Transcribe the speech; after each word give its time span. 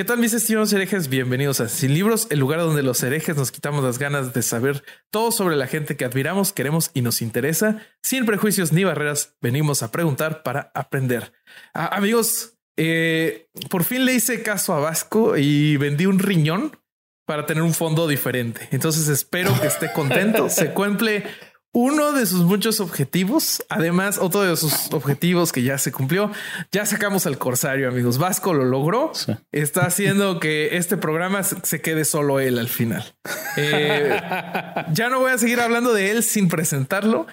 ¿Qué 0.00 0.04
tal 0.04 0.16
mis 0.16 0.32
estimados 0.32 0.72
herejes? 0.72 1.10
Bienvenidos 1.10 1.60
a 1.60 1.68
Sin 1.68 1.92
Libros, 1.92 2.26
el 2.30 2.38
lugar 2.38 2.60
donde 2.60 2.82
los 2.82 3.02
herejes 3.02 3.36
nos 3.36 3.52
quitamos 3.52 3.84
las 3.84 3.98
ganas 3.98 4.32
de 4.32 4.40
saber 4.40 4.82
todo 5.10 5.30
sobre 5.30 5.56
la 5.56 5.66
gente 5.66 5.94
que 5.98 6.06
admiramos, 6.06 6.54
queremos 6.54 6.90
y 6.94 7.02
nos 7.02 7.20
interesa. 7.20 7.82
Sin 8.02 8.24
prejuicios 8.24 8.72
ni 8.72 8.82
barreras, 8.82 9.36
venimos 9.42 9.82
a 9.82 9.92
preguntar 9.92 10.42
para 10.42 10.72
aprender. 10.74 11.34
Ah, 11.74 11.94
amigos, 11.94 12.54
eh, 12.78 13.50
por 13.68 13.84
fin 13.84 14.06
le 14.06 14.14
hice 14.14 14.42
caso 14.42 14.72
a 14.72 14.80
Vasco 14.80 15.36
y 15.36 15.76
vendí 15.76 16.06
un 16.06 16.18
riñón 16.18 16.78
para 17.26 17.44
tener 17.44 17.62
un 17.62 17.74
fondo 17.74 18.08
diferente. 18.08 18.68
Entonces 18.70 19.06
espero 19.08 19.52
que 19.60 19.66
esté 19.66 19.92
contento, 19.92 20.48
se 20.48 20.72
cumple 20.72 21.24
uno 21.72 22.12
de 22.12 22.26
sus 22.26 22.40
muchos 22.40 22.80
objetivos. 22.80 23.64
Además, 23.68 24.18
otro 24.18 24.42
de 24.42 24.56
sus 24.56 24.92
objetivos 24.92 25.52
que 25.52 25.62
ya 25.62 25.78
se 25.78 25.92
cumplió. 25.92 26.30
Ya 26.72 26.84
sacamos 26.86 27.26
al 27.26 27.38
Corsario, 27.38 27.88
amigos. 27.88 28.18
Vasco 28.18 28.54
lo 28.54 28.64
logró. 28.64 29.12
Está 29.52 29.86
haciendo 29.86 30.40
que 30.40 30.76
este 30.76 30.96
programa 30.96 31.42
se 31.42 31.80
quede 31.80 32.04
solo 32.04 32.40
él 32.40 32.58
al 32.58 32.68
final. 32.68 33.14
Eh, 33.56 34.20
ya 34.92 35.08
no 35.08 35.20
voy 35.20 35.32
a 35.32 35.38
seguir 35.38 35.60
hablando 35.60 35.92
de 35.92 36.10
él 36.10 36.22
sin 36.22 36.48
presentarlo. 36.48 37.26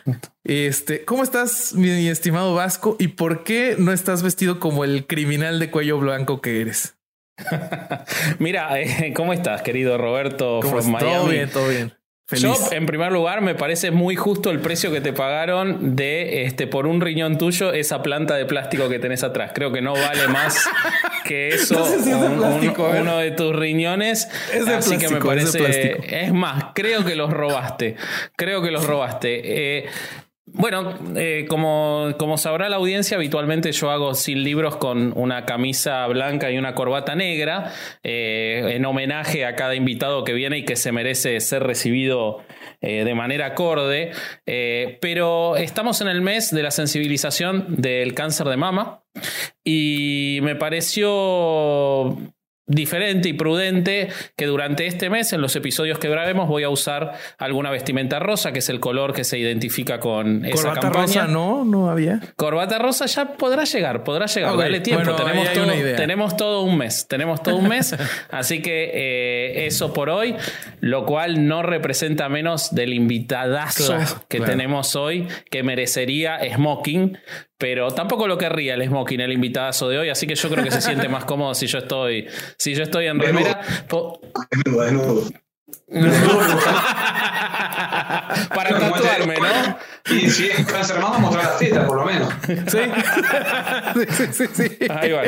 Este, 0.43 1.03
¿cómo 1.05 1.23
estás, 1.23 1.73
mi 1.73 2.07
estimado 2.07 2.53
Vasco? 2.53 2.95
¿Y 2.99 3.09
por 3.09 3.43
qué 3.43 3.75
no 3.77 3.91
estás 3.91 4.23
vestido 4.23 4.59
como 4.59 4.83
el 4.83 5.07
criminal 5.07 5.59
de 5.59 5.71
cuello 5.71 5.99
blanco 5.99 6.41
que 6.41 6.61
eres? 6.61 6.95
Mira, 8.39 8.79
eh, 8.79 9.13
¿cómo 9.15 9.33
estás, 9.33 9.61
querido 9.61 9.97
Roberto 9.97 10.59
¿Cómo 10.61 10.81
from 10.81 10.95
estás? 10.95 11.03
Miami? 11.03 11.17
Todo 11.17 11.29
bien, 11.29 11.49
todo 11.49 11.67
bien. 11.67 11.96
Feliz. 12.29 12.43
Yo, 12.43 12.55
en 12.71 12.85
primer 12.85 13.13
lugar, 13.13 13.39
me 13.39 13.55
parece 13.55 13.89
muy 13.89 14.17
justo 14.17 14.49
el 14.49 14.59
precio 14.59 14.91
que 14.91 14.99
te 14.99 15.13
pagaron 15.13 15.95
de 15.95 16.43
este 16.43 16.67
por 16.67 16.85
un 16.85 16.99
riñón 16.99 17.37
tuyo, 17.37 17.71
esa 17.71 18.03
planta 18.03 18.35
de 18.35 18.45
plástico 18.45 18.89
que 18.89 18.99
tenés 18.99 19.23
atrás. 19.23 19.51
Creo 19.55 19.71
que 19.71 19.81
no 19.81 19.93
vale 19.93 20.27
más 20.27 20.67
que 21.23 21.47
eso 21.49 21.75
No 21.75 21.85
sé 21.85 22.03
si 22.03 22.11
es 22.11 22.19
de 22.19 22.27
un- 22.27 22.37
plástico, 22.37 22.89
un- 22.89 22.95
¿eh? 22.97 23.01
uno 23.01 23.17
de 23.19 23.31
tus 23.31 23.55
riñones. 23.55 24.27
Es 24.53 24.65
de 24.65 24.73
Así 24.73 24.97
que 24.97 25.07
me 25.07 25.17
es 25.17 25.23
de 25.23 25.27
parece. 25.29 25.57
plástico. 25.57 26.03
Es 26.09 26.33
más, 26.33 26.65
creo 26.75 27.05
que 27.05 27.15
los 27.15 27.31
robaste. 27.31 27.95
Creo 28.35 28.61
que 28.61 28.71
los 28.71 28.85
robaste. 28.85 29.77
Eh, 29.77 29.85
bueno, 30.53 30.97
eh, 31.17 31.45
como, 31.49 32.13
como 32.17 32.37
sabrá 32.37 32.69
la 32.69 32.77
audiencia, 32.77 33.17
habitualmente 33.17 33.71
yo 33.73 33.91
hago 33.91 34.15
sin 34.15 34.43
libros 34.43 34.77
con 34.77 35.11
una 35.17 35.45
camisa 35.45 36.07
blanca 36.07 36.49
y 36.49 36.57
una 36.57 36.73
corbata 36.73 37.15
negra, 37.15 37.73
eh, 38.01 38.63
en 38.71 38.85
homenaje 38.85 39.45
a 39.45 39.55
cada 39.55 39.75
invitado 39.75 40.23
que 40.23 40.33
viene 40.33 40.59
y 40.59 40.65
que 40.65 40.77
se 40.77 40.93
merece 40.93 41.41
ser 41.41 41.63
recibido 41.63 42.43
eh, 42.79 43.03
de 43.03 43.13
manera 43.13 43.47
acorde. 43.47 44.11
Pero 44.45 45.57
estamos 45.57 45.99
en 45.99 46.07
el 46.07 46.21
mes 46.21 46.51
de 46.51 46.63
la 46.63 46.71
sensibilización 46.71 47.65
del 47.75 48.13
cáncer 48.13 48.47
de 48.47 48.57
mama 48.57 49.03
y 49.65 50.39
me 50.43 50.55
pareció 50.55 52.17
diferente 52.67 53.29
y 53.29 53.33
prudente 53.33 54.09
que 54.35 54.45
durante 54.45 54.85
este 54.85 55.09
mes, 55.09 55.31
en 55.33 55.41
los 55.41 55.55
episodios 55.55 55.99
que 55.99 56.09
grabemos, 56.09 56.47
voy 56.47 56.63
a 56.63 56.69
usar 56.69 57.13
alguna 57.37 57.71
vestimenta 57.71 58.19
rosa, 58.19 58.51
que 58.51 58.59
es 58.59 58.69
el 58.69 58.79
color 58.79 59.13
que 59.13 59.23
se 59.23 59.39
identifica 59.39 59.99
con 59.99 60.45
esa 60.45 60.55
Corbata 60.55 60.81
campaña. 60.81 61.05
rosa, 61.05 61.27
no, 61.27 61.63
no 61.65 61.89
había. 61.89 62.19
Corbata 62.35 62.77
rosa 62.77 63.05
ya 63.05 63.33
podrá 63.33 63.63
llegar, 63.63 64.03
podrá 64.03 64.25
llegar. 64.25 64.53
Ok, 64.53 64.59
Dale 64.59 64.79
tiempo. 64.81 65.03
bueno, 65.03 65.15
tenemos, 65.23 65.53
todo, 65.53 65.95
tenemos 65.95 66.37
todo 66.37 66.61
un 66.63 66.77
mes. 66.77 67.07
Tenemos 67.07 67.41
todo 67.41 67.55
un 67.55 67.67
mes. 67.69 67.95
así 68.31 68.61
que 68.61 68.91
eh, 68.93 69.65
eso 69.67 69.93
por 69.93 70.09
hoy, 70.09 70.35
lo 70.81 71.05
cual 71.05 71.47
no 71.47 71.63
representa 71.63 72.27
menos 72.29 72.75
del 72.75 72.93
invitadazo 72.93 73.95
Claro, 73.95 74.23
que 74.27 74.37
claro. 74.37 74.51
tenemos 74.51 74.95
hoy, 74.95 75.27
que 75.49 75.63
merecería 75.63 76.39
smoking. 76.53 77.17
Pero 77.59 77.89
tampoco 77.91 78.27
lo 78.27 78.37
querría 78.37 78.75
el 78.75 78.85
smoking, 78.87 79.19
el 79.19 79.31
invitadazo 79.33 79.89
de 79.89 79.97
hoy. 79.97 80.09
Así 80.09 80.27
que 80.27 80.35
yo 80.35 80.47
creo 80.49 80.63
que 80.63 80.69
se 80.71 80.81
siente 80.81 81.09
más 81.09 81.25
cómodo 81.25 81.55
si 81.55 81.65
yo 81.67 81.79
estoy, 81.79 82.27
si 82.57 82.75
yo 82.75 82.83
estoy 82.83 83.07
en 83.07 83.19
remera. 83.19 83.59
Po- 83.87 84.21
Desnudo, 84.51 84.83
desnudo. 84.83 85.23
Para 88.53 88.79
tatuarme, 88.79 89.35
¿no? 89.37 89.77
Y 90.15 90.29
si 90.29 90.47
es 90.47 90.65
cáncer 90.65 90.99
mama, 90.99 91.17
mostrar 91.19 91.45
las 91.45 91.57
tetas, 91.57 91.85
por 91.85 91.97
lo 91.97 92.05
menos. 92.05 92.31
Sí. 92.45 92.79
sí, 94.15 94.27
sí, 94.33 94.47
sí, 94.47 94.47
sí. 94.77 94.77
Ahí 94.89 95.11
va. 95.11 95.23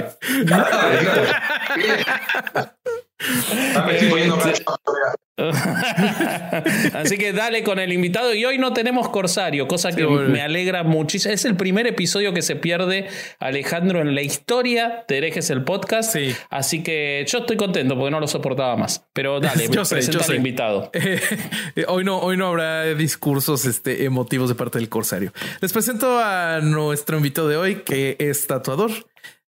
Sí. 3.20 4.12
mira. 4.14 5.16
Así 6.94 7.18
que 7.18 7.34
dale 7.34 7.64
con 7.64 7.80
el 7.80 7.94
invitado. 7.94 8.34
Y 8.34 8.46
hoy 8.46 8.58
no 8.58 8.74
tenemos 8.74 9.10
Corsario, 9.10 9.68
cosa 9.68 9.92
que 9.92 10.06
bueno. 10.06 10.30
me 10.30 10.42
alegra 10.42 10.84
muchísimo. 10.84 11.34
Es 11.34 11.46
el 11.46 11.56
primer 11.56 11.88
episodio 11.88 12.34
que 12.34 12.42
se 12.42 12.56
pierde 12.56 13.08
Alejandro 13.40 14.02
en 14.02 14.16
la 14.16 14.22
historia 14.22 15.06
de 15.08 15.18
Herejes 15.18 15.50
el 15.50 15.64
podcast. 15.64 16.14
Sí. 16.14 16.36
Así 16.50 16.84
que 16.84 17.26
yo 17.28 17.40
estoy 17.40 17.58
contento 17.58 17.96
porque 17.96 18.12
no 18.12 18.20
lo 18.20 18.28
soportaba 18.28 18.76
más. 18.76 19.06
Pero 19.14 19.40
dale, 19.40 19.68
Yo 19.72 19.86
sé, 19.86 19.96
presenta 19.96 20.20
yo 20.20 20.24
al 20.26 20.30
sé. 20.32 20.36
invitado. 20.36 20.90
Eh, 20.94 21.22
hoy, 21.88 22.04
no, 22.04 22.20
hoy 22.20 22.38
no 22.38 22.48
habrá 22.48 22.86
discursos 22.96 23.66
este, 23.66 24.06
emotivos 24.06 24.50
de 24.50 24.56
parte 24.56 24.80
del 24.80 24.90
Corsario. 24.90 25.32
Les 25.62 25.72
presento 25.72 26.20
a 26.20 26.60
nuestro 26.62 27.18
invitado 27.18 27.48
de 27.48 27.58
hoy, 27.58 27.76
que 27.86 28.16
es 28.20 28.48
tatuador. 28.48 28.92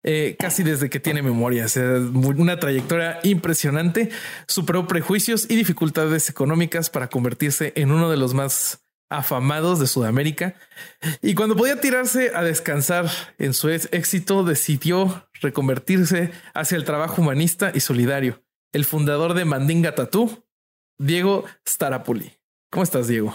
Eh, 0.03 0.35
casi 0.39 0.63
desde 0.63 0.89
que 0.89 1.00
tiene 1.00 1.22
memoria, 1.22 1.66
o 1.66 1.69
sea, 1.69 1.84
una 2.13 2.59
trayectoria 2.59 3.19
impresionante, 3.23 4.09
superó 4.47 4.88
prejuicios 4.88 5.45
y 5.50 5.56
dificultades 5.56 6.29
económicas 6.29 6.89
para 6.89 7.07
convertirse 7.09 7.73
en 7.75 7.91
uno 7.91 8.09
de 8.09 8.17
los 8.17 8.34
más 8.34 8.84
afamados 9.09 9.79
de 9.79 9.88
Sudamérica. 9.88 10.56
Y 11.22 11.35
cuando 11.35 11.56
podía 11.57 11.81
tirarse 11.81 12.31
a 12.34 12.44
descansar 12.44 13.09
en 13.38 13.53
su 13.53 13.69
éxito, 13.69 14.44
decidió 14.44 15.28
reconvertirse 15.41 16.31
hacia 16.53 16.78
el 16.78 16.85
trabajo 16.85 17.22
humanista 17.22 17.72
y 17.75 17.81
solidario. 17.81 18.41
El 18.73 18.85
fundador 18.85 19.34
de 19.34 19.44
Mandinga 19.44 19.95
Tattoo, 19.95 20.45
Diego 20.97 21.44
Starapoli. 21.67 22.31
¿Cómo 22.72 22.84
estás, 22.84 23.07
Diego? 23.09 23.34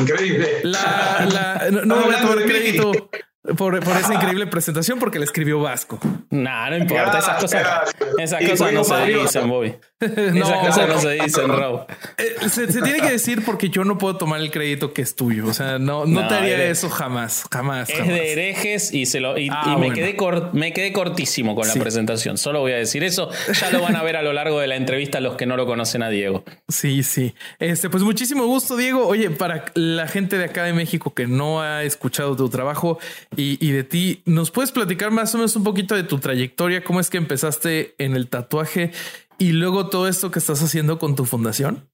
Increíble. 0.00 0.60
La, 0.62 1.26
la- 1.30 1.70
no, 1.70 1.84
no 1.84 2.02
voy 2.02 2.14
a 2.14 2.20
tomar 2.20 2.44
crédito 2.44 3.10
por, 3.56 3.78
por 3.80 3.96
esa 3.96 4.14
increíble 4.14 4.46
presentación 4.46 4.98
porque 4.98 5.18
la 5.18 5.24
escribió 5.24 5.60
Vasco. 5.60 5.98
Nah, 6.30 6.70
no 6.70 6.76
importa. 6.78 7.18
Esas 7.18 7.40
cosas, 7.42 7.62
Gracias. 7.62 7.94
esas 8.18 8.50
cosas 8.50 8.72
no 8.72 8.84
se 8.84 9.06
dicen, 9.06 9.48
Bobby. 9.48 9.76
No, 10.34 10.60
cosas 10.60 10.88
no 10.88 10.98
se 11.00 11.10
dicen, 11.12 11.48
Raúl. 11.48 11.80
Eh, 12.18 12.48
se, 12.50 12.70
se 12.70 12.82
tiene 12.82 13.00
que 13.00 13.10
decir 13.12 13.42
porque 13.44 13.70
yo 13.70 13.82
no 13.84 13.96
puedo 13.96 14.16
tomar 14.16 14.40
el 14.40 14.50
crédito 14.50 14.92
que 14.92 15.00
es 15.02 15.16
tuyo. 15.16 15.46
O 15.46 15.54
sea, 15.54 15.78
no, 15.78 16.04
no, 16.04 16.20
No, 16.22 16.28
te 16.28 16.34
haría 16.34 16.54
eres- 16.54 16.78
eso 16.78 16.90
jamás, 16.90 17.44
jamás. 17.50 17.88
Es 17.88 17.96
jamás. 17.96 18.12
de 18.14 18.32
herejes 18.32 18.92
y, 18.92 19.06
se 19.06 19.20
lo, 19.20 19.38
y, 19.38 19.48
Ah, 19.50 19.62
y 19.66 19.70
me, 19.70 19.76
bueno. 19.76 19.94
quedé 19.94 20.16
cor- 20.16 20.50
me 20.52 20.72
quedé 20.74 20.92
cortísimo 20.92 21.54
con 21.54 21.64
Sí. 21.64 21.78
la 21.78 21.82
presentación. 21.82 22.36
Solo 22.36 22.60
voy 22.60 22.72
a 22.72 22.76
decir 22.76 23.04
eso. 23.04 23.30
Ya 23.60 23.70
lo 23.70 23.80
van 23.80 23.96
a 23.96 24.02
ver 24.02 24.16
a 24.16 24.22
lo 24.22 24.32
largo 24.34 24.60
de 24.60 24.66
la 24.66 24.76
entrevista 24.76 25.20
los 25.20 25.36
que 25.36 25.46
no 25.46 25.56
lo 25.56 25.64
conocen 25.66 26.02
a 26.02 26.10
Diego. 26.10 26.44
Sí, 26.68 27.02
sí. 27.02 27.34
Este, 27.58 27.88
pues 27.88 28.02
muchísimo 28.02 28.44
gusto, 28.46 28.76
Diego. 28.76 29.06
Oye, 29.06 29.30
para 29.30 29.64
la 29.74 30.06
gente 30.08 30.36
de 30.36 30.44
acá 30.44 30.64
de 30.64 30.74
México 30.74 31.14
que 31.14 31.26
no 31.26 31.62
ha 31.62 31.84
escuchado 31.84 32.36
tu 32.36 32.48
trabajo 32.50 32.98
y, 33.36 33.56
y 33.66 33.70
de 33.72 33.82
ti, 33.84 34.22
¿nos 34.26 34.50
puedes 34.50 34.72
platicar 34.72 35.10
más 35.10 35.34
o 35.34 35.38
menos 35.38 35.56
un 35.56 35.64
poquito 35.64 35.94
de 35.94 36.02
tu 36.02 36.18
trayectoria? 36.18 36.84
¿Cómo 36.84 37.00
es 37.00 37.08
que 37.08 37.16
empezaste 37.16 37.94
en 37.98 38.14
el 38.14 38.28
tatuaje 38.28 38.90
y 39.38 39.52
luego 39.52 39.88
todo 39.88 40.08
esto 40.08 40.30
que 40.30 40.38
estás 40.38 40.62
haciendo 40.62 40.98
con 40.98 41.14
tu 41.14 41.24
fundación? 41.24 41.90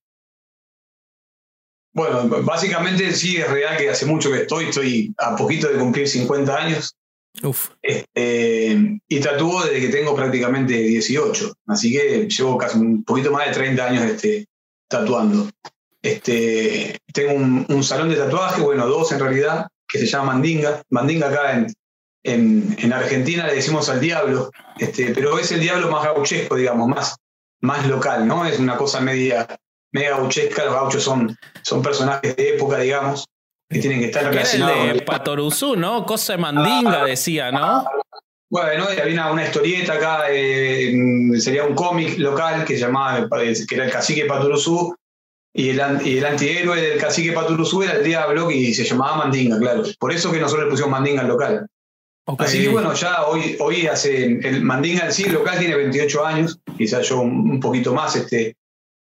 Bueno, 1.94 2.27
básicamente 2.43 3.12
sí 3.12 3.37
es 3.37 3.50
real 3.50 3.77
que 3.77 3.91
hace 3.91 4.06
mucho 4.06 4.31
que 4.31 4.43
estoy, 4.43 4.67
estoy 4.67 5.15
a 5.19 5.37
poquito 5.37 5.69
de 5.69 5.79
cumplir 5.79 6.09
50 6.09 6.56
años. 6.56 6.94
Uf, 7.43 7.71
Este, 7.81 9.00
y 9.09 9.21
tatúo 9.21 9.65
desde 9.65 9.81
que 9.81 9.89
tengo 9.89 10.15
prácticamente 10.15 10.75
18. 10.75 11.53
Así 11.67 11.93
que 11.93 12.29
llevo 12.29 12.56
casi 12.56 12.79
un 12.79 13.05
poquito 13.05 13.31
más 13.31 13.47
de 13.47 13.53
30 13.53 13.87
años 13.87 14.05
este, 14.05 14.47
tatuando. 14.88 15.50
Este, 16.00 16.99
tengo 17.12 17.35
un, 17.35 17.67
un 17.69 17.85
salón 17.85 18.09
de 18.09 18.17
tatuaje, 18.17 18.62
bueno, 18.62 18.87
dos 18.87 19.12
en 19.12 19.21
realidad, 19.21 19.69
que 19.87 19.99
se 19.99 20.06
llama 20.06 20.33
Mandinga. 20.33 20.83
Mandinga 20.91 21.29
acá 21.29 21.59
en, 21.59 21.67
en, 22.23 22.77
en 22.79 22.93
Argentina 22.93 23.47
le 23.47 23.55
decimos 23.55 23.88
al 23.88 24.00
diablo, 24.00 24.50
este, 24.79 25.12
pero 25.15 25.38
es 25.38 25.53
el 25.53 25.61
diablo 25.61 25.91
más 25.91 26.05
gauchesco, 26.05 26.56
digamos, 26.56 26.88
más, 26.88 27.17
más 27.62 27.87
local, 27.87 28.26
¿no? 28.26 28.44
Es 28.44 28.59
una 28.59 28.76
cosa 28.76 29.00
media, 29.00 29.47
media 29.93 30.11
gauchesca. 30.11 30.64
Los 30.64 30.75
gauchos 30.75 31.03
son, 31.03 31.37
son 31.62 31.82
personajes 31.82 32.37
de 32.37 32.50
época, 32.56 32.79
digamos, 32.79 33.25
que 33.70 33.79
tienen 33.79 34.00
que 34.00 34.06
estar 34.06 34.23
Era 34.23 34.31
el 34.31 34.37
relacionados. 34.37 34.94
de 34.94 35.03
Patoruzú, 35.03 35.76
¿no? 35.76 36.05
Cosa 36.05 36.35
de 36.35 36.38
mandinga, 36.38 37.05
decía, 37.05 37.50
¿no? 37.50 37.85
Bueno, 38.50 38.85
había 38.85 39.31
una, 39.32 39.44
historieta 39.44 39.94
acá, 39.94 40.25
eh, 40.29 40.93
sería 41.38 41.64
un 41.64 41.75
cómic 41.75 42.19
local 42.19 42.67
que 42.67 42.75
se 42.75 42.81
llamaba, 42.81 43.26
que 43.41 43.75
era 43.75 43.87
el 43.87 43.91
cacique 43.91 44.26
Paturuzú, 44.26 44.94
y 45.55 45.70
el, 45.70 46.06
y 46.06 46.19
el 46.19 46.26
antihéroe 46.26 46.81
del 46.81 47.00
cacique 47.00 47.32
Paturuzú 47.32 47.82
era 47.82 47.94
el 47.94 48.05
diablo 48.05 48.50
y 48.50 48.75
se 48.75 48.85
llamaba 48.85 49.17
Mandinga, 49.17 49.59
claro. 49.59 49.85
Por 49.99 50.12
eso 50.12 50.31
que 50.31 50.38
nosotros 50.38 50.67
le 50.67 50.70
pusimos 50.70 50.91
Mandinga 50.91 51.23
al 51.23 51.29
local. 51.29 51.67
Así 52.39 52.63
que 52.63 52.69
bueno, 52.69 52.95
ya 52.95 53.27
hoy, 53.27 53.57
hoy 53.59 53.87
hace, 53.87 54.25
el 54.25 54.63
Mandinga 54.63 55.07
en 55.07 55.13
sí, 55.13 55.25
el 55.25 55.33
local 55.33 55.59
tiene 55.59 55.75
28 55.75 56.25
años, 56.25 56.61
quizás 56.79 57.09
yo 57.09 57.21
un, 57.21 57.59
poquito 57.59 57.93
más 57.93 58.15
este, 58.15 58.57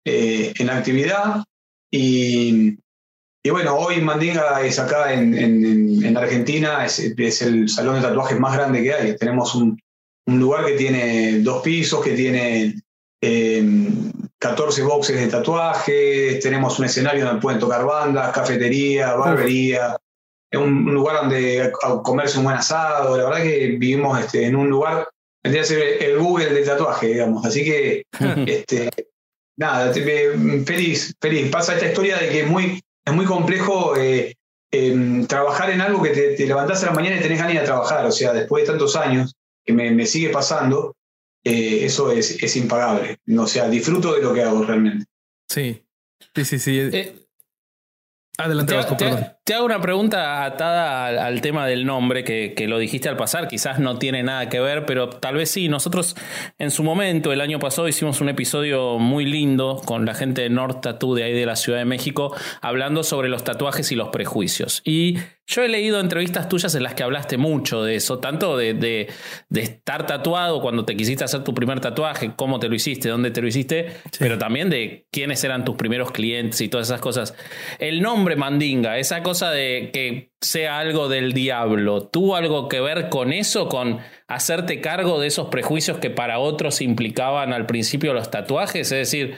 eh, 0.06 0.54
en 0.58 0.70
actividad. 0.70 1.44
Y, 1.92 2.78
y, 3.44 3.50
bueno, 3.50 3.76
hoy 3.76 4.02
Mandinga 4.02 4.62
es 4.62 4.78
acá 4.78 5.14
en, 5.14 5.36
en, 5.36 6.16
Argentina, 6.16 6.86
es, 6.86 7.00
es, 7.00 7.42
el 7.42 7.68
salón 7.70 7.96
de 7.96 8.02
tatuajes 8.02 8.40
más 8.40 8.54
grande 8.56 8.84
que 8.84 8.94
hay. 8.94 9.18
Tenemos 9.18 9.56
un, 9.56 9.80
un 10.28 10.40
lugar 10.40 10.66
que 10.66 10.74
tiene 10.74 11.40
dos 11.40 11.64
pisos, 11.64 12.04
que 12.04 12.12
tiene 12.12 12.76
eh, 13.22 13.66
14 14.38 14.84
boxes 14.84 15.20
de 15.20 15.28
tatuajes, 15.28 16.40
tenemos 16.40 16.78
un 16.78 16.86
escenario 16.86 17.26
donde 17.26 17.42
pueden 17.42 17.60
tocar 17.60 17.84
bandas, 17.86 18.32
cafetería, 18.32 19.16
barbería, 19.16 19.98
es 20.52 20.60
un, 20.60 20.86
lugar 20.94 21.22
donde 21.22 21.72
comerse 22.04 22.38
un 22.38 22.46
buen 22.46 22.58
asado, 22.58 23.18
la 23.18 23.26
verdad 23.26 23.44
que 23.44 23.68
vivimos 23.78 24.20
este, 24.20 24.46
en 24.46 24.56
un 24.56 24.70
lugar, 24.70 25.10
tendría 25.42 25.64
que 25.64 25.68
ser 25.68 26.04
el 26.04 26.18
Google 26.18 26.54
del 26.54 26.66
tatuaje, 26.66 27.08
digamos, 27.08 27.46
así 27.46 27.64
que 27.64 28.04
este, 28.48 28.90
nada, 29.58 29.94
feliz, 29.94 31.16
feliz. 31.20 31.50
Pasa 31.50 31.74
esta 31.74 31.88
historia 31.88 32.18
de 32.18 32.30
que 32.30 32.42
es 32.42 32.48
muy, 32.48 32.82
es 33.06 33.14
muy 33.14 33.26
complejo 33.26 33.98
eh, 33.98 34.36
em, 34.72 35.26
trabajar 35.28 35.70
en 35.72 35.82
algo 35.82 36.02
que 36.02 36.12
te, 36.12 36.36
te, 36.36 36.46
levantás 36.46 36.84
a 36.84 36.88
la 36.88 36.94
mañana 36.94 37.18
y 37.18 37.22
tenés 37.22 37.40
ganas 37.40 37.56
de 37.56 37.66
trabajar, 37.66 38.06
o 38.06 38.12
sea, 38.12 38.34
después 38.34 38.64
de 38.64 38.72
tantos 38.72 38.96
años, 38.96 39.34
que 39.66 39.74
me, 39.74 39.92
me 39.92 40.06
sigue 40.06 40.30
pasando, 40.30 40.96
eh, 41.44 41.86
eso 41.86 42.12
es, 42.12 42.42
es, 42.42 42.56
impagable. 42.56 43.20
O 43.38 43.48
sea, 43.48 43.70
disfruto 43.70 44.14
de 44.14 44.22
lo 44.22 44.34
que 44.34 44.44
hago 44.44 44.64
realmente. 44.64 45.06
Sí, 45.50 45.84
sí, 46.36 46.46
sí, 46.46 46.60
sí. 46.60 46.80
Eh, 46.80 47.28
Adelante, 48.38 48.72
te, 48.72 48.78
Vasco, 48.78 48.98
perdón. 48.98 49.37
Te, 49.48 49.54
hago 49.54 49.66
una 49.66 49.80
pregunta 49.80 50.44
atada 50.44 51.26
al, 51.26 51.40
tema 51.40 51.66
del 51.66 51.86
nombre, 51.86 52.26
que, 52.26 52.54
que, 52.54 52.68
lo 52.68 52.80
dijiste 52.80 53.08
al 53.08 53.16
pasar, 53.16 53.48
quizás 53.48 53.80
no 53.80 53.98
tiene 53.98 54.22
nada 54.22 54.50
que 54.50 54.60
ver, 54.60 54.86
pero 54.86 55.08
tal 55.08 55.36
vez 55.36 55.50
sí. 55.50 55.70
Nosotros 55.70 56.18
en 56.60 56.70
su 56.70 56.84
momento, 56.84 57.32
el 57.32 57.40
año 57.40 57.58
pasado, 57.58 57.88
hicimos 57.88 58.20
un 58.20 58.28
episodio 58.28 59.00
muy 59.00 59.26
lindo 59.26 59.82
con 59.86 60.06
la 60.06 60.16
gente 60.16 60.42
de 60.42 60.50
North 60.50 60.82
Tattoo 60.82 61.16
de 61.16 61.24
ahí 61.24 61.32
de 61.32 61.46
la 61.46 61.56
Ciudad 61.56 61.80
de 61.80 61.86
México, 61.86 62.36
hablando 62.62 63.04
sobre 63.04 63.30
los 63.30 63.46
tatuajes 63.46 63.90
y 63.94 63.96
los 63.96 64.10
prejuicios. 64.10 64.82
Y 64.84 65.18
yo 65.50 65.64
he 65.64 65.70
leído 65.70 66.02
entrevistas 66.02 66.50
tuyas 66.50 66.76
en 66.76 66.84
las 66.84 66.94
que 66.94 67.04
hablaste 67.04 67.38
mucho 67.38 67.82
de 67.82 67.96
eso, 67.96 68.20
tanto 68.20 68.58
de, 68.58 68.74
de, 68.74 69.08
estar 69.62 70.06
tatuado 70.06 70.60
cuando 70.60 70.84
te 70.84 70.98
quisiste 70.98 71.24
hacer 71.24 71.46
tu 71.46 71.54
primer 71.54 71.80
tatuaje, 71.80 72.34
cómo 72.36 72.60
te 72.60 72.68
lo 72.68 72.76
hiciste, 72.76 73.08
dónde 73.08 73.32
te 73.32 73.42
lo 73.42 73.48
hiciste, 73.48 73.94
pero 74.20 74.38
también 74.38 74.70
de 74.70 75.08
quiénes 75.10 75.42
eran 75.46 75.64
tus 75.64 75.78
primeros 75.78 76.12
clientes 76.12 76.60
y 76.60 76.68
todas 76.68 76.88
esas 76.88 77.00
cosas. 77.00 77.34
El 77.80 78.02
nombre 78.02 78.36
Mandinga, 78.36 78.98
esa 78.98 79.24
cosa 79.24 79.37
de 79.46 79.92
que 79.94 80.32
sea 80.42 80.80
algo 80.80 81.08
del 81.08 81.34
diablo, 81.34 82.08
¿tuvo 82.08 82.36
algo 82.36 82.68
que 82.68 82.82
ver 82.82 83.10
con 83.10 83.32
eso, 83.32 83.70
con 83.70 84.00
hacerte 84.28 84.82
cargo 84.82 85.20
de 85.20 85.28
esos 85.28 85.48
prejuicios 85.48 86.00
que 86.00 86.10
para 86.10 86.40
otros 86.40 86.82
implicaban 86.82 87.54
al 87.54 87.66
principio 87.66 88.14
los 88.14 88.32
tatuajes? 88.32 88.92
Es 88.92 89.12
decir, 89.12 89.36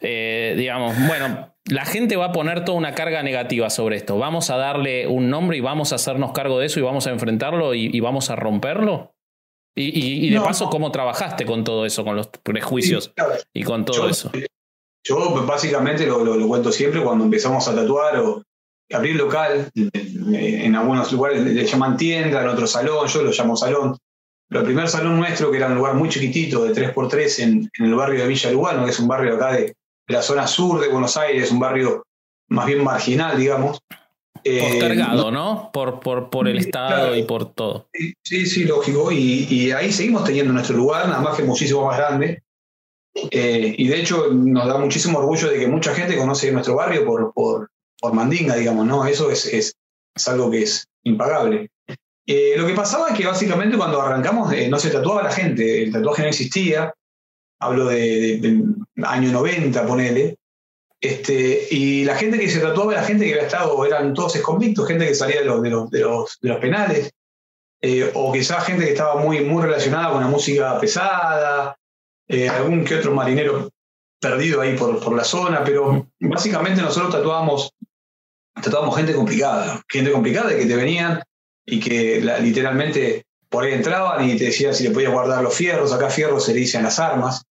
eh, 0.00 0.54
digamos, 0.56 0.94
bueno, 1.06 1.54
la 1.64 1.84
gente 1.84 2.16
va 2.16 2.26
a 2.26 2.32
poner 2.32 2.64
toda 2.64 2.76
una 2.78 2.94
carga 2.94 3.22
negativa 3.22 3.70
sobre 3.70 3.96
esto. 3.96 4.18
Vamos 4.18 4.50
a 4.50 4.56
darle 4.56 5.06
un 5.06 5.30
nombre 5.30 5.56
y 5.56 5.60
vamos 5.60 5.92
a 5.92 5.96
hacernos 5.96 6.32
cargo 6.32 6.58
de 6.58 6.66
eso 6.66 6.80
y 6.80 6.82
vamos 6.82 7.06
a 7.06 7.10
enfrentarlo 7.10 7.74
y, 7.74 7.98
vamos 8.00 8.30
a 8.30 8.36
romperlo. 8.36 9.14
Y, 9.74 10.30
de 10.30 10.40
paso, 10.40 10.70
¿cómo 10.70 10.90
trabajaste 10.90 11.44
con 11.44 11.62
todo 11.62 11.84
eso, 11.86 12.04
con 12.04 12.16
los 12.16 12.28
prejuicios 12.28 13.12
y 13.52 13.62
con 13.62 13.84
todo 13.84 14.08
eso? 14.08 14.30
Yo 15.06 15.46
básicamente 15.46 16.04
lo, 16.06 16.24
lo, 16.24 16.48
cuento 16.48 16.72
siempre 16.72 17.00
cuando 17.02 17.24
empezamos 17.24 17.68
a 17.68 17.74
tatuar 17.74 18.18
o 18.18 18.42
abrir 18.92 19.16
local. 19.16 19.70
En 19.74 20.74
algunos 20.74 21.12
lugares 21.12 21.42
le 21.42 21.66
llaman 21.66 21.96
tienda, 21.96 22.42
en 22.42 22.48
otro 22.48 22.66
salón, 22.66 23.06
yo 23.08 23.22
lo 23.22 23.30
llamo 23.30 23.56
salón. 23.56 23.96
Pero 24.48 24.60
el 24.60 24.66
primer 24.66 24.88
salón 24.88 25.16
nuestro, 25.16 25.50
que 25.50 25.56
era 25.56 25.66
un 25.66 25.74
lugar 25.74 25.94
muy 25.94 26.08
chiquitito, 26.08 26.64
de 26.64 26.72
3x3, 26.72 27.42
en, 27.42 27.70
en 27.78 27.84
el 27.84 27.94
barrio 27.94 28.20
de 28.20 28.28
Villa 28.28 28.50
Lugano, 28.50 28.84
que 28.84 28.92
es 28.92 28.98
un 29.00 29.08
barrio 29.08 29.34
acá 29.34 29.52
de, 29.52 29.74
la 30.08 30.22
zona 30.22 30.46
sur 30.46 30.80
de 30.80 30.88
Buenos 30.88 31.16
Aires, 31.16 31.50
un 31.50 31.58
barrio 31.58 32.04
más 32.48 32.66
bien 32.66 32.84
marginal, 32.84 33.36
digamos. 33.36 33.80
Postergado, 34.44 35.28
eh, 35.28 35.32
¿no? 35.32 35.70
Por, 35.72 35.98
por, 35.98 36.30
por 36.30 36.46
el 36.46 36.58
Estado 36.58 37.16
y 37.16 37.24
por 37.24 37.52
todo. 37.52 37.88
Sí, 38.22 38.46
sí, 38.46 38.64
lógico. 38.64 39.10
Y, 39.10 39.72
ahí 39.72 39.90
seguimos 39.90 40.22
teniendo 40.22 40.52
nuestro 40.52 40.76
lugar, 40.76 41.08
nada 41.08 41.20
más 41.20 41.36
que 41.36 41.42
muchísimo 41.42 41.84
más 41.84 41.98
grande. 41.98 42.42
Eh, 43.30 43.74
y 43.78 43.88
de 43.88 43.98
hecho 43.98 44.28
nos 44.30 44.68
da 44.68 44.78
muchísimo 44.78 45.18
orgullo 45.18 45.48
de 45.48 45.58
que 45.58 45.66
mucha 45.66 45.94
gente 45.94 46.18
conoce 46.18 46.52
nuestro 46.52 46.76
barrio 46.76 47.04
por, 47.04 47.32
por, 47.32 47.70
por 48.00 48.12
Mandinga, 48.12 48.56
digamos, 48.56 48.86
¿no? 48.86 49.06
Eso 49.06 49.30
es, 49.30 49.46
es, 49.46 49.76
algo 50.26 50.50
que 50.50 50.62
es 50.62 50.88
impagable. 51.04 51.70
Eh, 52.26 52.54
lo 52.56 52.66
que 52.66 52.74
pasaba 52.74 53.08
es 53.08 53.16
que 53.16 53.26
básicamente 53.26 53.76
cuando 53.76 54.00
arrancamos 54.00 54.52
no 54.68 54.78
se 54.78 54.90
tatuaba 54.90 55.22
la 55.22 55.30
gente, 55.30 55.84
el 55.84 55.92
tatuaje 55.92 56.22
no 56.22 56.28
existía, 56.28 56.92
hablo 57.60 57.86
de, 57.86 58.64
año 59.04 59.32
90, 59.32 59.86
ponele, 59.86 60.36
este, 61.00 61.68
y 61.70 62.04
la 62.04 62.16
gente 62.16 62.38
que 62.38 62.48
se 62.48 62.60
tatuaba 62.60 62.94
era 62.94 63.04
gente 63.04 63.26
que 63.26 63.32
había 63.32 63.46
estado, 63.46 63.84
eran 63.84 64.14
todos 64.14 64.36
convictos, 64.38 64.88
gente 64.88 65.06
que 65.06 65.14
salía 65.14 65.40
de 65.40 65.46
los, 65.46 65.62
de 65.62 65.70
los, 65.70 65.90
de 65.92 66.48
los, 66.48 66.58
penales, 66.58 67.12
eh, 67.82 68.10
o 68.14 68.32
quizás 68.32 68.64
gente 68.64 68.84
que 68.84 68.92
estaba 68.92 69.16
muy, 69.16 69.40
muy 69.40 69.62
relacionada 69.62 70.12
con 70.12 70.22
la 70.22 70.28
música 70.28 70.80
pesada, 70.80 71.76
eh, 72.28 72.48
algún 72.48 72.84
que 72.84 72.96
otro 72.96 73.12
marinero 73.12 73.70
perdido 74.20 74.60
ahí 74.60 74.76
por, 74.76 75.02
por 75.02 75.14
la 75.14 75.24
zona, 75.24 75.62
pero 75.64 76.08
básicamente 76.20 76.82
nosotros 76.82 77.12
tatuábamos, 77.12 77.70
tatuábamos 78.54 78.96
gente 78.96 79.14
complicada, 79.14 79.82
gente 79.88 80.12
complicada 80.12 80.56
que 80.56 80.66
te 80.66 80.76
venían 80.76 81.22
y 81.64 81.80
que 81.80 82.20
literalmente 82.40 83.26
por 83.48 83.64
ahí 83.64 83.72
entraban 83.72 84.28
y 84.28 84.36
te 84.36 84.46
decían 84.46 84.74
si 84.74 84.84
le 84.84 84.90
podías 84.90 85.12
guardar 85.12 85.42
los 85.42 85.54
fierros, 85.54 85.92
acá 85.92 86.10
fierros 86.10 86.44
se 86.44 86.54
le 86.54 86.60
dicen 86.60 86.82
las 86.82 86.98
armas. 86.98 87.42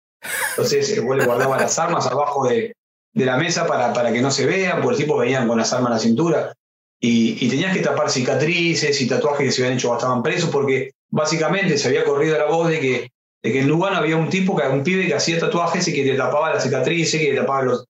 Entonces, 0.51 0.97
el 0.97 1.05
le 1.05 1.25
guardaba 1.25 1.57
las 1.57 1.77
armas 1.77 2.07
abajo 2.07 2.47
de, 2.47 2.75
de, 3.13 3.25
la 3.25 3.37
mesa 3.37 3.67
para, 3.67 3.93
para 3.93 4.11
que 4.11 4.21
no 4.21 4.31
se 4.31 4.45
vean, 4.45 4.81
porque 4.81 4.97
el 4.97 5.03
tipo 5.03 5.17
venían 5.17 5.47
con 5.47 5.57
las 5.57 5.71
armas 5.73 5.91
en 5.91 5.93
la 5.93 5.99
cintura. 5.99 6.53
Y, 6.99 7.45
y, 7.45 7.49
tenías 7.49 7.75
que 7.75 7.83
tapar 7.83 8.09
cicatrices 8.09 8.99
y 9.01 9.07
tatuajes 9.07 9.45
que 9.45 9.51
se 9.51 9.61
habían 9.61 9.77
hecho 9.77 9.93
estaban 9.93 10.23
presos, 10.23 10.49
porque 10.49 10.91
básicamente 11.09 11.77
se 11.77 11.89
había 11.89 12.03
corrido 12.03 12.37
la 12.37 12.45
voz 12.45 12.69
de 12.69 12.79
que, 12.79 13.11
de 13.45 13.51
que 13.51 13.59
en 13.59 13.67
Lugano 13.67 13.97
había 13.97 14.17
un 14.17 14.27
tipo, 14.27 14.57
que 14.57 14.67
un 14.67 14.83
pibe 14.83 15.05
que 15.05 15.13
hacía 15.13 15.37
tatuajes 15.37 15.87
y 15.87 15.93
que 15.93 16.03
te 16.03 16.17
tapaba 16.17 16.51
las 16.51 16.63
cicatrices, 16.63 17.21
que 17.21 17.27
te 17.27 17.35
tapaba 17.35 17.61
los. 17.61 17.85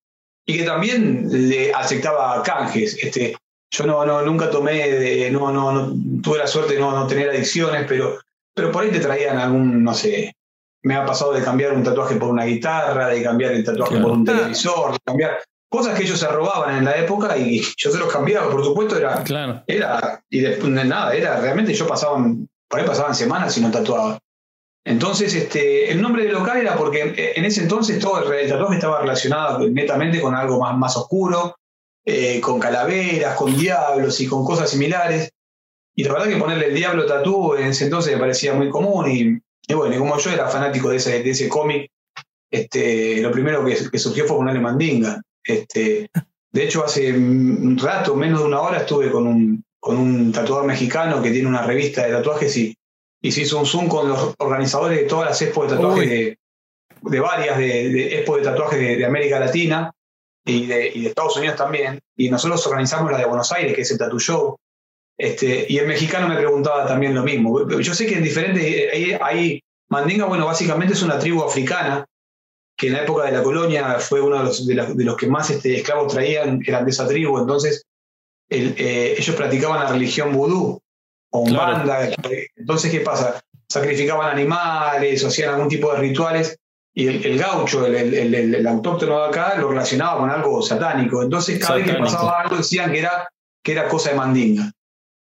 y 0.45 0.57
que 0.57 0.63
también 0.65 1.29
le 1.31 1.73
aceptaba 1.73 2.43
canjes. 2.43 2.97
Este, 3.01 3.37
yo 3.71 3.85
no, 3.85 4.05
no, 4.05 4.21
nunca 4.21 4.49
tomé, 4.49 4.89
de, 4.89 5.31
no, 5.31 5.53
no, 5.53 5.71
no, 5.71 6.21
tuve 6.21 6.39
la 6.39 6.47
suerte 6.47 6.73
de 6.73 6.81
no, 6.81 6.91
no 6.91 7.07
tener 7.07 7.29
adicciones, 7.29 7.85
pero, 7.87 8.19
pero 8.53 8.69
por 8.69 8.83
ahí 8.83 8.91
te 8.91 8.99
traían 8.99 9.37
algún, 9.37 9.81
no 9.81 9.93
sé, 9.93 10.35
me 10.83 10.95
ha 10.95 11.05
pasado 11.05 11.31
de 11.31 11.41
cambiar 11.41 11.71
un 11.71 11.85
tatuaje 11.85 12.15
por 12.15 12.31
una 12.31 12.43
guitarra, 12.43 13.07
de 13.07 13.23
cambiar 13.23 13.53
el 13.53 13.63
tatuaje 13.63 13.97
por 14.01 14.11
un 14.11 14.25
televisor, 14.25 14.91
de 14.91 14.99
cambiar 15.05 15.39
cosas 15.69 15.97
que 15.97 16.03
ellos 16.03 16.19
se 16.19 16.27
robaban 16.27 16.75
en 16.75 16.83
la 16.83 16.97
época 16.97 17.37
y 17.37 17.61
yo 17.77 17.91
se 17.91 17.97
los 17.97 18.11
cambiaba, 18.11 18.51
por 18.51 18.61
supuesto, 18.61 18.97
era, 18.97 19.23
claro. 19.23 19.63
era 19.67 20.21
y 20.29 20.41
después 20.41 20.69
nada, 20.69 21.13
era 21.13 21.39
realmente 21.39 21.73
yo 21.73 21.87
pasaba, 21.87 22.17
por 22.67 22.79
ahí 22.81 22.85
pasaban 22.85 23.15
semanas 23.15 23.57
y 23.57 23.61
no 23.61 23.71
tatuaba. 23.71 24.19
Entonces, 24.85 25.33
este, 25.33 25.91
el 25.91 25.99
nombre 25.99 26.23
del 26.23 26.33
local 26.33 26.57
era 26.57 26.75
porque 26.75 27.33
en 27.35 27.43
ese 27.43 27.63
entonces 27.63 27.97
todo 27.99 28.31
el 28.31 28.47
tatuaje 28.47 28.75
estaba 28.75 29.01
relacionado 29.01 29.67
netamente 29.67 30.21
con 30.21 30.35
algo 30.35 30.59
más, 30.59 30.77
más 30.77 30.95
oscuro, 30.95 31.55
eh, 32.05 32.39
con 32.39 32.59
calaveras, 32.59 33.35
con 33.35 33.57
diablos 33.57 34.21
y 34.21 34.27
con 34.27 34.45
cosas 34.45 34.69
similares. 34.69 35.31
Y 35.95 36.03
la 36.03 36.13
verdad 36.13 36.27
que 36.27 36.37
ponerle 36.37 36.67
el 36.67 36.75
diablo 36.75 37.07
tatú 37.07 37.55
en 37.55 37.67
ese 37.67 37.85
entonces 37.85 38.13
me 38.13 38.19
parecía 38.19 38.53
muy 38.53 38.69
común 38.69 39.09
y, 39.09 39.73
bueno, 39.73 39.95
y 39.95 39.97
como 39.97 40.19
yo 40.19 40.29
era 40.29 40.47
fanático 40.47 40.89
de 40.89 40.97
ese, 40.97 41.23
de 41.23 41.31
ese 41.31 41.49
cómic, 41.49 41.89
este, 42.51 43.21
lo 43.21 43.31
primero 43.31 43.65
que, 43.65 43.97
surgió 43.97 44.27
fue 44.27 44.37
ponerle 44.37 44.59
mandinga. 44.59 45.19
Este, 45.43 46.11
de 46.51 46.63
hecho, 46.63 46.85
hace 46.85 47.11
un 47.11 47.75
rato, 47.79 48.15
menos 48.15 48.41
de 48.41 48.45
una 48.45 48.61
hora, 48.61 48.77
estuve 48.79 49.09
con 49.09 49.25
un, 49.25 49.63
con 49.79 49.97
un 49.97 50.31
tatuador 50.31 50.67
mexicano 50.67 51.23
que 51.23 51.31
tiene 51.31 51.47
una 51.47 51.65
revista 51.65 52.05
de 52.05 52.11
tatuajes 52.11 52.55
y, 52.55 52.77
y 53.25 53.31
se 53.31 53.41
hizo 53.41 53.57
un 53.57 53.65
Zoom 53.65 53.87
con 53.87 54.07
los 54.07 54.35
organizadores 54.37 54.99
de 54.99 55.05
todas 55.05 55.29
las 55.29 55.41
expos 55.41 55.67
de 55.67 55.75
tatuajes 55.75 56.07
de, 56.07 56.37
de, 57.01 57.19
varias 57.19 57.57
de, 57.57 57.89
de 57.89 58.23
de 58.23 58.41
tatuajes 58.43 58.79
de, 58.79 59.03
América 59.03 59.39
Latina 59.39 59.91
y 60.45 60.67
de, 60.67 60.91
y 60.93 61.01
de, 61.01 61.09
Estados 61.09 61.35
Unidos 61.35 61.55
también, 61.55 61.99
y 62.15 62.29
nosotros 62.29 62.67
organizamos 62.67 63.11
la 63.11 63.17
de 63.17 63.25
Buenos 63.25 63.51
Aires, 63.51 63.73
que 63.73 63.81
es 63.81 63.89
el 63.89 63.97
Tattoo 63.97 64.19
Show, 64.19 64.57
este, 65.17 65.65
y 65.67 65.79
el 65.79 65.87
mexicano 65.87 66.27
me 66.27 66.35
preguntaba 66.35 66.85
también 66.85 67.15
lo 67.15 67.23
mismo. 67.23 67.67
Yo 67.67 67.95
sé 67.95 68.05
que 68.05 68.17
en 68.17 68.23
diferentes, 68.23 69.19
hay, 69.19 69.59
Mandinga, 69.89 70.25
bueno, 70.25 70.45
básicamente 70.45 70.93
es 70.93 71.01
una 71.01 71.17
tribu 71.17 71.43
africana, 71.43 72.05
que 72.77 72.87
en 72.87 72.93
la 72.93 73.01
época 73.01 73.25
de 73.25 73.31
la 73.31 73.41
colonia 73.41 73.97
fue 73.97 74.21
uno 74.21 74.37
de 74.37 74.43
los, 74.43 74.67
de, 74.67 75.03
los 75.03 75.17
que 75.17 75.25
más 75.25 75.49
este, 75.49 75.77
esclavos 75.77 76.13
traían, 76.13 76.61
eran 76.63 76.85
de 76.85 76.91
esa 76.91 77.07
tribu, 77.07 77.39
entonces 77.39 77.87
el, 78.49 78.75
eh, 78.77 79.15
ellos 79.17 79.35
practicaban 79.35 79.83
la 79.83 79.89
religión 79.89 80.31
vudú, 80.31 80.79
o 81.41 81.53
banda. 81.53 82.09
Entonces, 82.55 82.91
¿qué 82.91 83.01
pasa? 83.01 83.41
sacrificaban 83.67 84.31
animales 84.31 85.23
o 85.23 85.27
hacían 85.27 85.53
algún 85.53 85.67
tipo 85.67 85.91
de 85.91 85.99
rituales. 85.99 86.57
Y 86.97 87.07
el, 87.07 87.37
gaucho, 87.37 87.85
el, 87.85 88.65
autóctono 88.65 89.19
de 89.19 89.27
acá, 89.27 89.55
lo 89.57 89.67
relacionaba 89.67 90.17
con 90.17 90.29
algo 90.29 90.61
satánico. 90.61 91.23
Entonces, 91.23 91.59
cada 91.59 91.75
vez 91.75 91.87
que 91.87 91.93
pasaba 91.95 92.39
algo, 92.39 92.55
decían 92.55 92.89
que 92.93 92.99
era, 92.99 93.27
que 93.61 93.73
era 93.73 93.89
cosa 93.89 94.11
de 94.11 94.15
mandinga. 94.15 94.71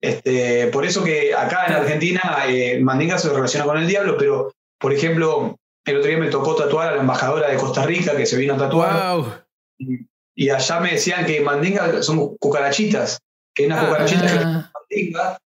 Este, 0.01 0.67
por 0.67 0.85
eso 0.85 1.05
que 1.05 1.33
acá 1.33 1.67
en 1.67 1.73
Argentina, 1.75 2.37
eh, 2.49 2.81
mandinga 2.81 3.17
se 3.17 3.29
relaciona 3.29 3.65
con 3.65 3.77
el 3.77 3.87
diablo, 3.87 4.17
pero, 4.17 4.51
por 4.77 4.91
ejemplo, 4.91 5.57
el 5.85 5.97
otro 5.97 6.09
día 6.09 6.17
me 6.17 6.27
tocó 6.27 6.53
tatuar 6.53 6.89
a 6.89 6.95
la 6.95 7.01
embajadora 7.01 7.49
de 7.49 7.55
Costa 7.55 7.85
Rica 7.85 8.13
que 8.17 8.25
se 8.25 8.35
vino 8.35 8.55
a 8.55 8.57
tatuar. 8.57 9.45
Y, 10.35 10.49
allá 10.49 10.79
me 10.81 10.91
decían 10.91 11.25
que 11.25 11.39
mandinga 11.39 12.03
son 12.03 12.35
cucarachitas, 12.35 13.19
que 13.55 13.67
una 13.67 13.79
cucarachita 13.79 14.25
es 14.25 14.45
mandinga. 14.45 15.37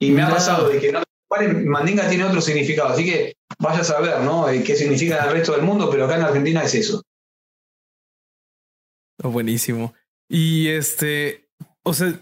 Y 0.00 0.10
me 0.10 0.22
ha 0.22 0.30
pasado 0.30 0.68
de 0.68 0.80
que 0.80 0.92
no, 0.92 1.02
mandinga 1.64 2.08
tiene 2.08 2.24
otro 2.24 2.40
significado. 2.40 2.90
Así 2.90 3.04
que 3.04 3.36
vaya 3.58 3.80
a 3.80 3.84
saber, 3.84 4.20
¿no? 4.20 4.48
Eh, 4.48 4.62
qué 4.62 4.76
significa 4.76 5.18
en 5.18 5.24
el 5.24 5.32
resto 5.32 5.52
del 5.52 5.62
mundo, 5.62 5.90
pero 5.90 6.04
acá 6.04 6.16
en 6.16 6.22
Argentina 6.22 6.62
es 6.62 6.74
eso. 6.74 7.02
Oh, 9.22 9.30
buenísimo. 9.30 9.94
Y 10.28 10.68
este, 10.68 11.48
o 11.82 11.94
sea, 11.94 12.12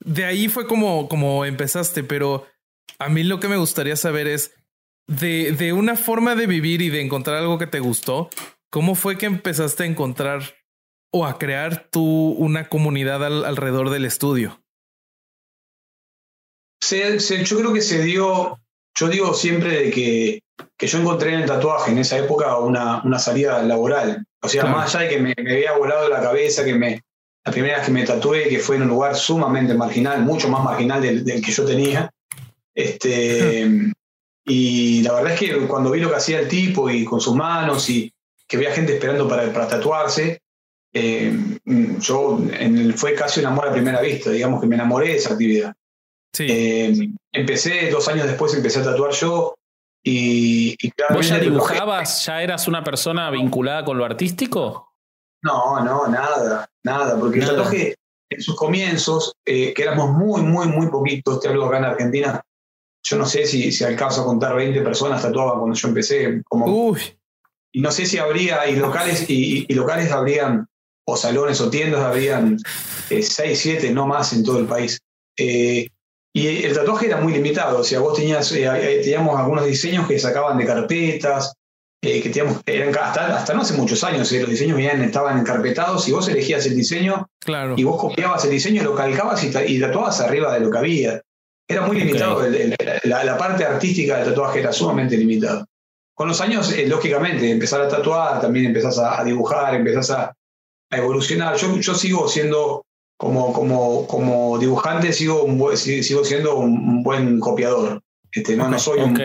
de 0.00 0.24
ahí 0.24 0.48
fue 0.48 0.66
como, 0.66 1.08
como 1.08 1.44
empezaste, 1.44 2.02
pero 2.02 2.46
a 2.98 3.08
mí 3.08 3.22
lo 3.22 3.40
que 3.40 3.48
me 3.48 3.56
gustaría 3.56 3.96
saber 3.96 4.26
es, 4.26 4.54
de, 5.06 5.52
de 5.52 5.72
una 5.72 5.96
forma 5.96 6.34
de 6.34 6.46
vivir 6.46 6.82
y 6.82 6.88
de 6.88 7.00
encontrar 7.00 7.36
algo 7.36 7.58
que 7.58 7.66
te 7.66 7.80
gustó, 7.80 8.30
¿cómo 8.70 8.94
fue 8.94 9.18
que 9.18 9.26
empezaste 9.26 9.82
a 9.82 9.86
encontrar 9.86 10.42
o 11.12 11.26
a 11.26 11.38
crear 11.38 11.88
tú 11.90 12.30
una 12.32 12.68
comunidad 12.68 13.24
alrededor 13.24 13.90
del 13.90 14.04
estudio? 14.04 14.61
Yo 16.82 17.58
creo 17.58 17.72
que 17.72 17.80
se 17.80 18.02
dio, 18.02 18.58
yo 18.94 19.08
digo 19.08 19.34
siempre 19.34 19.84
de 19.84 19.90
que, 19.90 20.42
que 20.76 20.86
yo 20.86 20.98
encontré 20.98 21.34
en 21.34 21.40
el 21.40 21.46
tatuaje 21.46 21.92
en 21.92 21.98
esa 21.98 22.18
época 22.18 22.58
una, 22.58 23.02
una 23.02 23.18
salida 23.18 23.62
laboral. 23.62 24.24
O 24.42 24.48
sea, 24.48 24.64
más 24.64 24.94
allá 24.94 25.04
de 25.04 25.14
que 25.14 25.20
me, 25.20 25.34
me, 25.42 25.52
había 25.52 25.76
volado 25.76 26.08
la 26.08 26.20
cabeza, 26.20 26.64
que 26.64 26.74
me, 26.74 27.00
la 27.44 27.52
primera 27.52 27.76
vez 27.76 27.86
que 27.86 27.92
me 27.92 28.04
tatué, 28.04 28.48
que 28.48 28.58
fue 28.58 28.76
en 28.76 28.82
un 28.82 28.88
lugar 28.88 29.14
sumamente 29.14 29.74
marginal, 29.74 30.22
mucho 30.22 30.48
más 30.48 30.64
marginal 30.64 31.00
del, 31.00 31.24
del 31.24 31.40
que 31.40 31.52
yo 31.52 31.64
tenía. 31.64 32.10
Este, 32.74 33.92
Y 34.44 35.02
la 35.02 35.12
verdad 35.12 35.34
es 35.34 35.38
que 35.38 35.66
cuando 35.66 35.90
vi 35.90 36.00
lo 36.00 36.10
que 36.10 36.16
hacía 36.16 36.40
el 36.40 36.48
tipo 36.48 36.90
y 36.90 37.04
con 37.04 37.20
sus 37.20 37.34
manos 37.34 37.88
y 37.88 38.12
que 38.48 38.56
había 38.56 38.72
gente 38.72 38.94
esperando 38.94 39.28
para, 39.28 39.52
para 39.52 39.68
tatuarse, 39.68 40.40
eh, 40.92 41.32
yo 41.64 42.38
en 42.52 42.94
fue 42.94 43.14
casi 43.14 43.40
un 43.40 43.46
amor 43.46 43.68
a 43.68 43.72
primera 43.72 44.00
vista, 44.00 44.30
digamos 44.30 44.60
que 44.60 44.66
me 44.66 44.74
enamoré 44.74 45.08
de 45.08 45.16
esa 45.16 45.32
actividad. 45.32 45.74
Sí. 46.32 46.46
Eh, 46.48 47.10
empecé, 47.32 47.90
dos 47.90 48.08
años 48.08 48.26
después 48.26 48.54
empecé 48.54 48.80
a 48.80 48.84
tatuar 48.84 49.12
yo 49.12 49.54
y, 50.02 50.76
y 50.80 50.92
¿Vos 51.10 51.28
ya 51.28 51.38
dibujabas? 51.38 52.26
¿Ya 52.26 52.42
eras 52.42 52.66
una 52.66 52.82
persona 52.82 53.30
vinculada 53.30 53.84
con 53.84 53.98
lo 53.98 54.04
artístico? 54.04 54.92
No, 55.42 55.84
no, 55.84 56.08
nada, 56.08 56.68
nada, 56.84 57.18
porque 57.18 57.40
el 57.40 57.46
tatuaje 57.46 57.96
en 58.30 58.42
sus 58.42 58.56
comienzos, 58.56 59.34
eh, 59.44 59.72
que 59.74 59.82
éramos 59.82 60.10
muy, 60.12 60.42
muy, 60.42 60.66
muy 60.68 60.88
poquitos, 60.88 61.40
te 61.40 61.48
hablo 61.48 61.66
acá 61.66 61.78
en 61.78 61.84
Argentina, 61.84 62.42
yo 63.04 63.18
no 63.18 63.26
sé 63.26 63.46
si, 63.46 63.72
si 63.72 63.84
alcanzo 63.84 64.22
a 64.22 64.24
contar 64.24 64.54
20 64.54 64.80
personas 64.82 65.22
tatuadas 65.22 65.58
cuando 65.58 65.76
yo 65.76 65.88
empecé. 65.88 66.42
Como, 66.48 66.96
Y 67.72 67.80
no 67.80 67.90
sé 67.90 68.06
si 68.06 68.18
habría, 68.18 68.68
y 68.68 68.76
locales, 68.76 69.28
y, 69.28 69.72
locales 69.74 70.12
habrían, 70.12 70.66
o 71.04 71.16
salones 71.16 71.60
o 71.60 71.68
tiendas 71.68 72.02
habrían 72.02 72.58
6, 73.08 73.40
eh, 73.40 73.56
7, 73.56 73.92
no 73.92 74.06
más 74.06 74.32
en 74.32 74.44
todo 74.44 74.58
el 74.60 74.66
país. 74.66 75.00
Eh, 75.36 75.88
y 76.34 76.64
el 76.64 76.74
tatuaje 76.74 77.06
era 77.06 77.18
muy 77.18 77.32
limitado, 77.32 77.80
o 77.80 77.84
sea, 77.84 78.00
vos 78.00 78.16
tenías, 78.16 78.50
eh, 78.52 79.00
teníamos 79.02 79.38
algunos 79.38 79.66
diseños 79.66 80.08
que 80.08 80.18
sacaban 80.18 80.56
de 80.56 80.64
carpetas, 80.64 81.54
que 82.00 82.20
teníamos, 82.20 82.60
eran 82.66 82.88
hasta, 82.88 83.36
hasta, 83.36 83.54
no 83.54 83.60
hace 83.60 83.74
muchos 83.74 84.02
años, 84.02 84.32
los 84.32 84.50
diseños 84.50 84.76
venían, 84.76 85.02
estaban 85.02 85.38
encarpetados 85.38 86.08
y 86.08 86.12
vos 86.12 86.26
elegías 86.28 86.66
el 86.66 86.74
diseño 86.74 87.28
claro. 87.38 87.74
y 87.76 87.84
vos 87.84 88.00
copiabas 88.00 88.44
el 88.44 88.50
diseño, 88.50 88.82
lo 88.82 88.94
calcabas 88.94 89.44
y, 89.44 89.52
y 89.66 89.80
tatuabas 89.80 90.20
arriba 90.20 90.52
de 90.54 90.60
lo 90.60 90.70
que 90.70 90.78
había. 90.78 91.22
Era 91.68 91.86
muy 91.86 91.98
limitado, 91.98 92.42
la, 93.04 93.38
parte 93.38 93.64
artística 93.64 94.18
del 94.18 94.28
tatuaje 94.30 94.60
era 94.60 94.72
sumamente 94.72 95.16
limitada. 95.16 95.64
Con 96.14 96.28
los 96.28 96.40
años, 96.40 96.72
eh, 96.72 96.86
lógicamente, 96.86 97.50
empezar 97.50 97.80
a 97.80 97.88
tatuar, 97.88 98.40
también 98.40 98.66
empezás 98.66 98.98
a, 98.98 99.22
dibujar, 99.24 99.74
empezás 99.74 100.10
a, 100.10 100.34
evolucionar. 100.90 101.56
Yo, 101.56 101.78
yo 101.78 101.94
sigo 101.94 102.28
siendo, 102.28 102.84
como, 103.22 103.52
como, 103.52 104.04
como 104.08 104.58
dibujante, 104.58 105.12
sigo, 105.12 105.46
sigo 105.76 106.24
siendo 106.24 106.56
un, 106.56 107.04
buen 107.04 107.38
copiador. 107.38 108.02
Este, 108.32 108.56
no, 108.56 108.68
no 108.68 108.80
soy 108.80 108.98
un, 108.98 109.16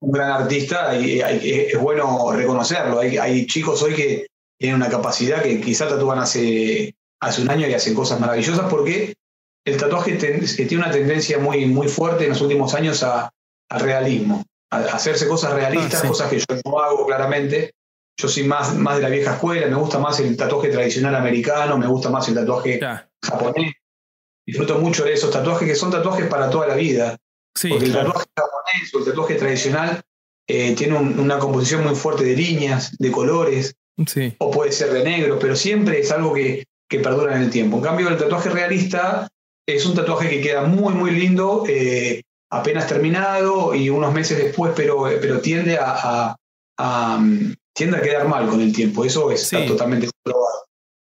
un, 0.00 0.12
gran 0.12 0.42
artista 0.42 0.94
y, 0.94 1.20
es 1.20 1.80
bueno 1.80 2.30
reconocerlo. 2.32 3.00
Hay, 3.00 3.16
hay 3.16 3.46
chicos 3.46 3.82
hoy 3.82 3.94
que 3.94 4.26
tienen 4.58 4.76
una 4.76 4.90
capacidad 4.90 5.42
que 5.42 5.58
quizá 5.58 5.88
tatúan 5.88 6.18
hace, 6.18 6.94
hace 7.18 7.40
un 7.40 7.48
año 7.48 7.66
y 7.66 7.72
hacen 7.72 7.94
cosas 7.94 8.20
maravillosas 8.20 8.68
porque 8.68 9.14
el 9.64 9.78
tatuaje 9.78 10.16
tiene 10.16 10.76
una 10.76 10.90
tendencia 10.90 11.38
muy, 11.38 11.64
muy 11.64 11.88
fuerte 11.88 12.24
en 12.24 12.30
los 12.30 12.42
últimos 12.42 12.74
años 12.74 13.02
a, 13.02 13.30
al 13.70 13.80
realismo, 13.80 14.44
a, 14.70 14.80
hacerse 14.80 15.26
cosas 15.26 15.54
realistas, 15.54 16.04
ah, 16.04 16.08
cosas 16.08 16.28
que 16.28 16.40
yo 16.40 16.44
no 16.66 16.78
hago 16.78 17.06
claramente. 17.06 17.72
Yo 18.16 18.28
soy 18.28 18.44
más, 18.44 18.76
más 18.76 18.96
de 18.96 19.02
la 19.02 19.08
vieja 19.08 19.34
escuela, 19.34 19.66
me 19.66 19.76
gusta 19.76 19.98
más 19.98 20.20
el 20.20 20.36
tatuaje 20.36 20.68
tradicional 20.68 21.16
americano, 21.16 21.76
me 21.78 21.86
gusta 21.86 22.10
más 22.10 22.28
el 22.28 22.34
tatuaje 22.34 22.80
japonés. 23.22 23.72
Disfruto 24.46 24.78
mucho 24.78 25.04
de 25.04 25.14
esos 25.14 25.30
tatuajes 25.30 25.66
que 25.66 25.74
son 25.74 25.90
tatuajes 25.90 26.26
para 26.26 26.50
toda 26.50 26.68
la 26.68 26.74
vida. 26.74 27.16
porque 27.60 27.86
el 27.86 27.92
tatuaje 27.92 28.26
japonés 28.36 28.94
o 28.94 28.98
el 28.98 29.04
tatuaje 29.04 29.34
tradicional 29.34 30.00
eh, 30.46 30.74
tiene 30.74 30.96
una 30.98 31.38
composición 31.38 31.84
muy 31.84 31.94
fuerte 31.94 32.24
de 32.24 32.36
líneas, 32.36 32.96
de 32.98 33.10
colores, 33.10 33.74
o 34.38 34.50
puede 34.50 34.72
ser 34.72 34.92
de 34.92 35.04
negro, 35.04 35.38
pero 35.38 35.56
siempre 35.56 36.00
es 36.00 36.10
algo 36.10 36.34
que, 36.34 36.64
que 36.88 37.00
perdura 37.00 37.36
en 37.36 37.42
el 37.42 37.50
tiempo. 37.50 37.78
En 37.78 37.82
cambio, 37.82 38.08
el 38.08 38.18
tatuaje 38.18 38.50
realista 38.50 39.28
es 39.66 39.86
un 39.86 39.94
tatuaje 39.94 40.28
que 40.28 40.40
queda 40.40 40.64
muy, 40.64 40.94
muy 40.94 41.10
lindo, 41.12 41.64
eh, 41.68 42.22
apenas 42.50 42.86
terminado 42.86 43.74
y 43.74 43.88
unos 43.88 44.12
meses 44.12 44.38
después, 44.38 44.72
pero, 44.76 45.04
pero 45.20 45.40
tiende 45.40 45.78
a, 45.80 46.36
tiende 47.74 47.98
a 47.98 48.02
quedar 48.02 48.28
mal 48.28 48.48
con 48.48 48.60
el 48.60 48.72
tiempo. 48.72 49.04
Eso 49.04 49.30
está 49.30 49.66
totalmente 49.66 50.08
comprobado. 50.08 50.66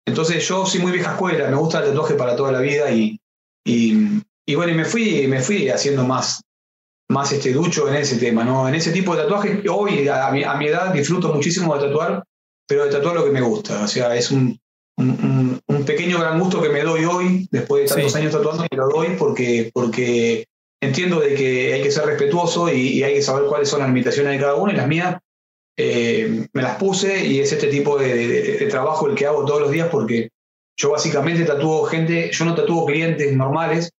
Entonces 0.07 0.47
yo 0.47 0.67
soy 0.67 0.81
muy 0.81 0.93
vieja 0.93 1.13
escuela, 1.13 1.49
me 1.49 1.57
gusta 1.57 1.81
el 1.81 1.91
tatuaje 1.91 2.15
para 2.15 2.37
toda 2.37 2.53
la 2.53 2.61
vida 2.61 2.91
y, 2.91 3.19
y, 3.65 4.55
bueno, 4.55 4.73
y 4.73 4.75
me 4.75 4.85
fui, 4.85 5.27
me 5.29 5.41
fui 5.41 5.69
haciendo 5.69 6.05
más, 6.05 6.43
más 7.09 7.33
este 7.33 7.53
ducho 7.53 7.89
en 7.89 7.97
ese 7.97 8.17
tema, 8.17 8.45
¿no? 8.45 8.69
En 8.69 8.75
ese 8.75 8.93
tipo 8.93 9.15
de 9.15 9.23
tatuajes, 9.23 9.61
hoy 9.71 10.09
a 10.09 10.31
mi, 10.31 10.43
a 10.43 10.55
mi 10.55 10.67
edad 10.67 10.93
disfruto 10.93 11.33
muchísimo 11.33 11.75
de 11.77 11.87
tatuar, 11.87 12.25
pero 12.67 12.85
de 12.85 12.91
tatuar 12.91 13.15
lo 13.15 13.25
que 13.25 13.31
me 13.31 13.41
gusta. 13.41 13.85
O 13.85 13.89
sea, 13.89 14.15
es 14.17 14.31
un, 14.31 14.59
un, 14.97 15.85
pequeño 15.87 16.19
gran 16.19 16.39
gusto 16.39 16.61
que 16.61 16.69
me 16.69 16.83
doy 16.83 17.05
hoy, 17.05 17.49
después 17.51 17.83
de 17.83 17.95
tantos 17.95 18.15
años 18.17 18.33
tatuando, 18.33 18.67
me 18.71 18.77
lo 18.77 18.89
doy 18.89 19.17
porque, 19.19 19.71
porque 19.73 20.47
entiendo 20.81 21.21
de 21.21 21.35
que 21.35 21.73
hay 21.75 21.83
que 21.83 21.91
ser 21.91 22.07
respetuoso 22.07 22.73
y, 22.73 23.03
hay 23.03 23.15
que 23.15 23.23
saber 23.23 23.49
cuáles 23.49 23.69
son 23.69 23.81
las 23.81 23.89
limitaciones 23.89 24.33
de 24.33 24.39
cada 24.39 24.55
uno 24.57 24.73
y 24.73 24.77
las 24.77 24.89
mías 24.89 25.17
eh, 25.83 26.47
me 26.53 26.63
las 26.63 26.77
puse 26.77 27.27
y 27.27 27.41
es 27.41 27.53
este 27.53 27.69
tipo 27.69 27.99
de, 27.99 28.67
trabajo 28.71 29.09
el 29.09 29.15
que 29.15 29.27
hago 29.27 29.45
todos 29.45 29.61
los 29.61 29.71
días 29.71 29.89
porque 29.91 30.31
yo 30.77 30.91
básicamente 30.91 31.45
tatúo 31.45 31.85
gente, 31.85 32.31
yo 32.33 32.45
no 32.45 32.55
tatúo 32.55 32.87
clientes 32.87 33.33
normales, 33.35 33.91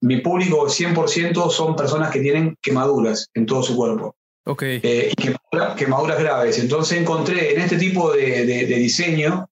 mi 0.00 0.18
público 0.18 0.66
100% 0.66 1.50
son 1.50 1.76
personas 1.76 2.10
que 2.10 2.20
tienen 2.20 2.56
quemaduras 2.60 3.28
en 3.34 3.46
todo 3.46 3.62
su 3.62 3.76
cuerpo. 3.76 4.16
Okay. 4.44 4.80
Eh, 4.82 5.12
y 5.16 5.76
quemaduras, 5.76 6.18
graves. 6.18 6.58
Entonces 6.58 6.98
encontré 6.98 7.54
en 7.54 7.60
este 7.60 7.78
tipo 7.78 8.12
de, 8.12 8.66
diseño 8.66 9.48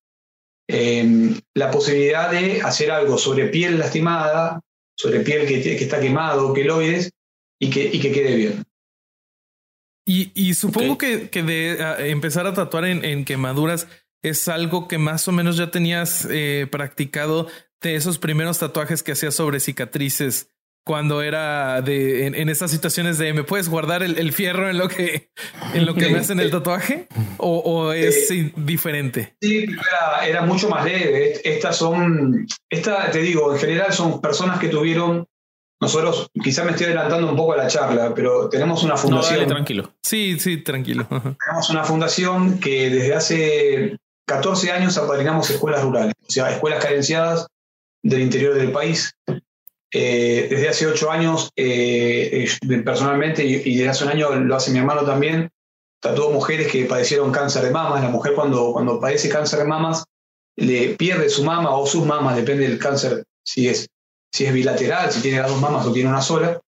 Em, 0.73 1.37
la 1.55 1.69
posibilidad 1.73 2.31
de 2.31 2.63
hacer 2.63 2.93
algo 2.93 3.19
sobre 3.19 3.49
piel 3.49 3.77
lastimada, 3.77 4.61
sobre 4.97 5.19
piel 5.21 5.45
que, 5.45 5.61
que 5.61 5.75
está 5.75 6.01
quemado, 6.01 6.55
queloides, 6.55 7.11
y 7.59 7.71
que, 7.71 7.91
y 7.93 7.99
que 7.99 8.13
quede 8.13 8.37
bien. 8.37 8.65
Y, 10.07 10.33
y 10.35 10.55
supongo 10.55 10.99
que, 10.99 11.31
que, 11.31 11.43
de 11.43 12.11
empezar 12.11 12.47
a 12.47 12.55
tatuar 12.55 12.85
en, 12.85 13.05
en, 13.05 13.25
quemaduras 13.25 13.87
es 14.23 14.49
algo 14.49 14.89
que 14.89 14.99
más 14.99 15.29
o 15.29 15.33
menos 15.33 15.57
ya 15.57 15.71
tenías 15.71 16.27
eh, 16.31 16.67
practicado 16.71 17.49
de 17.81 17.95
esos 17.95 18.19
primeros 18.19 18.59
tatuajes 18.59 19.03
que 19.03 19.13
hacías 19.13 19.35
sobre 19.35 19.61
cicatrices 19.61 20.51
cuando 20.85 21.23
era 21.23 21.83
de 21.83 22.27
en, 22.27 22.49
estas 22.49 22.71
situaciones 22.71 23.19
de 23.19 23.33
me 23.33 23.45
puedes 23.45 23.69
guardar 23.69 24.03
el, 24.03 24.33
fierro 24.33 24.71
en 24.71 24.79
lo 24.79 24.89
que 24.89 25.31
en 25.75 25.85
lo 25.87 25.95
que 25.95 26.09
me 26.09 26.19
hacen 26.19 26.41
el 26.41 26.51
tatuaje 26.51 27.07
o, 27.39 27.93
es 27.93 28.29
diferente 28.57 29.37
sí 29.41 29.67
era, 30.27 30.43
mucho 30.43 30.69
más 30.69 30.85
leve. 30.85 31.41
Estas 31.45 31.77
son 31.77 32.47
esta 32.69 33.11
te 33.11 33.21
digo 33.21 33.53
en 33.53 33.61
general 33.61 33.93
son 33.93 34.21
personas 34.21 34.59
que 34.59 34.69
tuvieron 34.69 35.27
nosotros 35.81 36.29
quizás 36.43 36.65
me 36.65 36.73
estoy 36.73 36.87
adelantando 36.87 37.29
un 37.29 37.37
poco 37.37 37.55
a 37.55 37.57
la 37.57 37.67
charla 37.67 38.13
pero 38.15 38.49
tenemos 38.49 38.83
una 38.83 38.97
fundación. 38.97 39.47
tranquilo. 39.47 39.95
Sí 40.03 40.39
sí 40.39 40.59
tranquilo. 40.59 41.07
Tenemos 41.45 41.71
una 41.71 41.85
fundación 41.85 42.59
que 42.61 42.91
desde 42.91 43.15
hace 43.15 43.99
14 44.27 44.73
años 44.73 44.99
apadrinamos 44.99 45.49
escuelas 45.51 45.83
rurales 45.83 46.15
o 46.29 46.31
sea 46.31 46.51
escuelas 46.51 46.83
carenciadas 46.83 47.47
del 48.03 48.23
interior 48.23 48.55
del 48.55 48.73
país. 48.73 49.13
Eh, 49.93 50.47
desde 50.49 50.69
hace 50.69 50.87
ocho 50.87 51.11
años, 51.11 51.51
eh, 51.57 52.49
personalmente, 52.85 53.45
y, 53.45 53.77
desde 53.77 53.89
hace 53.89 54.05
un 54.05 54.11
año 54.11 54.31
lo 54.31 54.55
hace 54.57 54.71
mi 54.71 54.79
hermano 54.79 55.03
también, 55.03 55.51
tatuó 56.01 56.31
mujeres 56.31 56.71
que 56.71 56.85
padecieron 56.85 57.33
cáncer 57.33 57.63
de 57.65 57.71
mamas. 57.71 58.03
La 58.03 58.09
mujer 58.09 58.35
cuando, 58.35 58.73
cuando 58.73 59.01
padece 59.01 59.29
cáncer 59.29 59.61
de 59.61 59.65
mamas 59.67 60.05
le 60.57 60.95
pierde 60.95 61.29
su 61.29 61.45
mama 61.45 61.75
o 61.75 61.87
sus 61.87 62.05
mamas, 62.05 62.37
depende 62.37 62.69
del 62.69 62.79
cáncer, 62.79 63.25
si 63.45 63.69
es, 63.69 63.89
si 64.33 64.47
es 64.47 64.53
bilateral, 64.53 65.11
si 65.11 65.21
tiene 65.21 65.41
las 65.41 65.51
dos 65.51 65.61
mamas 65.61 65.87
o 65.87 65.93
tiene 65.93 66.09
una 66.09 66.23
sola. 66.23 66.61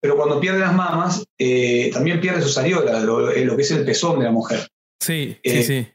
Pero 0.00 0.16
cuando 0.16 0.38
pierde 0.38 0.60
las 0.60 0.74
mamas, 0.74 1.24
eh, 1.38 1.90
también 1.92 2.20
pierde 2.20 2.42
sus 2.42 2.56
areolas, 2.58 3.02
lo, 3.02 3.28
que 3.28 3.62
es 3.62 3.70
el 3.70 3.84
pezón 3.84 4.18
de 4.18 4.26
la 4.26 4.30
mujer. 4.30 4.68
Sí, 5.00 5.38
sí, 5.42 5.62
sí. 5.62 5.88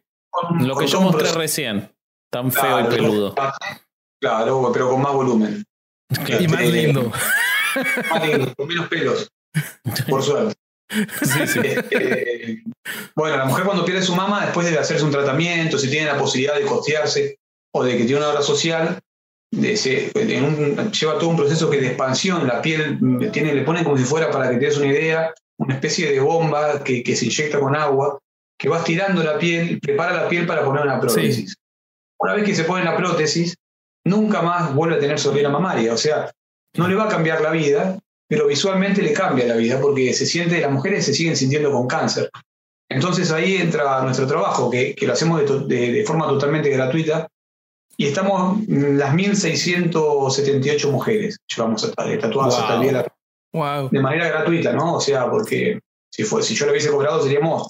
lo 0.60 0.76
que 0.76 0.88
yo 0.88 1.02
mostré 1.02 1.32
recién, 1.32 1.94
tan 2.32 2.52
feo 2.52 2.82
y 2.82 2.84
peludo. 2.86 3.36
Claro, 4.22 4.70
pero 4.74 4.90
con 4.90 5.02
más 5.02 5.14
volumen. 5.14 5.64
Y 6.40 6.48
más 6.48 6.66
lindo. 6.66 7.12
Más 8.10 8.28
lindo, 8.28 8.54
con 8.56 8.68
menos 8.68 8.88
pelos. 8.90 9.32
Por 10.10 10.24
suerte. 10.24 10.56
Este, 10.90 12.64
bueno, 13.16 13.38
la 13.38 13.46
mujer 13.46 13.66
cuando 13.66 13.86
pierde 13.86 14.02
su 14.02 14.14
mama, 14.14 14.46
después 14.46 14.70
de 14.70 14.78
hacerse 14.78 15.06
un 15.06 15.12
tratamiento, 15.12 15.78
si 15.78 15.90
tiene 15.90 16.08
la 16.08 16.18
posibilidad 16.18 16.56
de 16.56 16.66
costearse 16.66 17.40
o 17.74 17.84
de 17.84 17.98
que 17.98 18.04
tiene 18.04 18.18
una 18.18 18.30
obra 18.30 18.42
social, 18.42 19.00
lleva 19.52 21.20
todo 21.20 21.28
un 21.28 21.38
proceso 21.38 21.70
que 21.70 21.82
de 21.82 21.88
expansión, 21.88 22.48
la 22.48 22.62
piel 22.62 23.00
tiene, 23.32 23.54
le 23.54 23.64
ponen 23.64 23.84
como 23.84 23.98
si 23.98 24.04
fuera, 24.04 24.32
para 24.32 24.50
que 24.50 24.58
te 24.58 24.66
des 24.66 24.78
una 24.78 24.88
idea, 24.88 25.34
una 25.58 25.76
especie 25.76 26.12
de 26.12 26.20
bomba 26.20 26.84
que, 26.84 27.16
se 27.16 27.26
inyecta 27.26 27.60
con 27.60 27.76
agua, 27.76 28.20
que 28.58 28.70
va 28.70 28.80
estirando 28.80 29.24
la 29.24 29.38
piel, 29.38 29.80
prepara 29.82 30.24
la 30.24 30.30
piel 30.30 30.46
para 30.46 30.64
poner 30.64 30.84
una 30.84 31.00
prótesis. 31.00 31.56
Una 32.20 32.34
vez 32.34 32.46
que 32.46 32.56
se 32.56 32.64
pone 32.64 32.84
la 32.84 32.96
prótesis, 32.96 33.56
nunca 34.06 34.42
más 34.42 34.74
vuelve 34.74 34.96
a 34.96 35.00
tener 35.00 35.20
sobrina 35.20 35.50
mamaria. 35.50 35.94
O 35.94 35.98
sea, 35.98 36.32
no 36.78 36.88
le 36.88 36.96
va 36.96 37.06
a 37.06 37.10
cambiar 37.10 37.42
la 37.42 37.52
vida, 37.52 38.00
pero 38.28 38.48
visualmente 38.48 39.02
le 39.02 39.14
cambia 39.14 39.46
la 39.46 39.56
vida 39.56 39.80
porque 39.82 40.14
se 40.14 40.26
siente, 40.26 40.62
las 40.62 40.72
mujeres 40.72 41.06
se 41.06 41.14
siguen 41.14 41.36
sintiendo 41.36 41.72
con 41.72 41.88
cáncer. 41.88 42.30
Entonces 42.90 43.32
ahí 43.32 43.56
entra 43.56 44.02
nuestro 44.04 44.28
trabajo, 44.28 44.70
que, 44.70 44.96
lo 45.02 45.14
hacemos 45.14 45.42
de, 45.68 46.04
forma 46.06 46.28
totalmente 46.28 46.70
gratuita. 46.70 47.28
Y 47.98 48.08
estamos 48.08 48.60
las 48.68 49.14
1.678 49.14 50.92
mujeres 50.92 51.38
llevamos 51.56 51.94
tatuadas 51.94 52.58
hasta 52.58 52.76
el 52.76 52.82
día 52.82 53.06
de 53.92 54.00
manera 54.00 54.28
gratuita, 54.30 54.74
¿no? 54.74 54.96
O 54.96 55.02
sea, 55.02 55.30
porque 55.30 55.80
si, 56.10 56.24
fue, 56.24 56.42
si 56.42 56.56
yo 56.56 56.66
lo 56.66 56.72
hubiese 56.72 56.90
cobrado 56.90 57.22
seríamos 57.22 57.68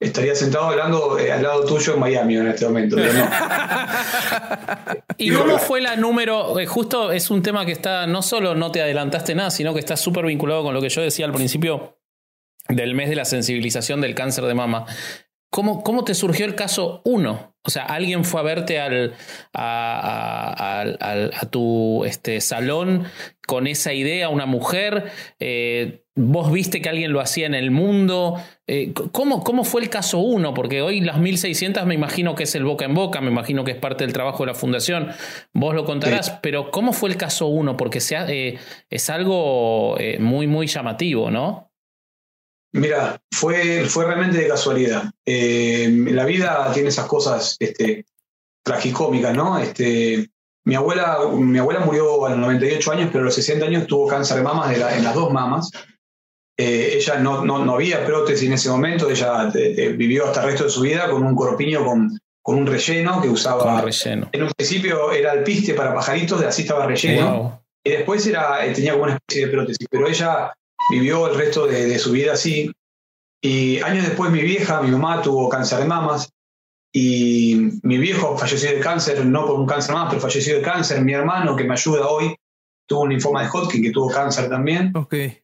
estaría 0.00 0.34
sentado 0.34 0.64
hablando 0.64 1.18
eh, 1.18 1.30
al 1.30 1.42
lado 1.42 1.64
tuyo 1.64 1.92
en 1.94 2.00
Miami 2.00 2.36
en 2.36 2.48
este 2.48 2.64
momento, 2.64 2.96
¿Y 5.18 5.30
cómo 5.30 5.58
fue 5.58 5.82
la 5.82 5.96
número? 5.96 6.58
Eh, 6.58 6.64
justo 6.66 7.12
es 7.12 7.30
un 7.30 7.42
tema 7.42 7.66
que 7.66 7.72
está, 7.72 8.06
no 8.06 8.22
solo 8.22 8.54
no 8.54 8.72
te 8.72 8.80
adelantaste 8.80 9.34
nada, 9.34 9.50
sino 9.50 9.74
que 9.74 9.80
está 9.80 9.98
súper 9.98 10.24
vinculado 10.24 10.62
con 10.62 10.72
lo 10.72 10.80
que 10.80 10.88
yo 10.88 11.02
decía 11.02 11.26
al 11.26 11.32
principio 11.32 11.98
del 12.68 12.94
mes 12.94 13.10
de 13.10 13.16
la 13.16 13.26
sensibilización 13.26 14.00
del 14.00 14.14
cáncer 14.14 14.44
de 14.44 14.54
mama. 14.54 14.86
¿Cómo, 15.50 15.82
cómo 15.82 16.04
te 16.04 16.14
surgió 16.14 16.46
el 16.46 16.54
caso 16.54 17.02
1? 17.04 17.50
O 17.62 17.70
sea, 17.70 17.84
alguien 17.84 18.24
fue 18.24 18.40
a 18.40 18.44
verte 18.44 18.80
al, 18.80 19.14
a, 19.52 20.84
tu 21.50 22.04
este, 22.04 22.40
salón 22.40 23.04
con 23.46 23.66
esa 23.66 23.92
idea, 23.92 24.30
una 24.30 24.46
mujer, 24.46 25.10
eh, 25.40 26.04
vos 26.14 26.50
viste 26.52 26.80
que 26.80 26.88
alguien 26.88 27.12
lo 27.12 27.20
hacía 27.20 27.46
en 27.46 27.54
el 27.54 27.70
mundo. 27.70 28.40
Eh, 28.66 28.94
¿cómo, 29.12 29.44
¿Cómo 29.44 29.64
fue 29.64 29.82
el 29.82 29.90
caso 29.90 30.20
1? 30.20 30.54
Porque 30.54 30.80
hoy 30.80 31.00
las 31.00 31.18
1600 31.18 31.84
me 31.84 31.94
imagino 31.94 32.34
que 32.34 32.44
es 32.44 32.54
el 32.54 32.64
boca 32.64 32.86
en 32.86 32.94
boca, 32.94 33.20
me 33.20 33.30
imagino 33.30 33.64
que 33.64 33.72
es 33.72 33.78
parte 33.78 34.04
del 34.04 34.14
trabajo 34.14 34.44
de 34.44 34.52
la 34.52 34.54
fundación, 34.54 35.08
vos 35.52 35.74
lo 35.74 35.84
contarás, 35.84 36.30
pero 36.42 36.70
¿cómo 36.70 36.92
fue 36.92 37.10
el 37.10 37.16
caso 37.16 37.48
1? 37.48 37.76
Porque 37.76 38.00
sea, 38.00 38.26
eh, 38.28 38.58
es 38.88 39.10
algo 39.10 39.98
muy, 40.20 40.46
muy 40.46 40.66
llamativo, 40.66 41.30
¿no? 41.30 41.69
Mira, 42.72 43.20
fue, 43.32 43.84
fue 43.86 44.04
realmente 44.04 44.38
de 44.38 44.48
casualidad. 44.48 45.10
Eh, 45.26 45.88
la 46.10 46.24
vida 46.24 46.70
tiene 46.72 46.90
esas 46.90 47.06
cosas 47.06 47.56
este, 47.58 48.06
tragicómicas, 48.64 49.34
¿no? 49.34 49.58
Este, 49.58 50.30
mi, 50.64 50.76
abuela, 50.76 51.18
mi 51.32 51.58
abuela 51.58 51.80
murió 51.80 52.26
a 52.26 52.30
los 52.30 52.38
98 52.38 52.92
años, 52.92 53.08
pero 53.10 53.22
a 53.22 53.24
los 53.26 53.34
60 53.34 53.66
años 53.66 53.86
tuvo 53.86 54.06
cáncer 54.06 54.36
de 54.36 54.42
mamas 54.42 54.70
de 54.70 54.76
en 54.76 55.04
las 55.04 55.14
dos 55.14 55.32
mamas. 55.32 55.70
Eh, 56.56 56.92
ella 56.96 57.18
no, 57.18 57.44
no, 57.44 57.64
no, 57.64 57.74
había 57.74 58.04
prótesis 58.04 58.46
en 58.46 58.52
ese 58.52 58.68
momento, 58.68 59.10
ella 59.10 59.50
vivió 59.96 60.26
hasta 60.26 60.42
el 60.42 60.50
resto 60.50 60.64
de 60.64 60.70
su 60.70 60.82
vida 60.82 61.10
con 61.10 61.24
un 61.24 61.34
corpiño 61.34 61.84
con, 61.84 62.18
con 62.42 62.56
un 62.56 62.66
relleno 62.66 63.20
que 63.20 63.28
usaba. 63.28 63.80
relleno. 63.80 64.28
En 64.32 64.42
un 64.42 64.50
principio 64.56 65.10
era 65.12 65.32
el 65.32 65.42
piste 65.42 65.74
para 65.74 65.94
pajaritos, 65.94 66.40
de 66.40 66.46
así 66.46 66.62
estaba 66.62 66.86
relleno. 66.86 67.62
Y 67.82 67.90
después 67.90 68.26
era, 68.26 68.64
eh, 68.64 68.72
tenía 68.72 68.92
como 68.92 69.04
una 69.04 69.14
especie 69.14 69.46
de 69.46 69.52
prótesis, 69.52 69.86
pero 69.90 70.06
ella 70.06 70.52
vivió 70.90 71.28
el 71.28 71.36
resto 71.36 71.66
de, 71.66 71.98
su 71.98 72.12
vida 72.12 72.32
así. 72.32 72.70
Y 73.42 73.80
años 73.80 74.04
después 74.04 74.30
mi 74.30 74.42
vieja, 74.42 74.82
mi 74.82 74.90
mamá, 74.90 75.22
tuvo 75.22 75.48
cáncer 75.48 75.78
de 75.78 75.84
mamas 75.86 76.30
y 76.92 77.70
mi 77.82 77.98
viejo 77.98 78.36
falleció 78.36 78.70
de 78.70 78.80
cáncer, 78.80 79.24
no 79.24 79.46
por 79.46 79.60
un 79.60 79.66
cáncer 79.66 79.94
más, 79.94 80.08
pero 80.08 80.20
falleció 80.20 80.56
de 80.56 80.62
cáncer. 80.62 81.02
Mi 81.02 81.12
hermano, 81.12 81.56
que 81.56 81.64
me 81.64 81.74
ayuda 81.74 82.08
hoy, 82.08 82.34
tuvo 82.86 83.02
un 83.02 83.10
linfoma 83.10 83.42
de 83.42 83.48
Hodgkin, 83.48 83.82
que 83.82 83.90
tuvo 83.90 84.10
cáncer 84.10 84.48
también. 84.48 84.92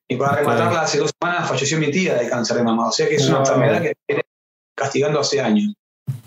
Y 0.09 0.17
para 0.17 0.37
rematarla, 0.37 0.83
hace 0.83 0.99
dos 0.99 1.13
semanas 1.19 1.49
falleció 1.49 1.79
mi 1.79 1.91
tía 1.91 2.17
de 2.17 2.29
cáncer 2.29 2.57
de 2.57 2.65
mama. 2.65 2.89
O 2.89 2.93
sea 2.93 3.09
que 3.09 3.15
es 3.15 3.29
una 3.29 3.39
enfermedad 3.39 3.81
que 3.81 3.95
viene 4.07 4.25
castigando 4.75 5.21
hace 5.21 5.41
años. 5.41 5.73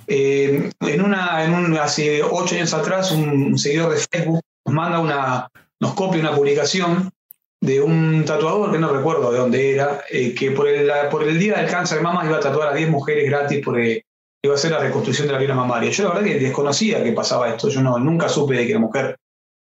Eh, 0.07 0.71
en 0.79 1.01
una, 1.01 1.43
en 1.43 1.53
un, 1.53 1.77
hace 1.77 2.23
ocho 2.23 2.55
años 2.55 2.73
atrás, 2.73 3.11
un, 3.11 3.57
seguidor 3.59 3.93
de 3.93 3.99
Facebook 3.99 4.41
nos 4.65 4.75
manda 4.75 4.99
una, 4.99 5.49
nos 5.79 5.93
copia 5.93 6.19
una 6.19 6.33
publicación 6.35 7.11
de 7.61 7.81
un 7.81 8.23
tatuador 8.25 8.71
que 8.71 8.79
no 8.79 8.93
recuerdo 8.93 9.31
de 9.31 9.39
dónde 9.39 9.73
era, 9.73 10.01
eh, 10.09 10.33
que 10.33 10.51
por 10.51 10.67
el, 10.67 10.89
por 11.11 11.23
el 11.23 11.37
día 11.37 11.57
del 11.57 11.69
cáncer 11.69 11.97
de 11.97 12.03
mamas 12.03 12.25
iba 12.25 12.37
a 12.37 12.41
tatuar 12.41 12.69
a 12.69 12.73
10 12.73 12.89
mujeres 12.89 13.29
gratis 13.29 13.61
porque 13.63 14.03
iba 14.41 14.53
a 14.53 14.57
hacer 14.57 14.71
la 14.71 14.79
reconstrucción 14.79 15.27
de 15.27 15.33
la 15.33 15.39
vida 15.39 15.53
mamaria. 15.53 15.91
Yo 15.91 16.03
la 16.03 16.09
verdad 16.09 16.25
que 16.25 16.39
desconocía 16.39 17.03
que 17.03 17.11
pasaba 17.11 17.49
esto, 17.49 17.69
yo 17.69 17.81
no, 17.81 17.99
nunca 17.99 18.29
supe 18.29 18.55
de 18.55 18.67
que 18.67 18.73
la 18.73 18.79
mujer 18.79 19.17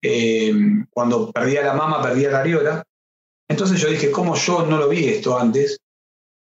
eh, 0.03 0.53
cuando 0.91 1.31
perdía 1.31 1.63
la 1.63 1.75
mama 1.75 2.03
perdía 2.03 2.31
la 2.31 2.41
areola. 2.41 2.83
Entonces 3.49 3.81
yo 3.81 3.89
dije, 3.89 4.11
¿cómo 4.11 4.35
yo 4.35 4.67
no 4.67 4.79
lo 4.79 4.89
vi 4.89 5.09
esto 5.09 5.39
antes? 5.39 5.79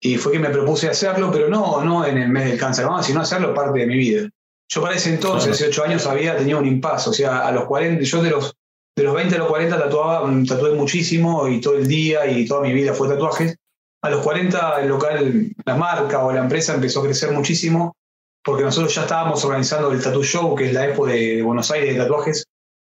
Y 0.01 0.17
fue 0.17 0.33
que 0.33 0.39
me 0.39 0.49
propuse 0.49 0.89
hacerlo, 0.89 1.31
pero 1.31 1.47
no, 1.47 1.83
no 1.83 2.05
en 2.05 2.17
el 2.17 2.29
mes 2.29 2.45
del 2.49 2.59
cáncer 2.59 2.85
de 2.85 2.89
mama, 2.89 3.03
sino 3.03 3.21
hacerlo 3.21 3.53
parte 3.53 3.79
de 3.79 3.87
mi 3.87 3.97
vida. 3.97 4.29
Yo 4.67 4.81
para 4.81 4.95
ese 4.95 5.13
entonces, 5.13 5.51
hace 5.51 5.67
8 5.67 5.83
años, 5.83 6.05
había 6.07 6.35
tenido 6.35 6.59
un 6.59 6.65
impasse, 6.65 7.09
o 7.09 7.13
sea, 7.13 7.47
a 7.47 7.51
los 7.51 7.65
40, 7.65 8.03
yo 8.03 8.23
de 8.23 8.31
los 8.31 8.55
de 8.95 9.03
los 9.03 9.13
20 9.13 9.35
a 9.35 9.37
los 9.39 9.47
40 9.47 9.77
tatuaba, 9.77 10.27
mm, 10.27 10.45
tatué 10.45 10.73
muchísimo 10.73 11.47
y 11.47 11.59
todo 11.59 11.75
el 11.75 11.87
día 11.87 12.25
y 12.27 12.47
toda 12.47 12.61
mi 12.61 12.73
vida 12.73 12.93
fue 12.93 13.09
tatuajes. 13.09 13.57
A 14.01 14.09
los 14.09 14.21
40 14.21 14.81
el 14.81 14.87
local, 14.87 15.51
la 15.65 15.75
marca 15.75 16.23
o 16.23 16.31
la 16.31 16.41
empresa 16.41 16.73
empezó 16.73 17.01
a 17.01 17.05
crecer 17.05 17.31
muchísimo 17.31 17.95
porque 18.43 18.63
nosotros 18.63 18.93
ya 18.93 19.01
estábamos 19.01 19.43
organizando 19.43 19.91
el 19.91 20.01
Tattoo 20.01 20.23
Show, 20.23 20.55
que 20.55 20.67
es 20.67 20.73
la 20.73 20.85
expo 20.85 21.07
de, 21.07 21.41
Buenos 21.41 21.71
Aires 21.71 21.95
de 21.95 21.99
tatuajes, 21.99 22.45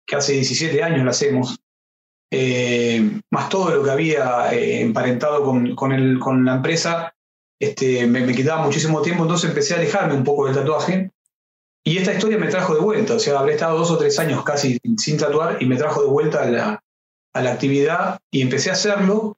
que 0.05 0.15
hace 0.15 0.33
17 0.33 0.81
años 0.81 1.03
lo 1.03 1.11
hacemos. 1.11 1.59
Eh, 2.31 3.21
más 3.29 3.49
todo 3.49 3.69
lo 3.69 3.83
que 3.83 3.91
había 3.91 4.51
eh, 4.51 4.81
emparentado 4.81 5.43
con, 5.43 6.45
la 6.45 6.55
empresa, 6.55 7.13
este, 7.59 8.07
me, 8.07 8.21
me, 8.21 8.33
quitaba 8.33 8.65
muchísimo 8.65 9.03
tiempo, 9.03 9.23
entonces 9.23 9.47
empecé 9.47 9.75
a 9.75 9.77
alejarme 9.77 10.15
un 10.15 10.23
poco 10.23 10.47
del 10.47 10.55
tatuaje 10.55 11.11
y 11.85 11.97
esta 11.97 12.13
historia 12.13 12.37
me 12.37 12.47
trajo 12.47 12.73
de 12.73 12.79
vuelta, 12.79 13.15
o 13.15 13.19
sea, 13.19 13.39
habré 13.39 13.53
estado 13.53 13.77
dos 13.77 13.91
o 13.91 13.97
tres 13.97 14.17
años 14.17 14.43
casi 14.43 14.79
sin 14.97 15.17
tatuar 15.17 15.61
y 15.61 15.65
me 15.65 15.75
trajo 15.75 16.01
de 16.01 16.07
vuelta 16.07 16.43
a 16.43 16.45
la, 16.45 16.83
a 17.33 17.41
la 17.41 17.51
actividad 17.51 18.19
y 18.31 18.41
empecé 18.41 18.69
a 18.69 18.73
hacerlo, 18.73 19.35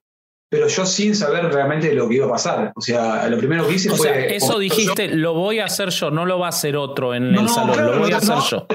pero 0.47 0.67
yo 0.67 0.85
sin 0.85 1.15
saber 1.15 1.51
realmente 1.51 1.91
lo 1.93 2.07
que 2.07 2.15
iba 2.15 2.27
a 2.27 2.29
pasar. 2.29 2.71
O 2.75 2.81
sea, 2.81 3.27
lo 3.29 3.39
primero 3.39 3.67
que 3.67 3.73
hice 3.73 3.89
o 3.89 3.95
fue... 3.95 4.09
Sea, 4.09 4.25
eso 4.27 4.59
dijiste, 4.59 5.07
lo 5.07 5.33
voy 5.33 5.57
a 5.57 5.65
hacer 5.65 5.89
yo, 5.89 6.11
no 6.11 6.27
lo 6.27 6.37
va 6.37 6.47
a 6.47 6.49
hacer 6.49 6.77
otro 6.77 7.15
en 7.15 7.33
el 7.33 7.49
salón, 7.49 7.83
lo 7.83 7.99
voy 7.99 8.11
a 8.11 8.17
hacer 8.17 8.37
yo. 8.47 8.67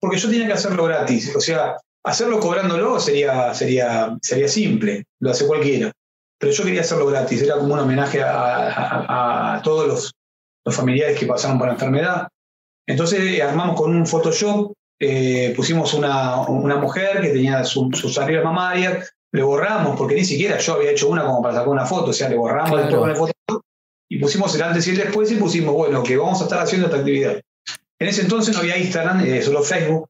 Porque, 0.00 0.16
yo 0.16 0.30
tenía 0.30 0.46
que 0.46 0.54
hacerlo 0.54 0.84
gratis, 0.84 1.36
o 1.36 1.40
sea, 1.40 1.76
hacerlo 2.02 2.40
cobrándolo 2.40 2.98
sería, 2.98 3.52
sería, 3.52 4.16
sería 4.22 4.48
simple, 4.48 5.04
lo 5.18 5.30
hace 5.30 5.46
cualquiera. 5.46 5.92
Pero 6.38 6.52
yo 6.52 6.64
quería 6.64 6.80
hacerlo 6.80 7.04
gratis, 7.04 7.42
era 7.42 7.56
como 7.56 7.74
un 7.74 7.80
homenaje 7.80 8.22
a, 8.22 9.56
a 9.56 9.62
todos 9.62 9.86
los, 9.86 10.14
los 10.64 10.74
familiares 10.74 11.18
que 11.18 11.26
pasaron 11.26 11.58
por 11.58 11.66
la 11.66 11.74
enfermedad 11.74 12.28
entonces 12.90 13.20
eh, 13.20 13.42
armamos 13.42 13.80
con 13.80 13.94
un 13.94 14.06
Photoshop, 14.06 14.72
eh, 14.98 15.52
pusimos 15.56 15.94
una, 15.94 16.40
una, 16.40 16.76
mujer 16.76 17.20
que 17.20 17.28
tenía 17.28 17.64
sus 17.64 17.96
su 17.98 18.20
mamarias, 18.44 19.14
le 19.32 19.42
borramos, 19.42 19.96
porque 19.96 20.16
ni 20.16 20.24
siquiera 20.24 20.58
yo 20.58 20.74
había 20.74 20.90
hecho 20.90 21.08
una 21.08 21.24
como 21.24 21.40
para 21.40 21.54
sacar 21.54 21.68
una 21.68 21.86
foto, 21.86 22.10
o 22.10 22.12
sea, 22.12 22.28
le 22.28 22.36
borramos 22.36 22.70
con 22.90 23.10
el 23.10 23.16
Photoshop 23.16 23.62
y 24.10 24.18
pusimos 24.18 24.54
el 24.56 24.62
antes 24.62 24.86
y 24.88 24.90
el 24.90 24.96
después 24.96 25.30
y 25.30 25.36
pusimos, 25.36 25.72
bueno, 25.72 26.02
que 26.02 26.16
vamos 26.16 26.40
a 26.40 26.44
estar 26.44 26.58
haciendo 26.58 26.88
esta 26.88 26.98
actividad. 26.98 27.40
En 28.00 28.08
ese 28.08 28.22
entonces 28.22 28.54
no 28.54 28.60
había 28.60 28.76
Instagram, 28.76 29.24
eh, 29.24 29.40
solo 29.40 29.62
Facebook. 29.62 30.08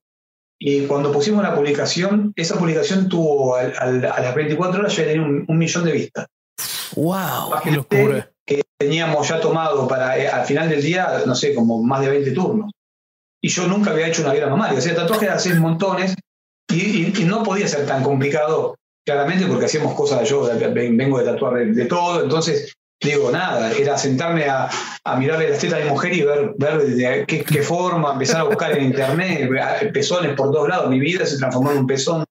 Y 0.59 0.87
cuando 0.87 1.13
pusimos 1.13 1.43
la 1.43 1.55
publicación, 1.55 2.33
esa 2.37 2.59
publicación 2.59 3.09
tuvo 3.09 3.57
a 3.57 3.65
las 3.65 4.35
24 4.35 4.81
horas 4.81 4.97
ya 4.97 5.05
tenía 5.05 5.23
un, 5.23 5.59
millón 5.59 5.85
de 5.85 5.93
vistas. 5.93 6.27
¡Wow! 6.97 7.61
¡Qué 7.63 7.71
locura! 7.71 8.30
Que 8.57 8.63
teníamos 8.79 9.29
ya 9.29 9.41
tomado 9.41 9.87
para 9.87 10.19
eh, 10.19 10.29
al 10.29 10.45
final 10.45 10.69
del 10.69 10.83
día, 10.83 11.23
no 11.25 11.35
sé, 11.35 11.55
como 11.55 11.83
más 11.83 12.01
de 12.01 12.11
20 12.11 12.33
turnos. 12.33 12.73
Y 13.43 13.49
yo 13.49 13.67
nunca 13.67 13.91
había 13.91 14.09
hecho 14.09 14.23
una 14.23 14.33
vida 14.33 14.49
mamaria. 14.49 14.79
O 14.79 14.83
sea, 14.83 14.95
tatuajes 14.95 15.31
hacer 15.31 15.59
montones 15.59 16.15
y, 16.73 17.13
no 17.25 17.43
podía 17.43 17.69
ser 17.69 17.87
tan 17.87 18.03
complicado 18.03 18.77
claramente 19.07 19.47
porque 19.47 19.67
hacíamos 19.67 19.95
cosas, 19.95 20.29
yo 20.29 20.49
vengo 20.73 21.19
de 21.19 21.25
tatuar 21.25 21.65
de, 21.67 21.85
todo, 21.87 22.23
entonces 22.23 22.75
digo, 23.03 23.31
nada, 23.31 23.73
era 23.73 23.97
sentarme 23.97 24.45
a, 24.45 24.69
a 25.05 25.17
mirarle 25.17 25.51
las 25.51 25.59
tetas 25.59 25.83
de 25.83 25.87
mujer 25.87 26.13
y 26.13 26.23
ver, 26.23 26.53
ver 26.59 26.83
de 26.83 27.25
qué, 27.27 27.43
qué, 27.43 27.63
forma, 27.63 28.13
empezar 28.13 28.43
a 28.43 28.45
buscar 28.45 28.77
en 28.77 28.85
internet, 28.85 29.51
pezones 29.93 30.35
por 30.37 30.53
dos 30.53 30.69
lados, 30.69 30.91
mi 30.91 31.01
vida 31.01 31.25
se 31.25 31.39
transformó 31.39 31.73
en 31.73 31.79
un 31.79 31.87
pezón. 31.87 32.25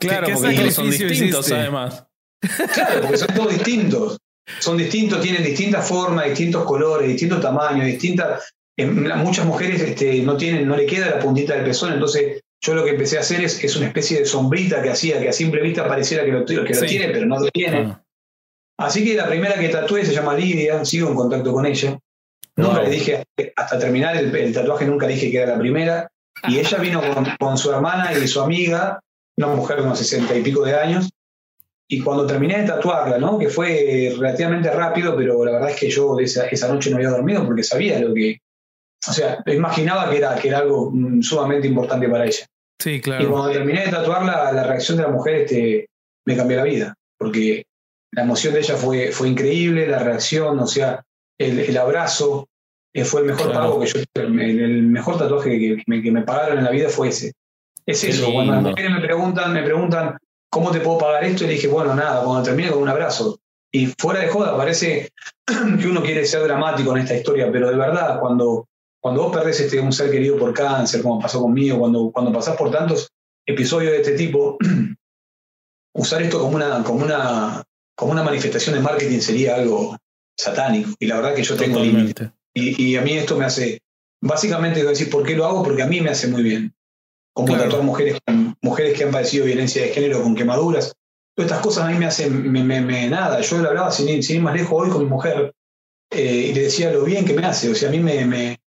Claro, 0.00 0.26
porque 0.32 0.70
son 0.70 0.90
distintos 0.90 1.52
además. 1.52 2.04
Claro, 2.72 3.02
porque 3.02 3.18
son 3.18 3.28
todos 3.28 3.52
distintos. 3.52 4.18
Son 4.58 4.76
distintos, 4.76 5.20
tienen 5.20 5.42
distintas 5.42 5.86
formas, 5.86 6.26
distintos 6.26 6.64
colores, 6.64 7.08
distintos 7.08 7.40
tamaños, 7.40 7.86
distintas. 7.86 8.52
muchas 8.76 9.46
mujeres 9.46 9.80
este, 9.80 10.22
no 10.22 10.36
tienen, 10.36 10.68
no 10.68 10.76
le 10.76 10.86
queda 10.86 11.10
la 11.10 11.18
puntita 11.18 11.54
del 11.54 11.64
pezón, 11.64 11.94
entonces 11.94 12.42
yo 12.60 12.74
lo 12.74 12.84
que 12.84 12.90
empecé 12.90 13.18
a 13.18 13.20
hacer 13.20 13.42
es, 13.42 13.62
es 13.62 13.76
una 13.76 13.86
especie 13.86 14.20
de 14.20 14.26
sombrita 14.26 14.82
que 14.82 14.90
hacía 14.90 15.20
que 15.20 15.28
a 15.28 15.32
simple 15.32 15.60
vista 15.60 15.86
pareciera 15.86 16.24
que 16.24 16.32
lo, 16.32 16.44
que 16.44 16.54
lo 16.54 16.86
tiene, 16.86 17.08
pero 17.08 17.26
no 17.26 17.38
lo 17.38 17.48
tiene. 17.50 17.96
Así 18.78 19.04
que 19.04 19.14
la 19.14 19.28
primera 19.28 19.54
que 19.54 19.68
tatué 19.68 20.04
se 20.04 20.14
llama 20.14 20.34
Lidia, 20.34 20.84
sigo 20.84 21.08
en 21.08 21.14
contacto 21.14 21.52
con 21.52 21.66
ella. 21.66 21.98
Nunca 22.56 22.82
le 22.82 22.90
dije, 22.90 23.24
hasta 23.56 23.78
terminar 23.78 24.16
el, 24.16 24.52
tatuaje, 24.52 24.86
nunca 24.86 25.06
dije 25.06 25.30
que 25.30 25.38
era 25.38 25.52
la 25.52 25.58
primera. 25.58 26.08
Y 26.48 26.58
ella 26.58 26.78
vino 26.78 27.00
con, 27.00 27.26
con, 27.38 27.58
su 27.58 27.70
hermana 27.70 28.12
y 28.12 28.26
su 28.26 28.40
amiga, 28.40 29.00
una 29.36 29.48
mujer 29.48 29.78
de 29.78 29.82
unos 29.82 29.98
sesenta 29.98 30.36
y 30.36 30.42
pico 30.42 30.64
de 30.64 30.74
años, 30.74 31.10
y 31.88 32.00
cuando 32.00 32.26
terminé 32.26 32.60
de 32.60 32.68
tatuarla, 32.68 33.18
¿no? 33.18 33.38
que 33.38 33.48
fue 33.48 34.12
relativamente 34.16 34.70
rápido, 34.70 35.16
pero 35.16 35.44
la 35.44 35.52
verdad 35.52 35.70
es 35.70 35.76
que 35.76 35.90
yo 35.90 36.18
esa, 36.18 36.46
esa 36.46 36.68
noche 36.68 36.90
no 36.90 36.96
había 36.96 37.10
dormido 37.10 37.44
porque 37.44 37.62
sabía 37.62 37.98
lo 38.00 38.14
que, 38.14 38.38
o 39.06 39.12
sea, 39.12 39.42
imaginaba 39.46 40.10
que 40.10 40.16
era, 40.16 40.34
que 40.36 40.48
era 40.48 40.58
algo 40.58 40.90
mm, 40.90 41.22
sumamente 41.22 41.68
importante 41.68 42.08
para 42.08 42.24
ella. 42.24 42.46
Sí, 42.78 43.00
claro. 43.00 43.24
Y 43.24 43.26
cuando 43.26 43.52
terminé 43.52 43.84
de 43.84 43.90
tatuarla, 43.90 44.52
la 44.52 44.64
reacción 44.64 44.96
de 44.96 45.04
la 45.04 45.10
mujer 45.10 45.34
este, 45.42 45.88
me 46.26 46.36
cambió 46.36 46.56
la 46.56 46.64
vida, 46.64 46.94
porque 47.18 47.66
la 48.12 48.22
emoción 48.22 48.54
de 48.54 48.60
ella 48.60 48.76
fue, 48.76 49.12
fue 49.12 49.28
increíble, 49.28 49.86
la 49.86 49.98
reacción, 49.98 50.58
o 50.58 50.66
sea, 50.66 51.04
el, 51.38 51.58
el 51.58 51.76
abrazo, 51.76 52.48
eh, 52.94 53.04
fue 53.04 53.22
el 53.22 53.26
mejor 53.26 53.52
pago 53.52 53.80
que 53.80 53.86
yo, 53.86 54.00
el, 54.14 54.40
el 54.40 54.82
mejor 54.84 55.18
tatuaje 55.18 55.58
que, 55.58 55.82
me, 55.86 56.00
que, 56.00 56.12
me, 56.12 56.22
pagaron 56.22 56.58
en 56.58 56.64
la 56.64 56.70
vida 56.70 56.88
fue 56.88 57.08
ese. 57.08 57.32
Es 57.84 58.04
eso, 58.04 58.32
cuando 58.32 58.54
las 58.54 58.62
mujeres 58.62 58.90
me 58.92 59.00
preguntan, 59.00 59.52
me 59.52 59.62
preguntan, 59.62 60.16
¿cómo 60.54 60.70
te 60.70 60.78
puedo 60.78 60.98
pagar 60.98 61.24
esto? 61.24 61.42
Y 61.42 61.48
le 61.48 61.54
dije, 61.54 61.66
bueno, 61.66 61.96
nada, 61.96 62.24
cuando 62.24 62.44
termine 62.44 62.70
con 62.70 62.80
un 62.80 62.88
abrazo. 62.88 63.40
Y 63.72 63.86
fuera 63.98 64.20
de 64.20 64.28
joda, 64.28 64.56
parece 64.56 65.10
que 65.80 65.88
uno 65.88 66.00
quiere 66.00 66.24
ser 66.24 66.44
dramático 66.44 66.96
en 66.96 67.02
esta 67.02 67.16
historia, 67.16 67.50
pero 67.50 67.70
de 67.70 67.76
verdad, 67.76 68.20
cuando, 68.20 68.68
cuando 69.00 69.24
vos 69.24 69.36
perdés 69.36 69.58
este, 69.58 69.80
un 69.80 69.92
ser 69.92 70.12
querido 70.12 70.38
por 70.38 70.54
cáncer, 70.54 71.02
como 71.02 71.18
pasó 71.18 71.40
conmigo, 71.40 71.80
cuando, 71.80 72.12
cuando 72.12 72.32
pasás 72.32 72.56
por 72.56 72.70
tantos 72.70 73.10
episodios 73.44 73.90
de 73.90 73.98
este 73.98 74.12
tipo, 74.12 74.56
usar 75.96 76.22
esto 76.22 76.38
como 76.38 76.54
una, 76.54 76.84
como, 76.84 77.04
una, 77.04 77.64
como 77.96 78.12
una 78.12 78.22
manifestación 78.22 78.76
de 78.76 78.80
marketing 78.80 79.18
sería 79.18 79.56
algo 79.56 79.96
satánico. 80.38 80.90
Y 81.00 81.06
la 81.06 81.16
verdad 81.16 81.34
que 81.34 81.42
yo 81.42 81.56
tengo 81.56 81.80
límite. 81.80 82.30
Y, 82.54 82.80
y, 82.80 82.96
a 82.96 83.02
mí 83.02 83.14
esto 83.14 83.36
me 83.36 83.44
hace, 83.44 83.80
básicamente, 84.20 84.84
decir, 84.84 85.10
¿por 85.10 85.24
qué 85.24 85.34
lo 85.34 85.46
hago? 85.46 85.64
Porque 85.64 85.82
a 85.82 85.86
mí 85.86 86.00
me 86.00 86.10
hace 86.10 86.28
muy 86.28 86.44
bien 86.44 86.72
como 87.34 87.48
claro. 87.48 87.82
mujeres, 87.82 88.18
mujeres 88.62 88.96
que 88.96 89.04
han 89.04 89.10
padecido 89.10 89.44
violencia 89.44 89.82
de 89.82 89.88
género 89.88 90.22
con 90.22 90.34
quemaduras. 90.34 90.94
Todas 91.36 91.50
estas 91.50 91.62
cosas 91.64 91.84
a 91.84 91.90
mí 91.90 91.98
me 91.98 92.06
hacen, 92.06 92.50
me, 92.50 92.62
me, 92.62 93.08
nada. 93.08 93.40
Yo 93.40 93.60
le 93.60 93.68
hablaba 93.68 93.90
sin, 93.90 94.22
sin, 94.22 94.36
ir 94.36 94.42
más 94.42 94.54
lejos 94.54 94.72
hoy 94.72 94.90
con 94.90 95.02
mi 95.02 95.10
mujer 95.10 95.52
eh, 96.10 96.48
y 96.50 96.54
le 96.54 96.62
decía 96.62 96.92
lo 96.92 97.04
bien 97.04 97.24
que 97.24 97.34
me 97.34 97.44
hace. 97.44 97.70
O 97.70 97.74
sea, 97.74 97.88
a 97.88 97.92
mí 97.92 97.98
me, 97.98 98.24
me, 98.24 98.60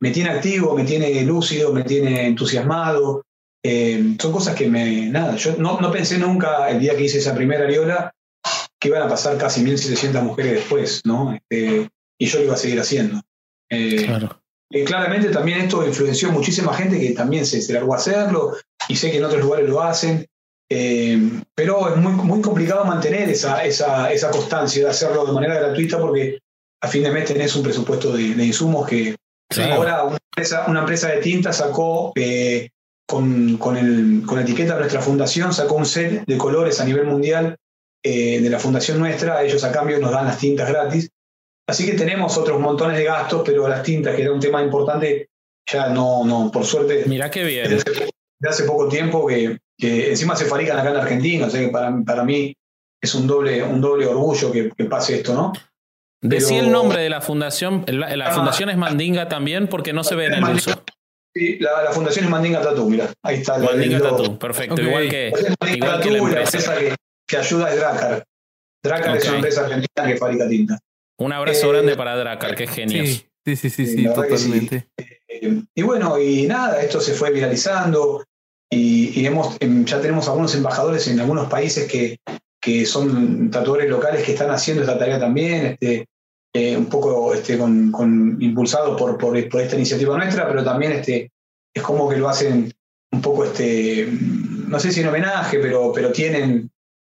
me 0.00 0.10
tiene 0.10 0.30
activo, 0.30 0.76
me 0.76 0.84
tiene 0.84 1.22
lúcido, 1.24 1.72
me 1.72 1.82
tiene 1.82 2.26
entusiasmado. 2.26 3.24
Eh, 3.62 4.16
son 4.20 4.32
cosas 4.32 4.54
que 4.54 4.68
me, 4.68 5.06
nada, 5.06 5.36
yo 5.36 5.56
no, 5.56 5.80
no 5.80 5.90
pensé 5.90 6.18
nunca 6.18 6.70
el 6.70 6.80
día 6.80 6.96
que 6.96 7.04
hice 7.04 7.18
esa 7.18 7.34
primera 7.34 7.64
ariola 7.64 8.12
que 8.78 8.88
iban 8.88 9.02
a 9.02 9.08
pasar 9.08 9.36
casi 9.36 9.62
1.700 9.62 10.22
mujeres 10.22 10.52
después, 10.54 11.02
¿no? 11.04 11.34
Este, 11.34 11.90
y 12.18 12.26
yo 12.26 12.38
lo 12.38 12.44
iba 12.46 12.54
a 12.54 12.58
seguir 12.58 12.80
haciendo. 12.80 13.20
Eh, 13.68 14.04
claro. 14.06 14.39
Eh, 14.72 14.84
claramente 14.84 15.30
también 15.30 15.62
esto 15.62 15.84
influenció 15.84 16.30
muchísima 16.30 16.72
gente 16.72 17.00
que 17.00 17.10
también 17.10 17.44
se, 17.44 17.60
se 17.60 17.72
largó 17.72 17.94
a 17.94 17.96
hacerlo 17.96 18.56
y 18.88 18.94
sé 18.94 19.10
que 19.10 19.18
en 19.18 19.24
otros 19.24 19.42
lugares 19.42 19.68
lo 19.68 19.82
hacen, 19.82 20.26
eh, 20.70 21.18
pero 21.56 21.92
es 21.92 21.96
muy, 21.96 22.12
muy 22.12 22.40
complicado 22.40 22.84
mantener 22.84 23.28
esa, 23.28 23.64
esa, 23.64 24.12
esa, 24.12 24.30
constancia 24.30 24.84
de 24.84 24.90
hacerlo 24.90 25.26
de 25.26 25.32
manera 25.32 25.56
gratuita 25.56 25.98
porque 25.98 26.38
a 26.80 26.86
fin 26.86 27.02
de 27.02 27.10
mes 27.10 27.24
tenés 27.24 27.56
un 27.56 27.64
presupuesto 27.64 28.12
de, 28.12 28.34
de 28.34 28.44
insumos 28.44 28.88
que 28.88 29.16
ahora 29.72 30.04
una 30.04 30.18
empresa, 30.30 30.64
una 30.68 30.80
empresa, 30.80 31.08
de 31.08 31.20
tinta 31.20 31.52
sacó 31.52 32.12
eh, 32.14 32.70
con, 33.08 33.56
con, 33.56 33.76
el, 33.76 34.22
con 34.24 34.36
la 34.36 34.42
etiqueta 34.42 34.74
de 34.74 34.80
nuestra 34.80 35.02
fundación, 35.02 35.52
sacó 35.52 35.74
un 35.74 35.86
set 35.86 36.24
de 36.24 36.38
colores 36.38 36.80
a 36.80 36.84
nivel 36.84 37.06
mundial 37.06 37.56
de 38.02 38.48
la 38.48 38.58
fundación 38.58 38.98
nuestra, 38.98 39.42
ellos 39.42 39.62
a 39.62 39.72
cambio 39.72 39.98
nos 39.98 40.12
dan 40.12 40.24
las 40.24 40.38
tintas 40.38 40.70
gratis 40.70 41.10
Así 41.70 41.86
que 41.86 41.92
tenemos 41.92 42.36
otros 42.36 42.58
montones 42.58 42.98
de 42.98 43.04
gastos, 43.04 43.42
pero 43.46 43.68
las 43.68 43.84
tintas, 43.84 44.16
que 44.16 44.22
era 44.22 44.32
un 44.32 44.40
tema 44.40 44.60
importante, 44.60 45.28
ya 45.70 45.88
no, 45.88 46.24
no 46.24 46.50
por 46.50 46.64
suerte. 46.64 47.04
Mira 47.06 47.30
qué 47.30 47.44
bien. 47.44 47.78
De 48.40 48.48
hace, 48.48 48.64
poco 48.64 48.88
tiempo 48.88 49.24
que, 49.24 49.56
que, 49.78 50.10
encima 50.10 50.34
se 50.34 50.46
fabrican 50.46 50.80
acá 50.80 50.90
en 50.90 50.96
Argentina, 50.96 51.46
o 51.46 51.50
sea 51.50 51.60
que 51.60 51.68
para, 51.68 51.96
para 52.04 52.24
mí 52.24 52.52
es 53.00 53.14
un 53.14 53.28
doble, 53.28 53.62
un 53.62 53.80
doble 53.80 54.04
orgullo 54.06 54.50
que, 54.50 54.72
que 54.76 54.84
pase 54.86 55.18
esto, 55.18 55.32
¿no? 55.32 55.52
Decí 56.20 56.56
el 56.56 56.72
nombre 56.72 57.02
de 57.02 57.08
la 57.08 57.20
fundación. 57.20 57.84
La, 57.86 58.16
la 58.16 58.26
ah, 58.26 58.32
fundación 58.32 58.68
es 58.70 58.76
Mandinga 58.76 59.28
también, 59.28 59.68
porque 59.68 59.92
no 59.92 60.02
se 60.02 60.16
ve 60.16 60.26
en 60.26 60.34
el 60.34 60.44
uso. 60.44 60.72
Sí, 61.32 61.56
la, 61.60 61.84
la, 61.84 61.92
fundación 61.92 62.24
es 62.24 62.30
Mandinga 62.32 62.62
Tattoo, 62.62 62.90
mira, 62.90 63.12
ahí 63.22 63.36
está. 63.36 63.58
Mandinga 63.58 64.00
Tattoo, 64.00 64.40
perfecto. 64.40 64.74
Okay. 64.74 64.86
Igual 64.86 65.08
que, 65.08 65.32
igual 65.72 66.00
que 66.00 66.10
la 66.10 66.18
empresa. 66.18 66.76
que, 66.76 66.96
que, 67.28 67.36
ayuda 67.36 67.72
es 67.72 67.78
Dracar. 67.78 68.24
Dracar 68.82 69.08
okay. 69.10 69.18
es 69.18 69.28
una 69.28 69.36
empresa 69.36 69.60
argentina 69.60 70.06
que 70.08 70.16
fabrica 70.16 70.48
tinta. 70.48 70.76
Un 71.20 71.32
abrazo 71.34 71.66
eh, 71.66 71.72
grande 71.72 71.96
para 71.96 72.16
Dracar, 72.16 72.54
que 72.54 72.66
genio. 72.66 73.04
Sí, 73.04 73.26
sí, 73.44 73.56
sí, 73.56 73.70
sí, 73.70 73.86
sí 73.86 74.04
totalmente. 74.04 74.88
Eh, 74.96 75.62
y 75.74 75.82
bueno, 75.82 76.18
y 76.18 76.46
nada, 76.46 76.80
esto 76.80 76.98
se 77.00 77.12
fue 77.12 77.30
viralizando 77.30 78.24
y, 78.70 79.20
y 79.20 79.26
hemos, 79.26 79.56
em, 79.60 79.84
ya 79.84 80.00
tenemos 80.00 80.28
algunos 80.28 80.54
embajadores 80.54 81.06
en 81.08 81.20
algunos 81.20 81.48
países 81.48 81.86
que, 81.90 82.18
que 82.58 82.86
son 82.86 83.50
tatuadores 83.50 83.90
locales 83.90 84.24
que 84.24 84.32
están 84.32 84.50
haciendo 84.50 84.82
esta 84.82 84.98
tarea 84.98 85.20
también, 85.20 85.66
este, 85.66 86.06
eh, 86.54 86.76
un 86.76 86.86
poco 86.86 87.34
este, 87.34 87.58
con, 87.58 87.92
con 87.92 88.38
impulsados 88.40 88.98
por, 88.98 89.18
por, 89.18 89.48
por, 89.50 89.60
esta 89.60 89.76
iniciativa 89.76 90.16
nuestra, 90.16 90.48
pero 90.48 90.64
también 90.64 90.92
este, 90.92 91.30
es 91.74 91.82
como 91.82 92.08
que 92.08 92.16
lo 92.16 92.30
hacen 92.30 92.72
un 93.12 93.20
poco, 93.20 93.44
este, 93.44 94.08
no 94.10 94.80
sé 94.80 94.90
si 94.90 95.00
en 95.00 95.08
homenaje, 95.08 95.58
pero, 95.58 95.92
pero 95.92 96.12
tienen 96.12 96.70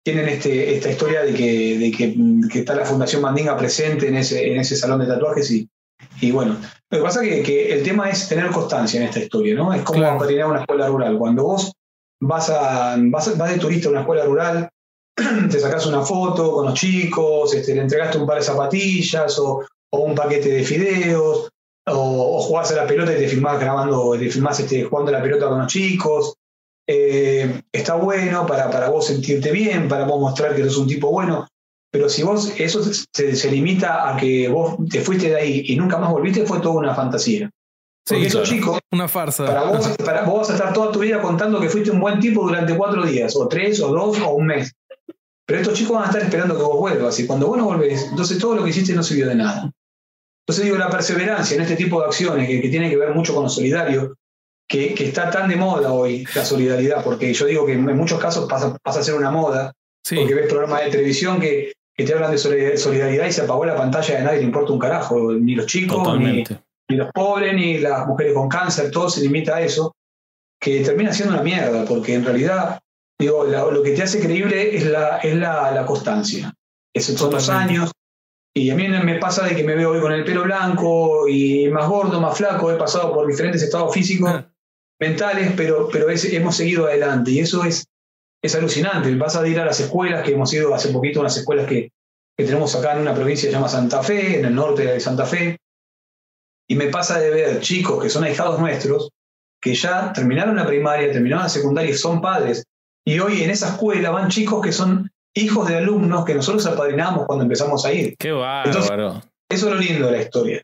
tienen 0.04 0.28
este, 0.30 0.76
esta 0.76 0.90
historia 0.90 1.22
de, 1.22 1.34
que, 1.34 1.78
de 1.78 1.92
que, 1.92 2.16
que, 2.52 2.60
está 2.60 2.76
la 2.76 2.86
Fundación 2.86 3.22
Mandinga 3.22 3.58
presente 3.58 4.08
en 4.08 4.18
ese, 4.18 4.52
en 4.52 4.60
ese 4.60 4.76
salón 4.76 5.00
de 5.00 5.08
tatuajes 5.08 5.52
y, 5.52 5.70
y 6.20 6.32
bueno, 6.32 6.58
lo 6.90 6.98
que 6.98 7.04
pasa 7.04 7.24
es 7.24 7.30
que, 7.30 7.44
que, 7.44 7.74
el 7.74 7.84
tema 7.84 8.10
es 8.10 8.28
tener 8.28 8.50
constancia 8.50 9.00
en 9.00 9.08
esta 9.08 9.20
historia, 9.20 9.56
¿no? 9.56 9.74
Es 9.74 9.84
como 9.84 10.00
claro. 10.00 10.18
patinar 10.18 10.48
una 10.48 10.62
escuela 10.62 10.88
rural. 10.88 11.18
Cuando 11.18 11.44
vos 11.44 11.72
vas, 12.20 12.50
a, 12.50 12.96
vas, 12.98 13.38
vas 13.38 13.52
de 13.52 13.60
turista 13.60 13.88
a 13.88 13.92
una 13.92 14.02
escuela 14.02 14.26
rural, 14.26 14.70
te 15.52 15.60
sacás 15.60 15.86
una 15.86 16.02
foto 16.02 16.52
con 16.52 16.66
los 16.66 16.74
chicos, 16.74 17.54
este, 17.54 17.76
le 17.76 17.82
entregaste 17.82 18.18
un 18.18 18.26
par 18.26 18.38
de 18.38 18.44
zapatillas 18.44 19.38
o, 19.40 19.64
o 19.92 20.00
un 20.00 20.16
paquete 20.16 20.50
de 20.50 20.64
fideos, 20.64 21.50
o, 21.88 22.38
o, 22.38 22.42
jugás 22.42 22.72
a 22.72 22.76
la 22.76 22.88
pelota 22.88 23.14
y 23.14 23.18
te 23.18 23.28
filmás 23.28 23.60
grabando, 23.60 24.18
te 24.18 24.30
filmás 24.30 24.60
este, 24.60 24.84
jugando 24.84 25.10
a 25.10 25.18
la 25.18 25.24
pelota 25.24 25.48
con 25.48 25.60
los 25.60 25.68
chicos, 25.68 26.36
eh, 26.88 27.62
está 27.72 27.96
bueno 27.96 28.46
para, 28.46 28.70
para 28.70 28.90
vos 28.90 29.08
sentirte 29.08 29.52
bien, 29.52 29.88
para 29.88 30.06
vos 30.06 30.20
mostrar 30.20 30.56
que 30.56 30.62
eres 30.62 30.78
un 30.78 30.88
tipo 30.88 31.10
bueno, 31.12 31.48
pero 31.92 32.08
si 32.08 32.24
vos 32.24 32.54
eso 32.58 32.82
se, 32.84 33.36
se, 33.36 33.52
limita 33.52 34.10
a 34.10 34.18
que 34.18 34.48
vos 34.48 34.78
te 34.90 35.02
fuiste 35.02 35.30
de 35.30 35.36
ahí 35.36 35.64
y 35.68 35.76
nunca 35.76 35.98
más 35.98 36.10
volviste, 36.10 36.46
fue 36.46 36.62
toda 36.62 36.76
una 36.76 36.96
fantasía. 36.96 37.50
Sí, 38.08 38.16
esos 38.16 38.50
claro. 38.50 38.56
chicos, 38.56 38.80
una 38.92 39.08
farsa. 39.08 39.46
Para 39.46 39.64
vos, 39.64 39.88
para, 40.06 40.24
vos 40.24 40.40
vas 40.40 40.50
a 40.50 40.54
estar 40.54 40.74
toda 40.74 40.92
tu 40.92 41.00
vida 41.00 41.22
contando 41.22 41.60
que 41.60 41.70
fuiste 41.70 41.92
un 41.92 42.00
buen 42.00 42.20
tipo 42.20 42.44
durante 42.44 42.76
cuatro 42.76 43.06
días, 43.06 43.36
o 43.36 43.48
tres, 43.48 43.82
o 43.82 43.90
dos, 43.90 44.20
o 44.20 44.30
un 44.32 44.48
mes. 44.48 44.74
Pero 45.46 45.60
estos 45.60 45.78
chicos 45.78 45.96
van 45.96 46.06
a 46.06 46.08
estar 46.08 46.22
esperando 46.22 46.56
que 46.56 46.64
vos 46.64 46.80
vuelvas, 46.80 47.20
y 47.20 47.28
cuando 47.28 47.48
vos 47.48 47.58
no 47.58 47.66
volvés, 47.66 48.08
entonces 48.10 48.40
todo 48.40 48.56
lo 48.56 48.64
que 48.64 48.70
hiciste 48.70 48.94
no 48.94 49.04
sirvió 49.04 49.28
de 49.28 49.36
nada. 49.36 49.72
Entonces 50.46 50.66
digo, 50.66 50.78
la 50.78 50.90
perseverancia 50.90 51.56
en 51.56 51.62
este 51.62 51.76
tipo 51.76 52.00
de 52.00 52.08
acciones, 52.08 52.48
que, 52.48 52.62
que 52.62 52.70
tiene 52.70 52.90
que 52.90 52.98
ver 52.98 53.14
mucho 53.14 53.34
con 53.34 53.44
lo 53.44 53.50
solidario, 53.50 54.16
que, 54.72 54.94
que, 54.94 55.06
está 55.06 55.30
tan 55.30 55.50
de 55.50 55.58
moda 55.58 55.92
hoy, 55.92 56.26
la 56.34 56.46
solidaridad, 56.46 57.04
porque 57.04 57.34
yo 57.34 57.46
digo 57.46 57.66
que 57.66 57.74
en 57.74 57.84
muchos 57.98 58.18
casos 58.20 58.48
pasa, 58.50 58.78
pasa 58.82 59.02
a 59.02 59.04
ser 59.04 59.16
una 59.16 59.30
moda, 59.30 59.74
sí. 60.02 60.16
porque 60.16 60.34
ves 60.34 60.48
programas 60.48 60.86
de 60.86 60.92
televisión 60.92 61.42
que, 61.42 61.74
que, 61.94 62.06
te 62.06 62.14
hablan 62.14 62.32
de 62.32 62.38
solidaridad 62.78 63.28
y 63.28 63.34
se 63.34 63.42
apagó 63.42 63.66
la 63.66 63.76
pantalla 63.76 64.18
de 64.18 64.24
nadie 64.24 64.40
le 64.40 64.46
importa 64.46 64.72
un 64.72 64.80
carajo, 64.80 65.34
ni 65.34 65.56
los 65.56 65.66
chicos, 65.66 66.18
ni, 66.18 66.46
ni, 66.90 66.96
los 66.96 67.12
pobres, 67.12 67.54
ni 67.54 67.80
las 67.80 68.08
mujeres 68.08 68.34
con 68.34 68.48
cáncer, 68.48 68.92
todo 68.92 69.10
se 69.10 69.20
limita 69.20 69.58
a 69.58 69.62
eso, 69.62 69.94
que 70.58 70.80
termina 70.86 71.12
siendo 71.12 71.34
una 71.34 71.44
mierda, 71.44 71.84
porque 71.84 72.14
en 72.14 72.24
realidad, 72.24 72.80
digo, 73.20 73.44
la, 73.44 73.66
lo 73.66 73.84
que 73.84 73.92
te 73.92 74.04
hace 74.04 74.22
creíble 74.22 74.74
es 74.74 74.86
la, 74.86 75.18
es 75.18 75.36
la, 75.36 75.72
la 75.72 75.86
constancia. 75.86 76.54
Esos 76.94 77.20
son 77.20 77.32
los 77.32 77.50
años, 77.50 77.92
y 78.54 78.70
a 78.70 78.76
mí 78.76 78.88
me 78.88 79.20
pasa 79.20 79.46
de 79.46 79.54
que 79.54 79.66
me 79.66 79.76
veo 79.76 79.92
hoy 79.92 80.00
con 80.00 80.14
el 80.14 80.24
pelo 80.24 80.44
blanco 80.44 81.28
y 81.28 81.68
más 81.68 81.90
gordo, 81.90 82.22
más 82.22 82.38
flaco, 82.38 82.72
he 82.72 82.78
pasado 82.78 83.14
por 83.14 83.28
diferentes 83.28 83.62
estados 83.64 83.94
físicos 83.94 84.46
mentales, 85.02 85.54
pero, 85.58 85.90
pero 85.92 86.10
es, 86.10 86.24
hemos 86.26 86.56
seguido 86.56 86.86
adelante 86.86 87.32
y 87.32 87.40
eso 87.40 87.66
es, 87.66 87.88
es 88.42 88.56
alucinante. 88.56 89.14
Vas 89.16 89.36
a 89.36 89.46
ir 89.48 89.60
a 89.60 89.66
las 89.66 89.80
escuelas, 89.80 90.24
que 90.24 90.34
hemos 90.34 90.54
ido 90.54 90.74
hace 90.74 90.90
poquito 90.90 91.20
a 91.20 91.22
unas 91.22 91.36
escuelas 91.36 91.68
que, 91.68 91.92
que 92.38 92.46
tenemos 92.46 92.76
acá 92.76 92.94
en 92.94 93.02
una 93.02 93.16
provincia 93.16 93.48
que 93.48 93.52
se 93.52 93.58
llama 93.58 93.68
Santa 93.68 94.04
Fe, 94.04 94.40
en 94.40 94.46
el 94.46 94.54
norte 94.54 94.86
de 94.86 95.00
Santa 95.00 95.26
Fe, 95.26 95.58
y 96.70 96.76
me 96.76 96.88
pasa 96.88 97.20
de 97.20 97.32
ver 97.32 97.60
chicos 97.60 98.02
que 98.02 98.10
son 98.10 98.24
ahijados 98.24 98.60
nuestros, 98.60 99.10
que 99.60 99.74
ya 99.74 100.14
terminaron 100.14 100.56
la 100.56 100.68
primaria, 100.68 101.12
terminaron 101.12 101.44
la 101.44 101.50
secundaria 101.50 101.92
y 101.92 101.96
son 101.96 102.22
padres. 102.22 102.64
Y 103.04 103.20
hoy 103.20 103.44
en 103.44 103.50
esa 103.50 103.70
escuela 103.70 104.12
van 104.12 104.30
chicos 104.30 104.62
que 104.62 104.72
son 104.72 105.12
hijos 105.34 105.68
de 105.68 105.78
alumnos 105.78 106.26
que 106.26 106.36
nosotros 106.36 106.66
apadrinamos 106.68 107.26
cuando 107.26 107.44
empezamos 107.44 107.84
a 107.86 107.92
ir. 107.92 108.16
Qué 108.18 108.32
bárbaro. 108.32 109.22
eso 109.50 109.68
es 109.68 109.74
lo 109.74 109.80
lindo 109.80 110.06
de 110.06 110.12
la 110.12 110.22
historia. 110.22 110.62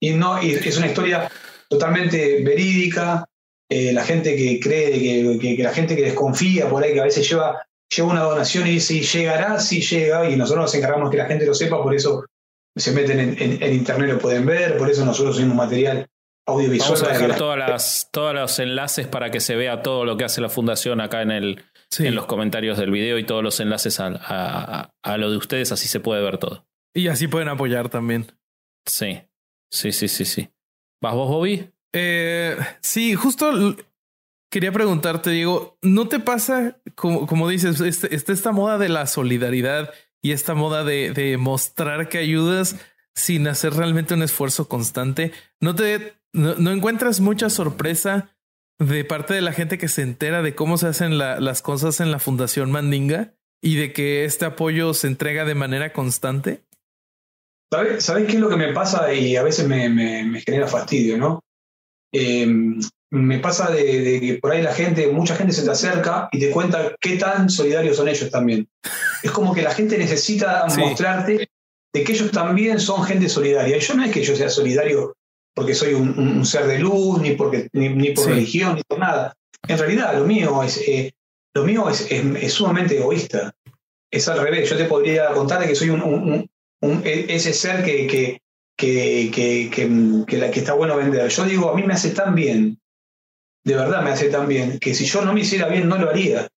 Y, 0.00 0.10
no, 0.14 0.42
y 0.42 0.52
es 0.52 0.76
una 0.76 0.88
historia 0.88 1.30
totalmente 1.68 2.42
verídica. 2.42 3.27
Eh, 3.70 3.92
la 3.92 4.04
gente 4.04 4.34
que 4.34 4.58
cree, 4.60 5.38
que, 5.38 5.56
que, 5.56 5.62
la 5.62 5.72
gente 5.72 5.94
que 5.94 6.02
desconfía 6.02 6.68
por 6.68 6.82
ahí, 6.82 6.94
que 6.94 7.00
a 7.00 7.04
veces 7.04 7.28
lleva, 7.28 7.62
lleva 7.94 8.08
una 8.08 8.22
donación 8.22 8.66
y 8.66 8.72
dice, 8.72 9.00
llegará, 9.00 9.60
sí 9.60 9.82
llega, 9.82 10.28
y 10.28 10.36
nosotros 10.36 10.64
nos 10.64 10.74
encargamos 10.74 11.10
que 11.10 11.18
la 11.18 11.26
gente 11.26 11.44
lo 11.44 11.54
sepa, 11.54 11.82
por 11.82 11.94
eso 11.94 12.24
se 12.74 12.92
meten 12.92 13.36
en, 13.38 13.72
internet, 13.72 14.12
lo 14.12 14.18
pueden 14.18 14.46
ver, 14.46 14.78
por 14.78 14.88
eso 14.88 15.04
nosotros 15.04 15.36
subimos 15.36 15.56
material 15.56 16.06
audiovisual. 16.46 16.92
Vamos 16.94 17.02
a 17.02 17.12
dejar 17.12 17.36
todas 17.36 17.58
las, 17.58 18.08
todos 18.10 18.34
los 18.34 18.58
enlaces 18.58 19.06
para 19.06 19.30
que 19.30 19.40
se 19.40 19.54
vea 19.54 19.82
todo 19.82 20.04
lo 20.04 20.16
que 20.16 20.24
hace 20.24 20.40
la 20.40 20.48
fundación 20.48 21.00
acá 21.00 21.22
en, 21.22 21.30
el, 21.30 21.64
en 21.98 22.14
los 22.14 22.26
comentarios 22.26 22.78
del 22.78 22.90
video 22.90 23.18
y 23.18 23.26
todos 23.26 23.42
los 23.42 23.60
enlaces 23.60 24.00
a, 24.00 24.92
a, 25.02 25.16
lo 25.18 25.30
de 25.30 25.36
ustedes, 25.36 25.72
así 25.72 25.88
se 25.88 26.00
puede 26.00 26.22
ver 26.22 26.38
todo. 26.38 26.66
Y 26.94 27.08
así 27.08 27.28
pueden 27.28 27.48
apoyar 27.48 27.88
también. 27.90 28.26
Sí, 28.86 29.20
sí, 29.70 29.92
sí, 29.92 30.08
sí, 30.08 30.24
sí. 30.24 30.48
¿Vas 31.02 31.14
vos, 31.14 31.28
Bobby? 31.28 31.70
Eh, 31.92 32.56
sí, 32.80 33.14
justo 33.14 33.76
quería 34.50 34.72
preguntarte, 34.72 35.30
Diego, 35.30 35.78
¿no 35.82 36.08
te 36.08 36.20
pasa, 36.20 36.78
como, 36.94 37.26
como 37.26 37.48
dices, 37.48 37.80
este, 37.80 38.14
este, 38.14 38.32
esta 38.32 38.52
moda 38.52 38.78
de 38.78 38.88
la 38.88 39.06
solidaridad 39.06 39.92
y 40.22 40.32
esta 40.32 40.54
moda 40.54 40.84
de, 40.84 41.12
de 41.12 41.36
mostrar 41.36 42.08
que 42.08 42.18
ayudas 42.18 42.76
sin 43.14 43.48
hacer 43.48 43.74
realmente 43.74 44.14
un 44.14 44.22
esfuerzo 44.22 44.68
constante? 44.68 45.32
¿No 45.60 45.74
te 45.74 46.18
no, 46.32 46.70
encuentras 46.70 47.20
mucha 47.20 47.50
sorpresa 47.50 48.30
de 48.78 49.04
parte 49.04 49.34
de 49.34 49.40
la 49.40 49.52
gente 49.52 49.78
que 49.78 49.88
se 49.88 50.02
entera 50.02 50.42
de 50.42 50.54
cómo 50.54 50.78
se 50.78 50.86
hacen 50.86 51.18
las 51.18 51.62
cosas 51.62 52.00
en 52.00 52.10
la 52.10 52.18
Fundación 52.18 52.70
Mandinga 52.70 53.34
y 53.60 53.76
de 53.76 53.92
que 53.92 54.24
este 54.24 54.44
apoyo 54.44 54.94
se 54.94 55.08
entrega 55.08 55.44
de 55.44 55.54
manera 55.54 55.92
constante? 55.92 56.62
¿Sabes, 57.70 58.26
qué 58.26 58.34
es 58.34 58.40
lo 58.40 58.48
que 58.48 58.56
me 58.56 58.72
pasa? 58.72 59.12
Y 59.12 59.36
a 59.36 59.42
veces 59.42 59.66
me, 59.66 59.88
me, 59.88 60.40
genera 60.40 60.68
fastidio, 60.68 61.18
¿no? 61.18 61.40
Em, 62.12 62.80
me 63.10 63.38
pasa 63.38 63.70
de, 63.70 64.20
que 64.20 64.38
por 64.40 64.52
ahí 64.52 64.62
la 64.62 64.74
gente, 64.74 65.08
mucha 65.08 65.34
gente 65.34 65.52
se 65.52 65.64
te 65.64 65.70
acerca 65.70 66.28
y 66.30 66.38
te 66.38 66.50
cuenta 66.50 66.94
qué 67.00 67.16
tan 67.16 67.48
solidarios 67.48 67.96
son 67.96 68.08
ellos 68.08 68.30
también. 68.30 68.68
Es 69.22 69.30
como 69.30 69.54
que 69.54 69.62
la 69.62 69.74
gente 69.74 69.96
necesita 69.96 70.66
mostrarte 70.76 71.48
de 71.92 72.04
que 72.04 72.12
ellos 72.12 72.30
también 72.30 72.80
son 72.80 73.02
gente 73.04 73.28
solidaria. 73.28 73.76
Y 73.76 73.80
yo 73.80 73.94
no 73.94 74.04
es 74.04 74.12
que 74.12 74.22
yo 74.22 74.36
sea 74.36 74.50
solidario 74.50 75.16
porque 75.54 75.74
soy 75.74 75.94
un, 75.94 76.46
ser 76.46 76.68
de 76.68 76.78
luz, 76.78 77.20
ni, 77.20 77.32
porque, 77.32 77.68
ni, 77.72 78.10
por 78.10 78.26
religión, 78.26 78.76
ni 78.76 78.82
por 78.84 79.00
nada. 79.00 79.34
En 79.66 79.76
realidad, 79.76 80.16
lo 80.16 80.24
mío 80.24 80.62
es, 80.62 80.78
eh, 80.86 81.12
lo 81.52 81.64
mío 81.64 81.90
es, 81.90 82.06
es, 82.10 82.52
sumamente 82.52 82.96
egoísta. 82.96 83.52
Es 84.08 84.28
al 84.28 84.40
revés. 84.40 84.70
Yo 84.70 84.76
te 84.76 84.84
podría 84.84 85.32
contar 85.32 85.60
de 85.60 85.66
que 85.66 85.74
soy 85.74 85.90
un, 85.90 86.48
e, 87.04 87.26
ese 87.28 87.52
ser 87.52 87.84
que, 87.84 88.06
que, 88.06 88.40
que, 88.78 89.30
que, 90.26 90.38
la, 90.38 90.50
que 90.50 90.60
está 90.60 90.72
bueno 90.72 90.96
vender. 90.96 91.28
Yo 91.28 91.44
digo, 91.44 91.70
a 91.70 91.74
mí 91.74 91.82
me 91.82 91.94
hace 91.94 92.10
tan 92.10 92.34
bien, 92.34 92.78
de 93.64 93.74
verdad 93.74 94.02
me 94.02 94.10
hace 94.10 94.28
tan 94.28 94.46
bien, 94.46 94.78
que 94.78 94.94
si 94.94 95.04
yo 95.04 95.22
no 95.22 95.32
me 95.32 95.40
hiciera 95.40 95.68
bien, 95.68 95.88
no 95.88 95.98
lo 95.98 96.08
haría. 96.08 96.48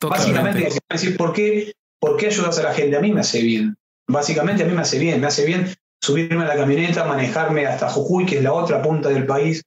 Básicamente, 0.00 0.68
decir, 0.90 1.16
¿por 1.16 1.32
qué, 1.32 1.72
¿por 1.98 2.16
qué 2.16 2.26
ayudas 2.26 2.58
a 2.58 2.64
la 2.64 2.74
gente? 2.74 2.96
A 2.96 3.00
mí 3.00 3.12
me 3.12 3.20
hace 3.20 3.40
bien. 3.40 3.76
Básicamente 4.06 4.64
a 4.64 4.66
mí 4.66 4.74
me 4.74 4.82
hace 4.82 4.98
bien, 4.98 5.20
me 5.20 5.28
hace 5.28 5.46
bien 5.46 5.74
subirme 6.02 6.42
a 6.42 6.48
la 6.48 6.56
camioneta, 6.56 7.04
manejarme 7.04 7.66
hasta 7.66 7.88
Jujuy, 7.88 8.26
que 8.26 8.38
es 8.38 8.42
la 8.42 8.52
otra 8.52 8.82
punta 8.82 9.08
del 9.08 9.24
país, 9.24 9.62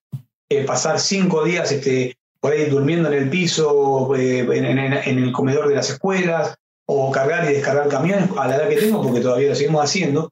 eh, 0.50 0.64
pasar 0.64 1.00
cinco 1.00 1.44
días 1.44 1.72
este, 1.72 2.18
por 2.40 2.52
ahí 2.52 2.66
durmiendo 2.66 3.12
en 3.12 3.24
el 3.24 3.30
piso, 3.30 4.14
eh, 4.16 4.42
en, 4.42 5.18
el 5.18 5.32
comedor 5.32 5.70
de 5.70 5.76
las 5.76 5.90
escuelas, 5.90 6.56
o 6.88 7.12
cargar 7.12 7.50
y 7.50 7.54
descargar 7.54 7.88
camiones 7.88 8.30
a 8.38 8.48
la 8.48 8.58
edad 8.58 8.70
que 8.70 8.76
tengo, 8.76 9.02
porque 9.02 9.22
todavía 9.22 9.50
lo 9.50 9.56
seguimos 9.56 9.84
haciendo, 9.84 10.32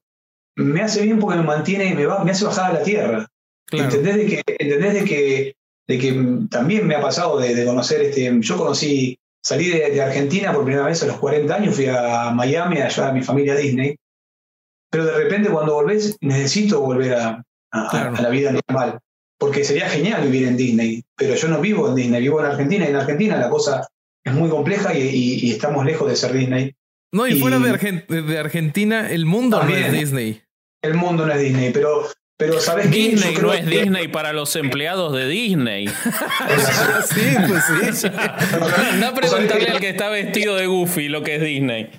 me 0.55 0.81
hace 0.81 1.01
bien 1.01 1.19
porque 1.19 1.37
me 1.37 1.43
mantiene, 1.43 1.93
me, 1.95 2.05
va, 2.05 2.23
me 2.23 2.31
hace 2.31 2.45
bajar 2.45 2.71
a 2.71 2.79
la 2.79 2.83
tierra. 2.83 3.27
¿Entendés, 3.71 4.15
de 4.15 4.25
que, 4.27 4.41
¿Entendés 4.45 4.93
de 4.93 5.05
que, 5.05 5.55
de 5.87 5.97
que 5.97 6.47
también 6.49 6.87
me 6.87 6.95
ha 6.95 7.01
pasado 7.01 7.39
de, 7.39 7.65
conocer, 7.65 8.01
este, 8.01 8.31
yo 8.39 8.57
conocí, 8.57 9.17
salí 9.41 9.69
de, 9.69 9.91
de, 9.91 10.01
Argentina 10.01 10.53
por 10.53 10.63
primera 10.63 10.85
vez 10.85 11.01
a 11.03 11.07
los 11.07 11.17
40 11.17 11.55
años, 11.55 11.75
fui 11.75 11.87
a 11.87 12.31
Miami 12.31 12.79
a 12.79 12.85
ayudar 12.85 13.09
a 13.09 13.13
mi 13.13 13.23
familia 13.23 13.53
a 13.53 13.57
Disney, 13.57 13.95
pero 14.93 15.05
de 15.05 15.13
repente 15.13 15.49
cuando 15.49 15.73
volvés 15.73 16.17
necesito 16.21 16.79
volver 16.79 17.15
a, 17.15 17.43
la 17.71 18.29
vida 18.29 18.51
normal, 18.51 18.99
porque 19.39 19.63
sería 19.63 19.89
genial 19.89 20.21
vivir 20.21 20.47
en 20.47 20.55
Disney, 20.55 21.03
pero 21.15 21.33
yo 21.33 21.47
no 21.47 21.59
vivo 21.59 21.89
en 21.89 21.95
Disney, 21.95 22.21
vivo 22.21 22.39
en 22.39 22.45
Argentina 22.45 22.85
y 22.85 22.89
en 22.89 22.97
Argentina 22.97 23.37
la 23.37 23.49
cosa 23.49 23.87
es 24.23 24.33
muy 24.33 24.49
compleja 24.49 24.93
y, 24.93 25.49
estamos 25.49 25.83
lejos 25.83 26.07
de 26.07 26.15
ser 26.15 26.33
Disney. 26.33 26.75
No, 27.11 27.27
y, 27.27 27.39
fuera 27.39 27.57
de, 27.57 28.37
Argentina, 28.37 29.09
el 29.09 29.25
mundo 29.25 29.63
no 29.63 29.75
es 29.75 29.91
Disney. 29.91 30.42
El 30.83 30.93
mundo 30.95 31.25
no 31.25 31.33
es 31.33 31.39
Disney, 31.39 31.71
pero 31.71 32.07
pero 32.35 32.59
¿sabes 32.59 32.91
Disney 32.91 33.35
no 33.35 33.53
es 33.53 33.65
Disney 33.65 34.07
para 34.07 34.33
los 34.33 34.55
empleados 34.55 35.13
de 35.13 35.27
Disney. 35.27 35.87
sí, 35.87 37.35
pues 37.47 37.63
sí. 38.01 38.07
Anda 38.91 39.09
a 39.09 39.13
preguntarle 39.13 39.69
al 39.69 39.79
que 39.79 39.89
está 39.89 40.09
vestido 40.09 40.55
de 40.55 40.67
Goofy 40.67 41.07
lo 41.09 41.23
que 41.23 41.35
es 41.35 41.41
Disney. 41.41 41.89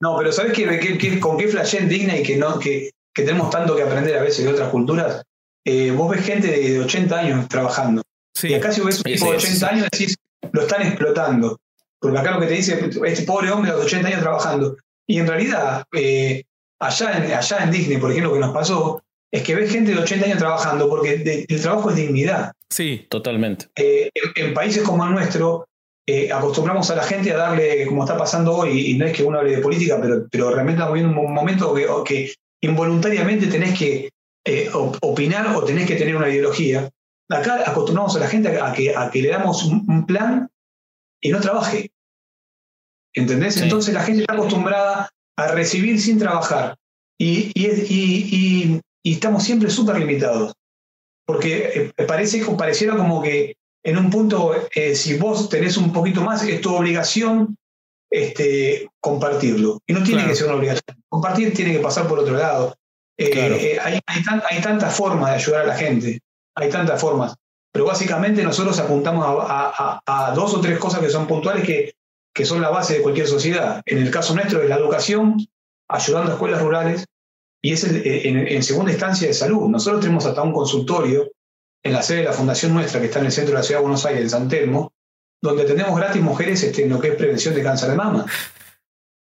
No, 0.00 0.18
pero 0.18 0.32
¿sabes 0.32 0.52
qué, 0.52 1.18
con 1.18 1.38
qué 1.38 1.48
flashé 1.48 1.78
en 1.78 1.88
Disney 1.88 2.22
que, 2.22 2.36
no, 2.36 2.58
que, 2.58 2.90
que, 3.14 3.22
tenemos 3.22 3.48
tanto 3.48 3.74
que 3.74 3.82
aprender 3.82 4.18
a 4.18 4.22
veces 4.22 4.44
de 4.44 4.52
otras 4.52 4.68
culturas? 4.68 5.22
Eh, 5.64 5.90
vos 5.90 6.10
ves 6.10 6.24
gente 6.24 6.48
de 6.48 6.80
80 6.80 7.18
años 7.18 7.48
trabajando. 7.48 8.02
Y 8.42 8.52
acá 8.52 8.70
si 8.70 8.82
ves 8.82 8.98
un 8.98 9.04
tipo 9.04 9.30
de 9.30 9.38
80 9.38 9.68
años 9.68 9.88
decís, 9.90 10.14
lo 10.52 10.62
están 10.62 10.82
explotando. 10.82 11.58
Porque 11.98 12.18
acá 12.18 12.32
lo 12.32 12.40
que 12.40 12.46
te 12.46 12.54
dice, 12.54 12.90
este 13.06 13.22
pobre 13.24 13.50
hombre 13.50 13.70
de 13.70 13.78
los 13.78 13.86
80 13.86 14.08
años 14.08 14.20
trabajando. 14.20 14.76
Y 15.06 15.18
en 15.18 15.26
realidad, 15.26 15.84
eh, 15.94 16.44
allá, 16.80 17.18
en, 17.18 17.32
allá 17.32 17.58
en 17.62 17.70
Disney, 17.70 17.98
por 17.98 18.10
ejemplo, 18.10 18.30
lo 18.30 18.36
que 18.36 18.46
nos 18.46 18.54
pasó, 18.54 19.02
es 19.32 19.42
que 19.42 19.54
ves 19.54 19.70
gente 19.70 19.92
de 19.92 19.98
80 19.98 20.26
años 20.26 20.38
trabajando 20.38 20.88
porque 20.88 21.46
el 21.48 21.60
trabajo 21.60 21.90
es 21.90 21.96
dignidad. 21.96 22.52
Sí, 22.70 23.06
totalmente. 23.10 23.66
Eh, 23.76 24.10
en, 24.34 24.54
países 24.54 24.82
como 24.82 25.04
el 25.04 25.12
nuestro, 25.12 25.68
eh, 26.06 26.32
acostumbramos 26.32 26.90
a 26.90 26.96
la 26.96 27.02
gente 27.02 27.32
a 27.32 27.36
darle, 27.36 27.86
como 27.86 28.04
está 28.04 28.16
pasando 28.16 28.56
hoy, 28.56 28.90
y 28.90 28.94
no 28.98 29.06
es 29.06 29.12
que 29.12 29.24
uno 29.24 29.38
hable 29.38 29.56
de 29.56 29.62
política, 29.62 29.98
pero, 30.00 30.26
pero 30.30 30.50
realmente 30.50 30.78
estamos 30.78 30.94
viendo 30.94 31.20
un 31.20 31.34
momento 31.34 31.74
que, 31.74 31.86
que 32.04 32.34
involuntariamente 32.62 33.46
tenés 33.46 33.78
que 33.78 34.10
eh, 34.44 34.70
opinar 34.72 35.56
o 35.56 35.64
tenés 35.64 35.86
que 35.86 35.96
tener 35.96 36.16
una 36.16 36.28
ideología. 36.28 36.88
Acá 37.28 37.68
acostumbramos 37.68 38.14
a 38.16 38.20
la 38.20 38.28
gente 38.28 38.60
a 38.60 38.72
que, 38.72 38.94
a 38.94 39.10
que 39.10 39.22
le 39.22 39.30
damos 39.30 39.64
un, 39.64 40.06
plan 40.06 40.48
y 41.20 41.30
no 41.30 41.40
trabaje. 41.40 41.90
¿Entendés? 43.12 43.60
Entonces 43.60 43.92
la 43.92 44.02
gente 44.02 44.20
está 44.20 44.34
acostumbrada 44.34 45.08
a 45.36 45.48
recibir 45.48 46.00
sin 46.00 46.18
trabajar. 46.18 46.76
Y, 47.18 47.50
y, 47.54 48.80
y, 49.02 49.12
estamos 49.12 49.44
siempre 49.44 49.70
súper 49.70 49.98
limitados. 49.98 50.54
Porque 51.26 51.92
eh, 51.98 52.04
parece, 52.04 52.44
pareciera 52.56 52.96
como 52.96 53.22
que 53.22 53.56
en 53.84 53.98
un 53.98 54.10
punto, 54.10 54.52
eh, 54.74 54.94
si 54.94 55.16
vos 55.16 55.48
tenés 55.48 55.76
un 55.76 55.92
poquito 55.92 56.20
más, 56.20 56.42
es 56.42 56.60
tu 56.60 56.74
obligación 56.74 57.56
este, 58.10 58.88
compartirlo. 59.00 59.80
Y 59.86 59.92
no 59.92 60.02
tiene 60.02 60.26
que 60.26 60.34
ser 60.34 60.46
una 60.48 60.56
obligación. 60.56 61.02
Compartir 61.08 61.54
tiene 61.54 61.72
que 61.72 61.78
pasar 61.78 62.08
por 62.08 62.18
otro 62.18 62.36
lado. 62.36 62.74
Eh, 63.18 63.30
eh, 63.32 63.78
hay, 63.80 64.00
hay, 64.06 64.60
tantas 64.60 64.94
formas 64.94 65.30
de 65.30 65.36
ayudar 65.36 65.62
a 65.62 65.66
la 65.66 65.76
gente, 65.76 66.20
hay 66.54 66.68
tantas 66.68 67.00
formas. 67.00 67.34
Pero 67.72 67.86
básicamente 67.86 68.42
nosotros 68.42 68.78
apuntamos 68.78 69.24
a, 69.26 70.32
dos 70.34 70.54
o 70.54 70.60
tres 70.60 70.78
cosas 70.78 71.00
que 71.00 71.08
son 71.08 71.26
puntuales 71.26 71.64
que, 71.64 71.94
que 72.36 72.44
son 72.44 72.60
la 72.60 72.68
base 72.68 72.98
de 72.98 73.02
cualquier 73.02 73.26
sociedad. 73.26 73.80
En 73.86 73.96
el 73.96 74.10
caso 74.10 74.34
nuestro 74.34 74.62
es 74.62 74.68
la 74.68 74.76
educación, 74.76 75.38
ayudando 75.88 76.30
a 76.30 76.34
escuelas 76.34 76.60
rurales, 76.60 77.06
y 77.62 77.72
es 77.72 77.82
en, 77.84 78.46
en 78.46 78.62
segunda 78.62 78.92
instancia 78.92 79.26
de 79.26 79.32
salud. 79.32 79.66
Nosotros 79.70 80.02
tenemos 80.02 80.26
hasta 80.26 80.42
un 80.42 80.52
consultorio 80.52 81.32
en 81.82 81.94
la 81.94 82.02
sede 82.02 82.18
de 82.18 82.24
la 82.24 82.34
fundación 82.34 82.74
nuestra, 82.74 83.00
que 83.00 83.06
está 83.06 83.20
en 83.20 83.26
el 83.26 83.32
centro 83.32 83.52
de 83.52 83.60
la 83.60 83.62
ciudad 83.62 83.80
de 83.80 83.84
Buenos 83.84 84.04
Aires, 84.04 84.22
en 84.22 84.30
San 84.30 84.48
Telmo, 84.50 84.92
donde 85.40 85.64
tenemos 85.64 85.96
gratis 85.96 86.20
mujeres 86.20 86.62
este, 86.62 86.84
en 86.84 86.90
lo 86.90 87.00
que 87.00 87.08
es 87.08 87.14
prevención 87.14 87.54
de 87.54 87.62
cáncer 87.62 87.88
de 87.88 87.96
mama. 87.96 88.26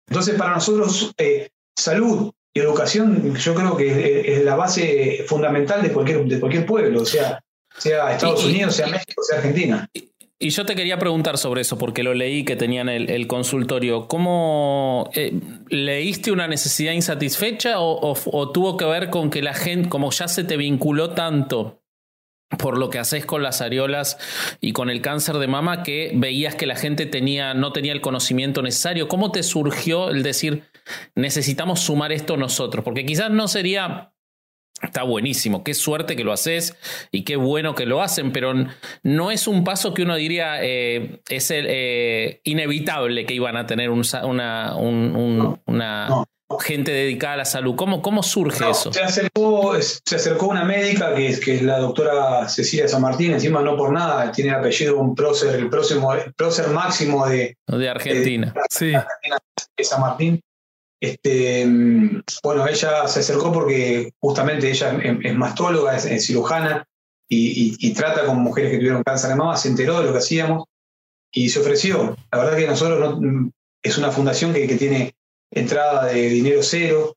Entonces, 0.08 0.34
para 0.36 0.54
nosotros, 0.54 1.12
eh, 1.18 1.50
salud 1.76 2.32
y 2.54 2.60
educación, 2.60 3.36
yo 3.36 3.54
creo 3.54 3.76
que 3.76 4.38
es, 4.38 4.42
la 4.42 4.56
base 4.56 5.22
fundamental 5.28 5.82
de 5.82 5.92
cualquier, 5.92 6.24
de 6.24 6.40
cualquier 6.40 6.64
pueblo, 6.64 7.04
sea, 7.04 7.44
sea 7.76 8.10
Estados 8.14 8.42
Unidos, 8.46 8.74
sea 8.74 8.86
México, 8.86 9.22
sea 9.22 9.36
Argentina. 9.36 9.86
Y 9.92 10.11
yo 10.50 10.66
te 10.66 10.74
quería 10.74 10.98
preguntar 10.98 11.38
sobre 11.38 11.60
eso, 11.60 11.78
porque 11.78 12.02
lo 12.02 12.14
leí 12.14 12.44
que 12.44 12.56
tenían 12.56 12.88
el, 12.88 13.26
consultorio. 13.26 14.08
¿Cómo 14.08 15.08
eh, 15.14 15.32
leíste 15.68 16.32
una 16.32 16.48
necesidad 16.48 16.92
insatisfecha 16.92 17.74
o, 17.78 18.50
tuvo 18.52 18.76
que 18.76 18.84
ver 18.84 19.10
con 19.10 19.30
que 19.30 19.42
la 19.42 19.54
gente, 19.54 19.88
como 19.88 20.10
ya 20.10 20.28
se 20.28 20.44
te 20.44 20.56
vinculó 20.56 21.10
tanto 21.10 21.82
por 22.58 22.76
lo 22.76 22.90
que 22.90 22.98
haces 22.98 23.24
con 23.24 23.42
las 23.42 23.62
areolas 23.62 24.18
y 24.60 24.72
con 24.72 24.90
el 24.90 25.00
cáncer 25.00 25.36
de 25.38 25.46
mama 25.46 25.82
que 25.82 26.12
veías 26.14 26.54
que 26.54 26.66
la 26.66 26.76
gente 26.76 27.06
tenía, 27.06 27.54
no 27.54 27.72
tenía 27.72 27.92
el 27.92 28.00
conocimiento 28.00 28.62
necesario. 28.62 29.08
¿Cómo 29.08 29.32
te 29.32 29.42
surgió 29.42 30.10
el 30.10 30.22
decir 30.22 30.64
necesitamos 31.14 31.80
sumar 31.80 32.12
esto 32.12 32.36
nosotros? 32.36 32.84
Porque 32.84 33.06
quizás 33.06 33.30
no 33.30 33.48
sería 33.48 34.11
Está 34.82 35.04
buenísimo, 35.04 35.62
qué 35.62 35.74
suerte 35.74 36.16
que 36.16 36.24
lo 36.24 36.32
haces 36.32 36.74
y 37.10 37.24
qué 37.24 37.36
bueno 37.36 37.74
que 37.74 37.86
lo 37.86 38.02
hacen, 38.02 38.32
pero 38.32 38.52
no 39.02 39.30
es 39.30 39.46
un 39.46 39.64
paso 39.64 39.94
que 39.94 40.02
uno 40.02 40.16
diría 40.16 40.62
eh, 40.62 41.20
es 41.28 41.50
eh, 41.52 42.40
inevitable 42.44 43.24
que 43.24 43.34
iban 43.34 43.56
a 43.56 43.66
tener 43.66 43.90
una, 43.90 44.76
una 44.76 46.26
gente 46.60 46.92
dedicada 46.92 47.34
a 47.34 47.36
la 47.38 47.44
salud. 47.44 47.74
¿Cómo, 47.76 48.02
cómo 48.02 48.22
surge 48.22 48.68
eso? 48.68 48.92
Se 48.92 49.02
acercó, 49.02 49.74
se 49.80 50.16
acercó 50.16 50.48
una 50.48 50.64
médica 50.64 51.14
que 51.14 51.28
es, 51.28 51.40
que 51.40 51.56
es 51.56 51.62
la 51.62 51.78
doctora 51.78 52.48
Cecilia 52.48 52.88
San 52.88 53.02
Martín, 53.02 53.32
encima 53.32 53.62
no 53.62 53.76
por 53.76 53.92
nada, 53.92 54.30
tiene 54.32 54.50
el 54.50 54.56
apellido 54.56 54.98
un 54.98 55.14
prócer, 55.14 55.54
el 55.54 55.68
próximo, 55.68 56.12
el 56.14 56.32
prócer 56.34 56.68
máximo 56.68 57.26
de, 57.26 57.56
de 57.66 57.88
Argentina. 57.88 58.52
sí. 58.70 58.92
de 59.76 59.84
San 59.84 60.00
Martín. 60.00 60.40
Este, 61.02 61.66
bueno, 62.44 62.64
ella 62.68 63.08
se 63.08 63.20
acercó 63.20 63.50
porque 63.50 64.12
justamente 64.20 64.70
ella 64.70 64.96
es, 65.02 65.34
mastóloga, 65.34 65.96
es, 65.96 66.24
cirujana 66.24 66.86
y, 67.28 67.92
trata 67.92 68.24
con 68.24 68.38
mujeres 68.38 68.70
que 68.70 68.76
tuvieron 68.76 69.02
cáncer 69.02 69.30
de 69.30 69.36
mama, 69.36 69.56
se 69.56 69.68
enteró 69.68 69.98
de 69.98 70.06
lo 70.06 70.12
que 70.12 70.18
hacíamos 70.18 70.66
y 71.32 71.48
se 71.48 71.58
ofreció. 71.58 72.16
La 72.30 72.38
verdad 72.38 72.56
que 72.56 72.68
nosotros 72.68 73.20
no, 73.20 73.50
es 73.82 73.98
una 73.98 74.12
fundación 74.12 74.52
que, 74.52 74.68
que 74.68 74.76
tiene 74.76 75.16
entrada 75.50 76.06
de 76.06 76.28
dinero 76.28 76.62
cero, 76.62 77.16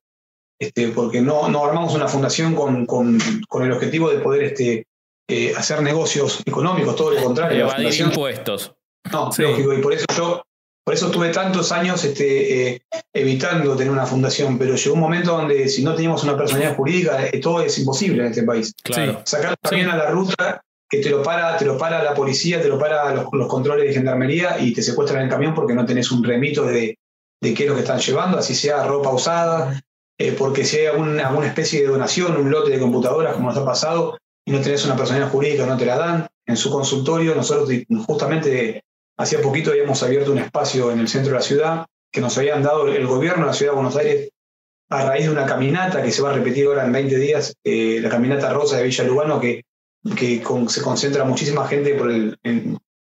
este, 0.57 0.87
porque 0.87 1.21
no, 1.21 1.47
no 1.49 1.63
armamos 1.63 1.93
una 1.93 2.07
fundación 2.07 2.55
con, 2.55 2.87
con, 2.87 3.19
con 3.47 3.65
el 3.65 3.71
objetivo 3.71 4.09
de 4.09 4.17
poder 4.17 4.45
este, 4.45 4.87
eh, 5.29 5.53
hacer 5.55 5.83
negocios 5.83 6.41
económicos, 6.43 6.95
todo 6.95 7.11
lo 7.11 7.21
contrario. 7.21 7.65
Evadir 7.65 8.01
impuestos. 8.01 8.73
No, 9.11 9.29
lógico, 9.37 9.73
y 9.73 9.81
por 9.83 9.93
eso 9.93 10.05
yo 10.17 10.41
por 10.85 10.93
eso 10.93 11.09
tuve 11.09 11.29
tantos 11.29 11.71
años 11.71 12.03
este, 12.03 12.75
eh, 12.75 12.81
evitando 13.11 13.75
tener 13.75 13.91
una 13.91 14.05
fundación, 14.05 14.59
pero 14.59 14.75
llegó 14.75 14.93
un 14.93 15.01
momento 15.01 15.31
donde 15.31 15.67
si 15.67 15.83
no 15.83 15.95
teníamos 15.95 16.23
una 16.23 16.37
personalidad 16.37 16.75
jurídica, 16.75 17.25
eh, 17.25 17.39
todo 17.39 17.61
es 17.61 17.77
imposible 17.79 18.21
en 18.21 18.29
este 18.29 18.43
país. 18.43 18.71
Claro. 18.83 19.21
Sacar 19.25 19.57
también 19.57 19.89
a 19.89 19.97
la 19.97 20.11
ruta 20.11 20.61
que 20.87 20.99
te 20.99 21.09
lo 21.09 21.23
para, 21.23 21.57
te 21.57 21.65
lo 21.65 21.77
para 21.79 22.03
la 22.03 22.13
policía, 22.13 22.61
te 22.61 22.67
lo 22.67 22.77
para 22.77 23.15
los, 23.15 23.25
los, 23.31 23.47
controles 23.47 23.87
de 23.87 23.93
gendarmería 23.95 24.59
y 24.59 24.73
te 24.73 24.83
secuestran 24.83 25.21
en 25.21 25.25
el 25.25 25.31
camión 25.31 25.55
porque 25.55 25.73
no 25.73 25.87
tenés 25.87 26.11
un 26.11 26.23
remito 26.23 26.63
de, 26.63 26.99
de 27.41 27.53
qué 27.55 27.63
es 27.63 27.69
lo 27.69 27.75
que 27.75 27.81
están 27.81 27.99
llevando, 27.99 28.37
así 28.37 28.53
sea 28.53 28.85
ropa 28.85 29.09
usada, 29.09 29.81
eh, 30.19 30.35
porque 30.37 30.65
si 30.65 30.77
hay 30.77 30.85
alguna, 30.85 31.27
alguna 31.27 31.47
especie 31.47 31.81
de 31.81 31.87
donación, 31.87 32.37
un 32.37 32.51
lote 32.51 32.71
de 32.71 32.79
computadoras, 32.79 33.33
como 33.33 33.49
nos 33.49 33.57
ha 33.57 33.65
pasado, 33.65 34.17
y 34.45 34.51
no 34.51 34.61
tenés 34.61 34.85
una 34.85 34.95
personalidad 34.95 35.31
jurídica, 35.31 35.65
no 35.65 35.77
te 35.77 35.85
la 35.85 35.97
dan. 35.97 36.27
En 36.45 36.57
su 36.57 36.69
consultorio, 36.69 37.33
nosotros 37.33 37.69
justamente 38.05 38.83
Hacía 39.17 39.41
poquito 39.41 39.71
habíamos 39.71 40.01
abierto 40.03 40.31
un 40.31 40.39
espacio 40.39 40.91
en 40.91 40.99
el 40.99 41.07
centro 41.07 41.31
de 41.31 41.37
la 41.37 41.43
ciudad 41.43 41.85
que 42.11 42.21
nos 42.21 42.37
habían 42.37 42.63
dado 42.63 42.87
el 42.87 43.07
gobierno 43.07 43.43
de 43.43 43.47
la 43.47 43.53
ciudad 43.53 43.71
de 43.71 43.75
Buenos 43.75 43.95
Aires 43.97 44.29
a 44.89 45.05
raíz 45.05 45.25
de 45.25 45.31
una 45.31 45.45
caminata 45.45 46.01
que 46.01 46.11
se 46.11 46.21
va 46.21 46.31
a 46.31 46.33
repetir 46.33 46.67
ahora 46.67 46.85
en 46.85 46.91
20 46.91 47.15
días, 47.17 47.55
eh, 47.63 47.99
la 48.01 48.09
caminata 48.09 48.53
rosa 48.53 48.77
de 48.77 48.83
Villa 48.83 49.03
Lugano, 49.03 49.39
que, 49.39 49.63
que 50.15 50.43
se 50.67 50.81
concentra 50.81 51.25
muchísima 51.25 51.67
gente 51.67 51.95
por 51.95 52.11
el, 52.11 52.37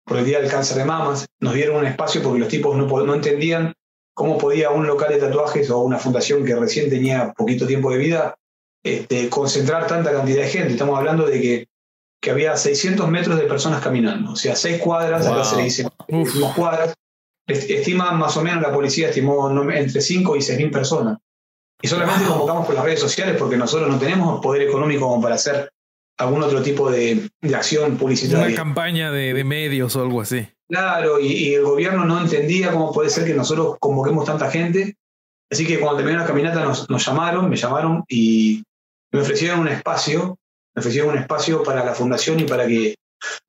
por 0.05 0.17
el 0.17 0.25
Día 0.25 0.39
del 0.39 0.51
Cáncer 0.51 0.77
de 0.77 0.85
Mamas. 0.85 1.25
Nos 1.39 1.53
dieron 1.53 1.77
un 1.77 1.85
espacio 1.85 2.21
porque 2.21 2.39
los 2.39 2.47
tipos 2.47 2.77
no, 2.77 2.85
no 2.85 3.15
entendían 3.15 3.73
cómo 4.13 4.37
podía 4.37 4.69
un 4.69 4.85
local 4.85 5.09
de 5.11 5.19
tatuajes 5.19 5.69
o 5.69 5.79
una 5.79 5.97
fundación 5.97 6.45
que 6.45 6.55
recién 6.55 6.89
tenía 6.89 7.33
poquito 7.33 7.65
tiempo 7.65 7.91
de 7.91 7.97
vida 7.97 8.35
este, 8.83 9.29
concentrar 9.29 9.87
tanta 9.87 10.11
cantidad 10.11 10.43
de 10.43 10.49
gente. 10.49 10.73
Estamos 10.73 10.97
hablando 10.97 11.25
de 11.25 11.41
que 11.41 11.67
que 12.23 12.31
había 12.31 12.55
600 12.55 13.09
metros 13.09 13.37
de 13.37 13.43
personas 13.43 13.83
caminando, 13.83 14.31
o 14.31 14.35
sea, 14.37 14.55
seis 14.55 14.79
cuadras, 14.79 15.27
acá 15.27 15.43
se 15.43 15.57
le 15.57 15.63
dice 15.63 15.85
cuadras. 16.55 16.93
Estima 17.45 18.13
más 18.13 18.37
o 18.37 18.41
menos, 18.41 18.61
la 18.61 18.71
policía 18.71 19.09
estimó 19.09 19.51
entre 19.69 19.99
5 19.99 20.37
y 20.37 20.41
6 20.41 20.57
mil 20.57 20.71
personas. 20.71 21.17
Y 21.81 21.89
solamente 21.89 22.25
convocamos 22.25 22.65
por 22.65 22.75
las 22.75 22.85
redes 22.85 23.01
sociales 23.01 23.35
porque 23.37 23.57
nosotros 23.57 23.89
no 23.89 23.99
tenemos 23.99 24.41
poder 24.41 24.61
económico 24.61 25.09
como 25.09 25.21
para 25.21 25.35
hacer 25.35 25.69
algún 26.17 26.41
otro 26.41 26.61
tipo 26.61 26.89
de, 26.89 27.29
de 27.41 27.55
acción 27.55 27.97
publicitaria. 27.97 28.47
Una 28.47 28.55
campaña 28.55 29.11
de, 29.11 29.33
de, 29.33 29.43
medios 29.43 29.93
o 29.97 30.01
algo 30.01 30.21
así. 30.21 30.47
Claro, 30.69 31.19
y, 31.19 31.53
el 31.53 31.63
gobierno 31.63 32.05
no 32.05 32.21
entendía 32.21 32.71
cómo 32.71 32.93
puede 32.93 33.09
ser 33.09 33.25
que 33.25 33.33
nosotros 33.33 33.75
convoquemos 33.81 34.23
tanta 34.23 34.49
gente. 34.49 34.95
Así 35.51 35.67
que 35.67 35.77
cuando 35.77 35.97
terminó 35.97 36.19
la 36.19 36.25
caminata 36.25 36.63
nos, 36.63 36.89
nos 36.89 37.05
llamaron, 37.05 37.49
me 37.49 37.57
llamaron 37.57 38.05
y 38.07 38.63
me 39.11 39.19
ofrecieron 39.19 39.59
un 39.59 39.67
espacio 39.67 40.37
ofrecieron 40.75 41.11
un 41.11 41.19
espacio 41.19 41.63
para 41.63 41.83
la 41.83 41.93
fundación 41.93 42.39
y 42.39 42.43
para 42.45 42.67
que, 42.67 42.95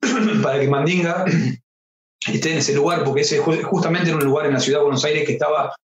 para 0.43 0.59
que 0.59 0.67
Mandinga 0.67 1.25
esté 2.27 2.51
en 2.51 2.57
ese 2.57 2.73
lugar, 2.73 3.03
porque 3.03 3.21
ese 3.21 3.39
justamente 3.39 4.09
era 4.09 4.17
un 4.17 4.25
lugar 4.25 4.45
en 4.45 4.53
la 4.53 4.59
ciudad 4.59 4.79
de 4.79 4.85
Buenos 4.85 5.05
Aires 5.05 5.25
que 5.25 5.33
estaba, 5.33 5.75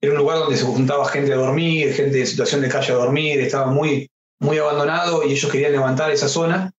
era 0.00 0.12
un 0.12 0.18
lugar 0.18 0.38
donde 0.38 0.56
se 0.56 0.64
juntaba 0.64 1.08
gente 1.08 1.32
a 1.32 1.36
dormir, 1.36 1.92
gente 1.92 2.20
en 2.20 2.26
situación 2.26 2.60
de 2.60 2.68
calle 2.68 2.92
a 2.92 2.96
dormir, 2.96 3.40
estaba 3.40 3.66
muy, 3.66 4.08
muy 4.40 4.58
abandonado 4.58 5.24
y 5.24 5.32
ellos 5.32 5.50
querían 5.50 5.72
levantar 5.72 6.10
esa 6.10 6.28
zona. 6.28 6.72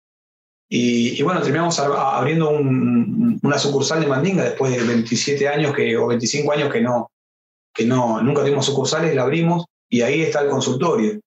Y, 0.72 1.20
bueno, 1.24 1.42
terminamos 1.42 1.80
abriendo 1.80 2.48
una 2.50 3.58
sucursal 3.58 4.00
de 4.00 4.06
Mandinga 4.06 4.44
después 4.44 4.70
de 4.70 4.84
27 4.84 5.48
años 5.48 5.74
que, 5.74 5.96
o 5.96 6.06
25 6.06 6.52
años 6.52 6.72
que 6.72 6.80
no, 6.80 7.10
que 7.74 7.84
no, 7.84 8.22
nunca 8.22 8.42
tuvimos 8.42 8.66
sucursales, 8.66 9.12
la 9.16 9.22
abrimos 9.22 9.64
y 9.88 10.02
ahí 10.02 10.22
está 10.22 10.42
el 10.42 10.48
consultorio. 10.48 11.18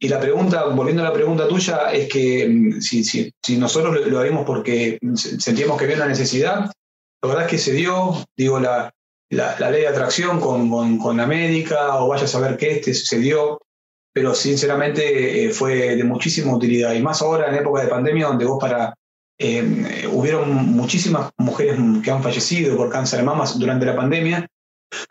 Y 0.00 0.08
la 0.08 0.20
pregunta, 0.20 0.66
volviendo 0.66 1.02
a 1.02 1.06
la 1.06 1.12
pregunta 1.12 1.48
tuya, 1.48 1.90
es 1.92 2.08
que 2.08 2.48
mm, 2.48 2.80
si, 2.80 3.02
si, 3.02 3.32
si 3.42 3.56
nosotros 3.56 3.94
lo, 3.94 4.22
lo 4.22 4.44
porque 4.44 4.98
sentíamos 5.14 5.76
que 5.76 5.84
había 5.84 5.96
una 5.96 6.06
necesidad, 6.06 6.70
la 7.20 7.28
verdad 7.28 7.44
es 7.44 7.50
que 7.50 7.58
se 7.58 7.72
dio, 7.72 8.14
digo, 8.36 8.60
la, 8.60 8.92
la, 9.30 9.70
ley 9.70 9.82
de 9.82 9.88
atracción 9.88 10.38
con, 10.40 10.98
con, 10.98 11.16
la 11.16 11.26
médica, 11.26 11.96
o 11.96 12.08
vaya 12.08 12.24
a 12.24 12.28
saber 12.28 12.56
qué, 12.56 12.76
este 12.76 12.94
se 12.94 13.18
dio, 13.18 13.60
pero 14.12 14.34
sinceramente 14.34 15.46
eh, 15.46 15.50
fue 15.50 15.96
de 15.96 16.04
muchísima 16.04 16.54
utilidad. 16.54 16.94
Y 16.94 17.02
más 17.02 17.20
ahora 17.20 17.48
en 17.48 17.56
época 17.56 17.82
de 17.82 17.88
pandemia, 17.88 18.26
donde 18.26 18.44
vos 18.44 18.58
para... 18.60 18.94
Eh, 19.40 20.08
hubieron 20.10 20.52
muchísimas 20.52 21.30
mujeres 21.36 21.78
que 22.02 22.10
han 22.10 22.24
fallecido 22.24 22.76
por 22.76 22.90
cáncer 22.90 23.20
de 23.20 23.24
mamas 23.24 23.56
durante 23.56 23.86
la 23.86 23.94
pandemia 23.94 24.48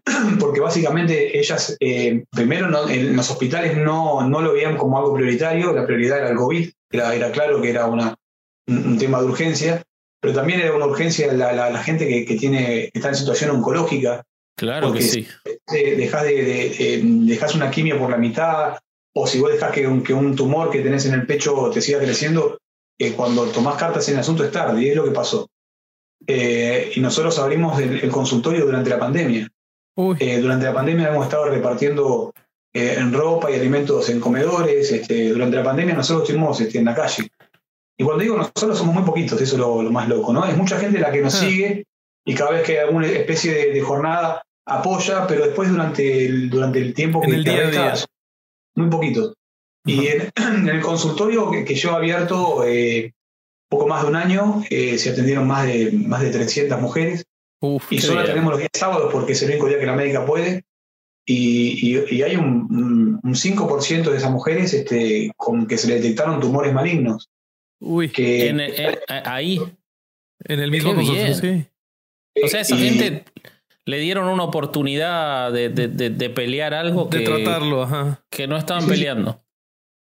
porque 0.40 0.60
básicamente 0.60 1.38
ellas, 1.38 1.76
eh, 1.80 2.24
primero 2.32 2.90
en 2.90 3.16
los 3.16 3.30
hospitales 3.30 3.78
no, 3.78 4.28
no 4.28 4.42
lo 4.42 4.54
veían 4.54 4.78
como 4.78 4.98
algo 4.98 5.14
prioritario, 5.14 5.74
la 5.74 5.86
prioridad 5.86 6.20
era 6.20 6.30
el 6.30 6.38
COVID, 6.38 6.70
era, 6.92 7.16
era 7.16 7.32
claro 7.32 7.62
que 7.62 7.70
era 7.70 7.86
una, 7.86 8.16
un, 8.68 8.98
tema 8.98 9.20
de 9.20 9.28
urgencia, 9.28 9.84
pero 10.20 10.34
también 10.34 10.62
era 10.62 10.76
una 10.76 10.88
urgencia 10.88 11.32
la, 11.34 11.54
la, 11.54 11.84
gente 11.84 12.08
que, 12.08 12.26
que, 12.26 12.36
tiene, 12.36 12.90
está 12.94 13.10
en 13.10 13.16
situación 13.16 13.52
oncológica. 13.52 14.24
Claro 14.58 14.92
que 14.92 15.02
sí. 15.04 15.28
Dejas 15.68 16.24
de, 16.24 16.44
de, 16.44 17.40
una 17.54 17.70
quimio 17.70 18.00
por 18.00 18.10
la 18.10 18.18
mitad, 18.18 18.80
o 19.14 19.28
si 19.28 19.40
vos 19.40 19.52
dejas 19.52 19.72
que 19.72 19.86
un, 19.88 20.04
que 20.04 20.14
un 20.14 20.36
tumor 20.36 20.72
que 20.72 20.82
tenés 20.82 21.06
en 21.06 21.14
el 21.14 21.28
pecho 21.28 21.70
te 21.72 21.82
siga 21.82 22.00
creciendo, 22.00 22.58
eh, 23.00 23.14
cuando 23.14 23.46
tomás 23.48 23.78
cartas 23.78 24.08
en 24.08 24.16
el 24.16 24.22
asunto 24.22 24.44
es 24.44 24.52
tarde, 24.52 24.82
y 24.82 24.90
es 24.90 24.96
lo 24.96 25.04
que 25.04 25.12
pasó. 25.12 25.48
Eh, 26.26 26.92
y 26.96 27.00
nosotros 27.00 27.38
abrimos 27.38 27.80
el, 27.80 28.10
consultorio 28.10 28.66
durante 28.66 28.90
la 28.90 29.00
pandemia. 29.00 29.48
Eh, 30.20 30.40
durante 30.40 30.66
la 30.66 30.74
pandemia 30.74 31.10
hemos 31.10 31.26
estado 31.26 31.46
repartiendo 31.46 32.32
eh, 32.72 32.96
en 33.00 33.12
ropa 33.12 33.50
y 33.50 33.56
alimentos 33.56 34.10
en 34.10 34.20
comedores. 34.20 34.92
Este, 34.92 35.30
durante 35.30 35.58
la 35.58 35.64
pandemia 35.64 35.96
nosotros 35.96 36.24
estuvimos 36.24 36.62
este, 36.62 36.78
en 36.78 36.86
la 36.86 36.94
calle. 36.94 37.30
Y 37.98 38.04
cuando 38.04 38.22
digo 38.22 38.38
nosotros 38.38 38.78
somos 38.78 38.94
muy 38.94 39.04
poquitos, 39.04 39.42
eso 39.42 39.56
es 39.56 39.60
lo, 39.60 39.82
más 39.92 40.08
loco, 40.08 40.32
¿no? 40.32 40.46
Es 40.46 40.56
mucha 40.56 40.78
gente 40.80 41.00
la 41.00 41.12
que 41.12 41.22
nos 41.22 41.34
ah. 41.36 41.40
sigue 41.40 41.84
y 42.26 42.36
cada 42.36 42.52
vez 42.52 42.64
que 42.64 42.74
hay 42.74 42.86
alguna 42.86 43.08
especie 43.08 43.74
de, 43.74 43.82
jornada 43.82 44.44
apoya, 44.68 45.26
pero 45.26 45.46
después 45.46 45.72
durante 45.72 46.26
el, 46.26 46.50
durante 46.50 46.80
el 46.80 46.94
tiempo 46.94 47.22
que, 47.22 47.32
el 47.32 47.44
día 47.44 47.96
muy 48.76 48.90
poquitos. 48.90 49.34
Y 49.84 50.08
en, 50.36 50.70
el 50.70 50.82
consultorio 50.82 51.50
que, 51.50 51.74
yo 51.74 51.92
he 51.92 51.96
abierto 51.96 52.64
eh, 52.66 53.14
poco 53.68 53.88
más 53.88 54.04
de 54.04 54.10
un 54.10 54.16
año, 54.16 54.62
se 54.70 55.10
atendieron 55.10 55.48
más 55.48 55.66
de, 55.66 55.92
más 55.92 56.22
de 56.22 56.30
300 56.30 56.80
mujeres 56.80 57.27
y 57.90 58.00
solo 58.00 58.24
tenemos 58.24 58.52
los 58.52 58.60
días 58.60 58.72
sábados 58.74 59.12
porque 59.12 59.34
es 59.34 59.42
el 59.42 59.50
único 59.50 59.68
día 59.68 59.80
que 59.80 59.86
la 59.86 59.96
médica 59.96 60.26
puede. 60.26 60.64
Y, 61.30 61.98
y, 62.10 62.22
hay 62.22 62.38
un, 62.38 63.20
un 63.22 63.34
5% 63.34 64.12
de 64.12 64.18
esas 64.18 64.32
mujeres 64.32 64.74
este, 64.74 65.30
con 65.36 65.68
que 65.68 65.78
se 65.78 65.90
le 65.90 65.96
detectaron 65.96 66.40
tumores 66.40 66.74
malignos. 66.74 67.30
Uy, 67.82 68.10
que, 68.10 68.48
en, 68.48 68.62
ahí. 69.26 69.62
En 70.40 70.60
el 70.62 70.72
mismo 70.72 70.96
consultorio, 70.96 71.36
sí. 71.36 71.68
O 72.42 72.48
sea, 72.48 72.62
esa 72.62 72.78
gente 72.78 73.26
le 73.86 74.00
dieron 74.00 74.28
una 74.28 74.44
oportunidad 74.44 75.52
de, 75.52 75.70
de, 75.70 75.88
de, 75.88 76.30
pelear 76.30 76.74
algo 76.74 77.10
que, 77.10 77.20
de 77.20 77.26
tratarlo, 77.26 77.84
ajá. 77.84 78.24
que 78.30 78.48
no 78.48 78.58
estaban 78.58 78.88
peleando. 78.88 79.44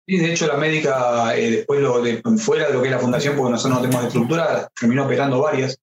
Sí, 0.08 0.18
de 0.18 0.34
hecho 0.34 0.48
la 0.48 0.58
médica, 0.58 1.38
eh, 1.38 1.52
después 1.52 1.80
lo 1.80 2.02
de, 2.02 2.22
fuera 2.38 2.68
de 2.68 2.74
lo 2.74 2.82
que 2.82 2.88
es 2.88 2.94
la 2.94 3.00
fundación, 3.00 3.36
porque 3.38 3.52
nosotros 3.52 3.80
no 3.80 3.86
tenemos 3.86 4.06
estructura, 4.06 4.70
terminó 4.78 5.06
operando 5.06 5.42
varias. 5.42 5.80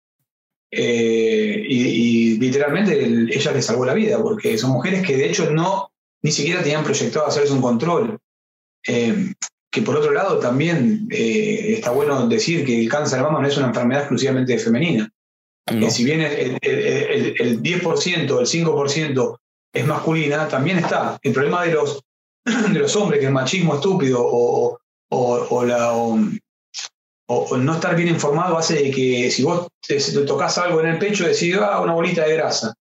Eh, 0.70 1.64
y, 1.68 2.38
literalmente 2.38 3.04
ella 3.04 3.52
le 3.52 3.62
salvó 3.62 3.84
la 3.84 3.94
vida, 3.94 4.22
porque 4.22 4.56
son 4.56 4.70
mujeres 4.70 5.06
que 5.06 5.16
de 5.16 5.28
hecho 5.28 5.50
no, 5.50 5.90
ni 6.22 6.30
siquiera 6.32 6.62
tenían 6.62 6.84
proyectado 6.84 7.26
hacerse 7.26 7.52
un 7.52 7.60
control. 7.60 8.18
Eh, 8.86 9.34
que 9.70 9.82
por 9.82 9.96
otro 9.96 10.12
lado 10.12 10.38
también 10.38 11.06
eh, 11.10 11.74
está 11.74 11.90
bueno 11.90 12.26
decir 12.26 12.64
que 12.64 12.80
el 12.80 12.88
cáncer 12.88 13.18
de 13.18 13.24
mama 13.24 13.40
no 13.40 13.46
es 13.46 13.56
una 13.56 13.68
enfermedad 13.68 14.02
exclusivamente 14.02 14.58
femenina. 14.58 15.10
Que 15.64 15.90
si 15.92 16.04
bien 16.04 16.20
el, 16.20 16.58
el, 16.62 17.34
el, 17.38 17.62
10%, 17.62 18.16
el 18.16 18.28
5% 18.28 19.38
es 19.72 19.86
masculina, 19.86 20.48
también 20.48 20.78
está. 20.78 21.18
El 21.22 21.32
problema 21.32 21.64
de 21.64 21.74
los, 21.74 22.02
de 22.44 22.78
los 22.78 22.96
hombres, 22.96 23.20
que 23.20 23.26
el 23.26 23.32
machismo 23.32 23.76
estúpido 23.76 24.18
o, 24.20 24.80
o, 25.10 25.64
la, 25.64 25.92
o, 25.92 26.18
no 27.58 27.74
estar 27.74 27.94
bien 27.94 28.08
informado 28.08 28.58
hace 28.58 28.74
de 28.74 28.90
que 28.90 29.30
si 29.30 29.42
vos 29.42 29.68
te, 29.86 29.98
tocas 30.26 30.58
algo 30.58 30.80
en 30.80 30.88
el 30.88 30.98
pecho, 30.98 31.26
decís, 31.26 31.56
ah, 31.60 31.80
una 31.80 31.94
bolita 31.94 32.24
de 32.24 32.34
grasa. 32.34 32.74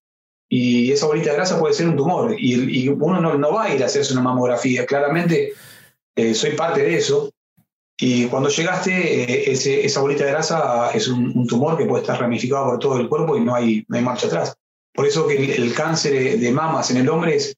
Y 0.48 0.90
esa 0.90 1.06
bolita 1.06 1.30
de 1.30 1.36
grasa 1.36 1.58
puede 1.58 1.74
ser 1.74 1.88
un 1.88 1.96
tumor. 1.96 2.34
Y, 2.36 2.88
uno 2.88 3.20
no, 3.20 3.38
no, 3.38 3.52
va 3.52 3.64
a 3.64 3.74
ir 3.74 3.82
a 3.82 3.86
hacerse 3.86 4.12
una 4.12 4.22
mamografía. 4.22 4.84
Claramente 4.84 5.52
eh, 6.16 6.34
soy 6.34 6.52
parte 6.52 6.82
de 6.82 6.96
eso. 6.96 7.30
Y 7.96 8.26
cuando 8.26 8.48
llegaste, 8.48 9.22
eh, 9.22 9.52
ese, 9.52 9.84
esa 9.84 10.00
bolita 10.00 10.24
de 10.24 10.32
grasa 10.32 10.90
es 10.92 11.06
un, 11.06 11.46
tumor 11.46 11.78
que 11.78 11.84
puede 11.84 12.02
estar 12.02 12.18
ramificado 12.18 12.70
por 12.70 12.78
todo 12.80 12.98
el 12.98 13.08
cuerpo 13.08 13.36
y 13.36 13.44
no 13.44 13.54
hay, 13.54 13.84
no 13.86 13.96
hay 13.96 14.02
marcha 14.02 14.26
atrás. 14.26 14.56
Por 14.92 15.06
eso 15.06 15.28
que 15.28 15.54
el, 15.54 15.72
cáncer 15.74 16.40
de 16.40 16.50
mamas 16.50 16.90
en 16.90 16.96
el 16.96 17.08
hombre 17.08 17.36
es, 17.36 17.54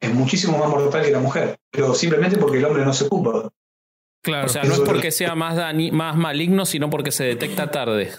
es 0.00 0.12
muchísimo 0.12 0.58
más 0.58 0.68
mortal 0.68 1.04
que 1.04 1.10
la 1.10 1.20
mujer, 1.20 1.56
pero 1.70 1.94
simplemente 1.94 2.36
porque 2.36 2.58
el 2.58 2.64
hombre 2.66 2.84
no 2.84 2.92
se 2.92 3.04
ocupa. 3.04 3.50
Claro. 4.24 4.46
O 4.46 4.48
sea, 4.48 4.64
no 4.64 4.74
es 4.74 4.80
porque 4.80 5.12
sea 5.12 5.34
más, 5.34 5.54
más 5.92 6.16
maligno, 6.16 6.64
sino 6.64 6.88
porque 6.88 7.12
se 7.12 7.24
detecta 7.24 7.70
tarde. 7.70 8.10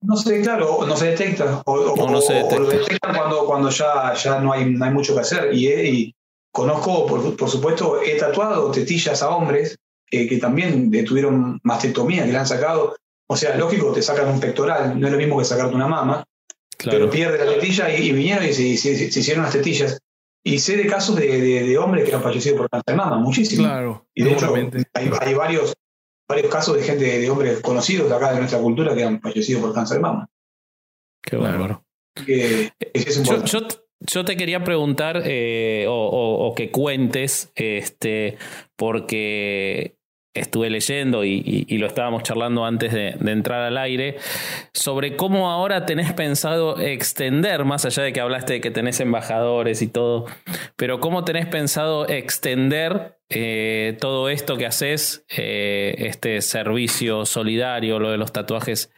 No 0.00 0.16
sé, 0.16 0.40
claro, 0.40 0.86
no 0.86 0.96
se 0.96 1.06
detecta. 1.06 1.62
O, 1.66 2.08
no 2.08 2.20
se 2.22 2.34
detecta. 2.34 2.58
lo 2.58 2.66
detectan 2.66 3.16
cuando, 3.16 3.44
cuando 3.44 3.68
ya, 3.68 4.14
ya 4.14 4.38
no, 4.38 4.52
hay, 4.52 4.64
no 4.64 4.84
hay 4.84 4.92
mucho 4.92 5.12
que 5.12 5.20
hacer. 5.20 5.52
Y, 5.52 5.68
y 5.68 6.14
conozco, 6.52 7.04
por, 7.04 7.36
por, 7.36 7.50
supuesto, 7.50 8.00
he 8.00 8.16
tatuado 8.16 8.70
tetillas 8.70 9.22
a 9.22 9.30
hombres 9.30 9.76
que 10.10 10.38
también 10.38 10.90
tuvieron 11.04 11.60
mastectomía, 11.62 12.24
que 12.24 12.32
le 12.32 12.38
han 12.38 12.46
sacado. 12.46 12.96
O 13.28 13.36
sea, 13.36 13.56
lógico, 13.56 13.92
te 13.92 14.02
sacan 14.02 14.28
un 14.28 14.40
pectoral, 14.40 14.98
no 14.98 15.06
es 15.06 15.12
lo 15.12 15.18
mismo 15.18 15.38
que 15.38 15.44
sacarte 15.44 15.74
una 15.74 15.86
mama, 15.86 16.24
pero 16.76 17.10
pierde 17.10 17.44
la 17.44 17.52
tetilla 17.54 17.94
y, 17.94 18.12
vinieron 18.12 18.44
y 18.44 18.52
se, 18.52 18.76
se, 18.76 19.20
hicieron 19.20 19.44
las 19.44 19.52
tetillas. 19.52 19.98
Y 20.42 20.58
sé 20.58 20.76
de 20.76 20.86
casos 20.86 21.16
de, 21.16 21.40
de, 21.40 21.78
hombres 21.78 22.08
que 22.08 22.14
han 22.14 22.22
fallecido 22.22 22.56
por 22.56 22.70
cáncer 22.70 22.94
de 22.94 22.96
mama, 22.96 23.18
muchísimo. 23.18 23.64
Claro, 23.64 24.06
y 24.14 24.24
de 24.24 24.32
hecho, 24.32 24.54
hay, 24.54 25.10
hay, 25.20 25.34
varios, 25.34 25.74
varios 26.26 26.50
casos 26.50 26.76
de 26.76 26.82
gente, 26.82 27.18
de 27.18 27.30
hombres 27.30 27.60
conocidos 27.60 28.08
de 28.08 28.16
acá 28.16 28.32
de 28.32 28.38
nuestra 28.38 28.58
cultura 28.58 28.94
que 28.94 29.04
han 29.04 29.20
fallecido 29.20 29.60
por 29.60 29.74
cáncer 29.74 29.98
de 29.98 30.02
mama. 30.02 30.30
Qué 31.22 31.36
bárbaro. 31.36 31.84
Que, 32.14 32.72
yo, 33.22 33.44
yo, 33.44 33.60
yo, 34.00 34.24
te 34.24 34.36
quería 34.36 34.64
preguntar 34.64 35.22
eh, 35.26 35.84
o, 35.86 35.92
o, 35.92 36.46
o, 36.46 36.54
que 36.54 36.70
cuentes, 36.70 37.52
este, 37.54 38.38
porque 38.76 39.99
estuve 40.34 40.70
leyendo 40.70 41.24
y, 41.24 41.66
lo 41.78 41.86
estábamos 41.86 42.22
charlando 42.22 42.64
antes 42.64 42.92
de, 42.92 43.16
entrar 43.30 43.62
al 43.62 43.78
aire, 43.78 44.18
sobre 44.72 45.16
cómo 45.16 45.50
ahora 45.50 45.86
tenés 45.86 46.12
pensado 46.12 46.78
extender, 46.78 47.64
más 47.64 47.84
allá 47.84 48.02
de 48.02 48.12
que 48.12 48.20
hablaste 48.20 48.54
de 48.54 48.60
que 48.60 48.70
tenés 48.70 49.00
embajadores 49.00 49.82
y 49.82 49.88
todo, 49.88 50.26
pero 50.76 51.00
cómo 51.00 51.24
tenés 51.24 51.46
pensado 51.46 52.08
extender 52.08 53.18
eh, 53.28 53.96
todo 54.00 54.28
esto 54.28 54.56
que 54.56 54.66
haces, 54.66 55.24
eh, 55.36 55.94
este 55.98 56.40
servicio 56.42 57.24
solidario, 57.26 57.98
lo 57.98 58.10
de 58.10 58.18
los 58.18 58.32
tatuajes 58.32 58.92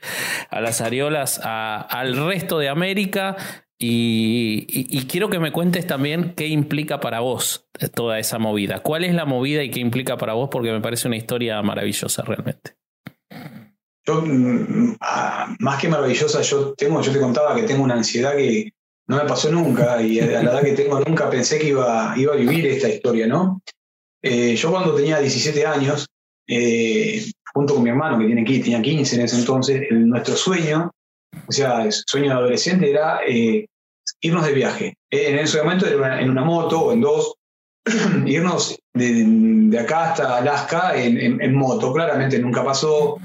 a 0.51 0.61
las 0.61 0.81
areolas, 0.81 1.41
al 1.43 2.17
resto 2.27 2.59
de 2.59 2.69
América 2.69 3.37
y, 3.85 5.07
quiero 5.07 5.29
que 5.29 5.41
me 5.41 5.51
cuentes 5.51 5.87
también 5.87 6.35
qué 6.37 6.47
implica 6.47 7.01
para 7.01 7.21
vos 7.21 7.69
toda 7.95 8.19
esa 8.19 8.39
movida. 8.39 8.81
¿Cuál 8.81 9.05
es 9.05 9.15
la 9.15 9.25
movida 9.25 9.63
y 9.65 9.71
qué 9.71 9.81
implica 9.81 10.17
para 10.17 10.35
vos? 10.35 10.49
Porque 10.51 10.71
me 10.71 10.81
parece 10.81 11.09
una 11.09 11.17
historia 11.17 11.61
maravillosa 11.63 12.23
realmente. 12.23 12.77
Yo, 14.05 14.23
mm, 14.23 14.97
ah, 15.01 15.55
más 15.59 15.81
que 15.81 15.89
maravillosa, 15.89 16.43
yo 16.43 16.75
tengo, 16.75 17.01
yo 17.03 17.13
te 17.13 17.21
contaba 17.21 17.55
que 17.55 17.63
tengo 17.63 17.83
una 17.83 17.95
ansiedad 17.95 18.37
que 18.37 18.73
no 19.09 19.17
me 19.17 19.25
pasó 19.25 19.51
nunca 19.51 20.01
y 20.01 20.21
a 20.21 20.27
la 20.27 20.53
edad 20.53 20.63
que 20.63 20.73
tengo 20.73 21.01
nunca 21.01 21.29
pensé 21.29 21.59
que 21.59 21.69
iba, 21.69 22.15
iba 22.17 22.35
a 22.35 22.37
vivir 22.37 22.67
esta 22.67 22.89
historia, 22.89 23.27
¿no? 23.27 23.63
Eh, 24.23 24.55
yo 24.55 24.71
cuando 24.71 24.95
tenía 24.95 25.19
17 25.19 25.67
años, 25.67 26.07
eh, 26.47 27.25
junto 27.53 27.75
con 27.75 27.83
mi 27.83 27.91
hermano 27.91 28.19
que 28.19 28.27
tiene, 28.27 28.45
tenía 28.45 28.81
15 28.81 29.17
en 29.17 29.23
ese 29.23 29.39
entonces, 29.39 29.83
nuestro 29.91 30.37
sueño, 30.37 30.93
o 31.47 31.53
sea, 31.53 31.83
el 31.83 31.93
sueño 31.93 32.31
de 32.31 32.37
adolescente 32.37 32.91
era 32.91 33.21
eh, 33.27 33.67
irnos 34.21 34.45
de 34.45 34.53
viaje. 34.53 34.97
En 35.11 35.39
ese 35.39 35.59
momento 35.63 35.87
era 35.87 36.21
en 36.21 36.31
una 36.31 36.45
moto 36.45 36.81
o 36.81 36.93
en 36.93 37.01
dos, 37.01 37.35
irnos 38.27 38.79
de, 38.95 39.79
acá 39.79 40.13
hasta 40.13 40.39
Alaska 40.39 40.93
en, 40.97 41.55
moto. 41.55 41.93
Claramente 41.93 42.39
nunca 42.39 42.65
pasó. 42.65 43.19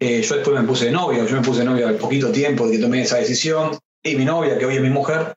Eh, 0.00 0.22
yo 0.22 0.34
después 0.36 0.60
me 0.60 0.66
puse 0.66 0.86
de 0.86 0.90
novio, 0.92 1.26
yo 1.26 1.36
me 1.36 1.42
puse 1.42 1.60
de 1.60 1.66
novio 1.66 1.88
al 1.88 1.96
poquito 1.96 2.30
tiempo 2.30 2.66
de 2.66 2.76
que 2.76 2.82
tomé 2.82 3.02
esa 3.02 3.18
decisión. 3.18 3.78
Y 4.02 4.16
mi 4.16 4.24
novia, 4.24 4.58
que 4.58 4.66
hoy 4.66 4.76
es 4.76 4.82
mi 4.82 4.90
mujer, 4.90 5.34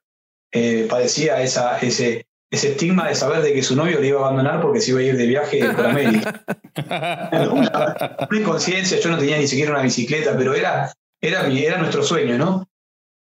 eh, 0.51 0.87
padecía 0.89 1.41
esa, 1.41 1.77
ese, 1.79 2.27
ese 2.49 2.71
estigma 2.71 3.07
de 3.07 3.15
saber 3.15 3.41
de 3.41 3.53
que 3.53 3.63
su 3.63 3.75
novio 3.75 3.99
le 3.99 4.07
iba 4.07 4.19
a 4.19 4.27
abandonar 4.27 4.61
porque 4.61 4.81
se 4.81 4.91
iba 4.91 4.99
a 4.99 5.03
ir 5.03 5.17
de 5.17 5.25
viaje 5.25 5.73
por 5.73 5.85
América. 5.85 6.43
una, 7.51 8.17
inconsciencia, 8.31 8.99
yo 8.99 9.09
no 9.09 9.17
tenía 9.17 9.37
ni 9.37 9.47
siquiera 9.47 9.71
una 9.71 9.81
bicicleta, 9.81 10.35
pero 10.37 10.53
era, 10.53 10.93
era, 11.21 11.47
era 11.47 11.77
nuestro 11.77 12.03
sueño, 12.03 12.37
¿no? 12.37 12.67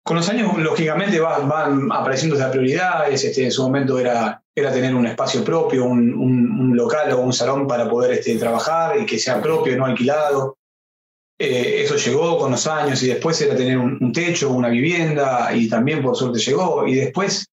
Con 0.05 0.17
los 0.17 0.29
años, 0.29 0.55
lógicamente, 0.59 1.19
van, 1.19 1.91
apareciendo 1.91 2.35
esas 2.35 2.51
prioridades. 2.51 3.23
Este, 3.23 3.43
en 3.43 3.51
su 3.51 3.63
momento 3.63 3.97
era, 3.97 4.39
era 4.53 4.71
tener 4.71 4.93
un 4.93 5.07
espacio 5.07 5.43
propio, 5.43 5.85
un, 5.85 6.77
local 6.77 7.11
o 7.13 7.21
un 7.21 7.33
salón 7.33 7.65
para 7.65 7.89
poder 7.89 8.19
este, 8.19 8.35
trabajar 8.37 8.99
y 8.99 9.05
que 9.07 9.17
sea 9.17 9.41
propio, 9.41 9.75
no 9.75 9.85
alquilado. 9.85 10.57
Eh, 11.39 11.81
eso 11.83 11.95
llegó 11.95 12.37
con 12.37 12.51
los 12.51 12.67
años 12.67 13.01
y 13.01 13.07
después 13.07 13.41
era 13.41 13.55
tener 13.55 13.79
un, 13.79 14.13
techo, 14.13 14.51
una 14.51 14.69
vivienda 14.69 15.49
y 15.55 15.67
también 15.67 16.03
por 16.03 16.15
suerte 16.15 16.37
llegó. 16.37 16.85
Y 16.85 16.93
después 16.93 17.47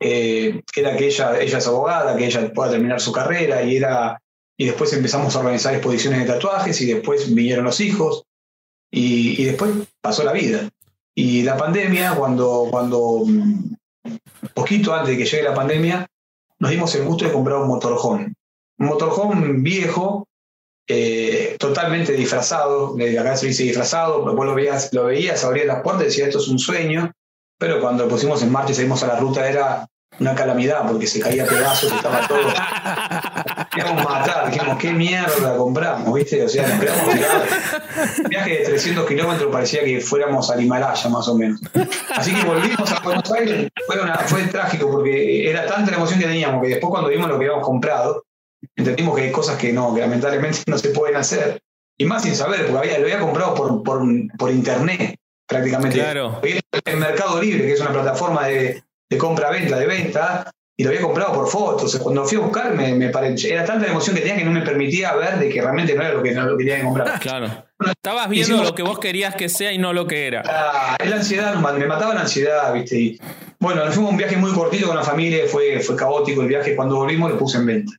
eh, 0.00 0.62
era 0.74 0.96
que 0.96 1.06
ella, 1.06 1.38
ella 1.38 1.58
es 1.58 1.66
abogada, 1.66 2.16
que 2.16 2.24
ella 2.24 2.50
pueda 2.50 2.70
terminar 2.70 2.98
su 3.02 3.12
carrera 3.12 3.62
y, 3.62 3.76
era, 3.76 4.18
y 4.56 4.64
después 4.64 4.90
empezamos 4.94 5.36
a 5.36 5.40
organizar 5.40 5.74
exposiciones 5.74 6.20
de 6.20 6.32
tatuajes 6.32 6.80
y 6.80 6.94
después 6.94 7.34
vinieron 7.34 7.66
los 7.66 7.78
hijos 7.80 8.24
y, 8.90 9.42
y 9.42 9.44
después 9.44 9.70
pasó 10.00 10.24
la 10.24 10.32
vida. 10.32 10.70
Y 11.14 11.42
la 11.42 11.56
pandemia, 11.56 12.14
cuando, 12.14 12.68
cuando 12.70 13.24
mm, 13.26 13.74
poquito 14.54 14.94
antes 14.94 15.10
de 15.10 15.18
que 15.18 15.28
llegue 15.28 15.42
la 15.42 15.54
pandemia, 15.54 16.06
nos 16.58 16.70
dimos 16.70 16.94
el 16.94 17.04
gusto 17.04 17.24
de 17.24 17.32
comprar 17.32 17.58
un 17.58 17.68
motorhome. 17.68 18.34
Un 18.78 18.86
motorhome 18.86 19.60
viejo, 19.60 20.28
eh, 20.86 21.56
totalmente 21.58 22.12
disfrazado, 22.12 22.96
acá 23.18 23.36
se 23.36 23.48
dice 23.48 23.64
disfrazado, 23.64 24.22
vos 24.22 24.46
lo 24.46 24.54
veías, 24.54 24.92
lo 24.92 25.06
veías, 25.06 25.44
abrías 25.44 25.66
las 25.66 25.82
puertas 25.82 26.02
y 26.02 26.06
decías 26.06 26.28
esto 26.28 26.40
es 26.40 26.48
un 26.48 26.58
sueño, 26.58 27.12
pero 27.58 27.80
cuando 27.80 28.04
lo 28.04 28.10
pusimos 28.10 28.42
en 28.42 28.50
marcha 28.50 28.72
y 28.72 28.74
salimos 28.74 29.02
a 29.02 29.08
la 29.08 29.20
ruta 29.20 29.48
era 29.48 29.86
una 30.20 30.34
calamidad 30.34 30.86
porque 30.86 31.06
se 31.06 31.18
caía 31.18 31.46
pedazos, 31.46 31.90
estaba 31.92 32.28
todo. 32.28 32.38
Queríamos 33.72 34.04
matar, 34.04 34.50
dijimos, 34.50 34.76
¿qué 34.78 34.92
mierda 34.92 35.56
compramos? 35.56 36.14
¿Viste? 36.14 36.44
O 36.44 36.48
sea, 36.48 36.68
nos 36.68 36.78
quedamos 36.78 37.14
Un 38.18 38.24
viaje 38.28 38.58
de 38.58 38.64
300 38.64 39.06
kilómetros 39.06 39.50
parecía 39.50 39.82
que 39.82 40.00
fuéramos 40.00 40.50
al 40.50 40.62
Himalaya, 40.62 41.08
más 41.08 41.26
o 41.26 41.34
menos. 41.34 41.60
Así 42.14 42.34
que 42.34 42.44
volvimos 42.44 42.92
a 42.92 43.00
Buenos 43.00 43.32
Aires. 43.32 43.70
Fue, 43.86 43.96
fue 44.26 44.42
trágico 44.44 44.90
porque 44.90 45.48
era 45.48 45.66
tanta 45.66 45.90
la 45.90 45.96
emoción 45.96 46.20
que 46.20 46.26
teníamos 46.26 46.62
que 46.62 46.68
después, 46.68 46.90
cuando 46.90 47.08
vimos 47.08 47.28
lo 47.28 47.38
que 47.38 47.46
habíamos 47.46 47.64
comprado, 47.64 48.24
entendimos 48.76 49.16
que 49.16 49.22
hay 49.22 49.32
cosas 49.32 49.56
que 49.56 49.72
no, 49.72 49.94
que 49.94 50.00
lamentablemente 50.00 50.60
no 50.66 50.76
se 50.76 50.90
pueden 50.90 51.16
hacer. 51.16 51.62
Y 51.98 52.04
más 52.04 52.22
sin 52.22 52.34
saber, 52.34 52.66
porque 52.66 52.78
había, 52.78 52.98
lo 52.98 53.04
había 53.04 53.20
comprado 53.20 53.54
por, 53.54 53.82
por, 53.82 54.02
por 54.38 54.50
internet 54.50 55.16
prácticamente. 55.46 55.98
Claro. 55.98 56.40
En 56.42 56.98
Mercado 56.98 57.40
Libre, 57.40 57.66
que 57.66 57.72
es 57.72 57.80
una 57.80 57.92
plataforma 57.92 58.46
de, 58.46 58.82
de 59.10 59.18
compra-venta, 59.18 59.76
de 59.76 59.86
venta, 59.86 60.50
y 60.80 60.82
lo 60.82 60.88
había 60.88 61.02
comprado 61.02 61.34
por 61.34 61.46
fotos. 61.46 61.94
Cuando 61.98 62.24
fui 62.24 62.38
a 62.38 62.40
buscar, 62.40 62.74
me, 62.74 62.94
me 62.94 63.06
era 63.10 63.64
tanta 63.66 63.84
la 63.84 63.92
emoción 63.92 64.16
que 64.16 64.22
tenía 64.22 64.38
que 64.38 64.44
no 64.44 64.50
me 64.50 64.62
permitía 64.62 65.14
ver 65.14 65.38
de 65.38 65.50
que 65.50 65.60
realmente 65.60 65.94
no 65.94 66.00
era 66.00 66.14
lo 66.14 66.22
que, 66.22 66.32
no, 66.32 66.46
lo 66.46 66.56
que 66.56 66.64
tenía 66.64 66.78
que 66.78 66.84
comprar. 66.84 67.20
Claro. 67.20 67.66
Estabas 67.86 68.30
viendo 68.30 68.64
lo 68.64 68.74
que 68.74 68.82
vos 68.82 68.98
querías 68.98 69.34
que 69.34 69.50
sea 69.50 69.72
y 69.72 69.78
no 69.78 69.92
lo 69.92 70.06
que 70.06 70.26
era. 70.26 70.42
Ah, 70.46 70.96
la 71.04 71.16
ansiedad, 71.16 71.54
me 71.54 71.86
mataba 71.86 72.14
la 72.14 72.22
ansiedad, 72.22 72.72
¿viste? 72.72 72.98
Y, 72.98 73.20
bueno, 73.58 73.84
nos 73.84 73.94
fuimos 73.94 74.12
un 74.12 74.16
viaje 74.16 74.38
muy 74.38 74.52
cortito 74.52 74.86
con 74.86 74.96
la 74.96 75.02
familia, 75.02 75.44
fue, 75.48 75.80
fue 75.80 75.96
caótico 75.96 76.40
el 76.40 76.48
viaje. 76.48 76.74
Cuando 76.74 76.96
volvimos 76.96 77.30
lo 77.30 77.36
puse 77.36 77.58
en 77.58 77.66
venta. 77.66 77.92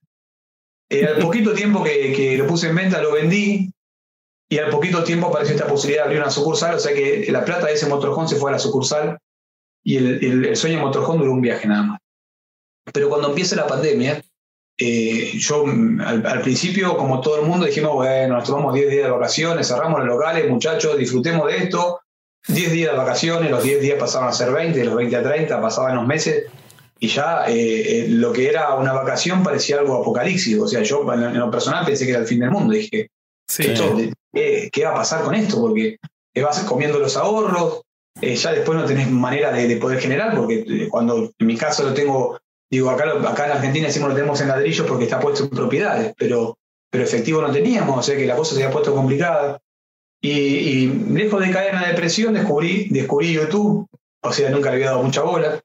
Eh, 0.89 1.05
al 1.05 1.17
poquito 1.17 1.53
tiempo 1.53 1.83
que, 1.83 2.11
que, 2.13 2.35
lo 2.35 2.47
puse 2.47 2.67
en 2.67 2.75
venta 2.75 2.99
lo 2.99 3.13
vendí 3.13 3.71
y 4.49 4.57
al 4.57 4.71
poquito 4.71 5.03
tiempo 5.03 5.27
apareció 5.27 5.55
esta 5.55 5.67
posibilidad 5.67 6.03
de 6.03 6.07
abrir 6.07 6.21
una 6.21 6.31
sucursal, 6.31 6.75
o 6.75 6.79
sea 6.79 6.93
que 6.93 7.27
la 7.29 7.45
plata 7.45 7.67
de 7.67 7.73
ese 7.73 7.85
motorhome 7.85 8.27
se 8.27 8.35
fue 8.37 8.49
a 8.49 8.53
la 8.53 8.59
sucursal 8.59 9.19
y 9.83 9.97
el, 9.97 10.45
el, 10.45 10.55
sueño 10.55 10.77
de 10.77 10.83
motorhome 10.83 11.19
duró 11.19 11.33
un 11.33 11.41
viaje 11.41 11.67
nada 11.67 11.83
más. 11.83 11.99
Pero 12.93 13.09
cuando 13.09 13.29
empieza 13.29 13.55
la 13.55 13.67
pandemia, 13.67 14.21
eh, 14.83 15.31
yo 15.37 15.65
al, 15.65 16.41
principio, 16.41 16.97
como 16.97 17.21
todo 17.21 17.39
el 17.39 17.45
mundo, 17.45 17.67
dijimos, 17.67 17.93
bueno, 17.93 18.35
nos 18.35 18.47
tomamos 18.47 18.73
10 18.73 18.89
días 18.89 19.05
de 19.05 19.11
vacaciones, 19.11 19.67
cerramos 19.67 19.99
los 19.99 20.07
locales, 20.07 20.49
muchachos, 20.49 20.97
disfrutemos 20.97 21.47
de 21.47 21.57
esto. 21.57 21.99
10 22.47 22.71
días 22.71 22.91
de 22.91 22.97
vacaciones, 22.97 23.51
los 23.51 23.63
10 23.63 23.81
días 23.81 23.99
pasaban 23.99 24.29
a 24.29 24.33
ser 24.33 24.51
20, 24.51 24.83
los 24.83 24.95
20 24.95 25.15
a 25.15 25.23
30, 25.23 25.61
pasaban 25.61 25.95
los 25.95 26.07
meses. 26.07 26.45
y 26.99 27.07
ya 27.07 27.45
eh, 27.47 27.53
eh, 27.53 28.05
lo 28.09 28.33
que 28.33 28.49
era 28.49 28.73
una 28.75 28.93
vacación 28.93 29.43
parecía 29.43 29.77
algo 29.77 30.01
apocalíptico. 30.01 30.63
O 30.63 30.67
sea, 30.67 30.81
yo 30.81 31.05
en 31.13 31.37
lo 31.37 31.51
personal 31.51 31.85
pensé 31.85 32.05
que 32.05 32.11
era 32.11 32.21
el 32.21 32.27
fin 32.27 32.39
del 32.39 32.49
mundo. 32.49 32.73
Dije, 32.73 33.09
¿qué, 33.55 34.83
va 34.83 34.91
a 34.91 34.95
pasar 34.95 35.23
con 35.23 35.35
esto? 35.35 35.61
Porque 35.61 35.97
vas 36.41 36.59
comiendo 36.61 36.97
los 36.97 37.17
ahorros, 37.17 37.81
eh, 38.19 38.35
ya 38.35 38.51
después 38.51 38.77
no 38.77 38.85
tenés 38.85 39.09
manera 39.09 39.51
de, 39.51 39.77
poder 39.77 39.99
generar, 39.99 40.35
porque 40.35 40.87
cuando 40.89 41.31
en 41.37 41.47
mi 41.47 41.55
caso 41.55 41.83
lo 41.83 41.93
tengo, 41.93 42.39
digo, 42.69 42.89
acá, 42.89 43.05
acá 43.29 43.45
en 43.45 43.51
Argentina 43.53 43.87
decimos 43.87 44.09
lo 44.09 44.15
tenemos 44.15 44.41
en 44.41 44.49
ladrillos 44.49 44.87
porque 44.87 45.05
está 45.05 45.19
puesto 45.19 45.43
en 45.43 45.49
propiedades, 45.49 46.13
pero, 46.17 46.57
pero 46.89 47.03
efectivo 47.03 47.41
no 47.41 47.51
teníamos, 47.51 47.97
o 47.97 48.03
sea 48.03 48.17
que 48.17 48.25
la 48.25 48.35
cosa 48.35 48.55
se 48.55 48.63
había 48.63 48.73
puesto 48.73 48.93
complicada. 48.93 49.59
Y, 50.23 50.29
y 50.29 50.87
lejos 50.87 51.41
de 51.41 51.51
caer 51.51 51.73
en 51.73 51.81
la 51.81 51.87
depresión, 51.87 52.33
descubrí, 52.33 52.89
descubrí 52.89 53.33
YouTube, 53.33 53.87
o 54.21 54.31
sea, 54.31 54.51
nunca 54.51 54.69
le 54.69 54.75
había 54.75 54.91
dado 54.91 55.03
mucha 55.03 55.23
bola 55.23 55.59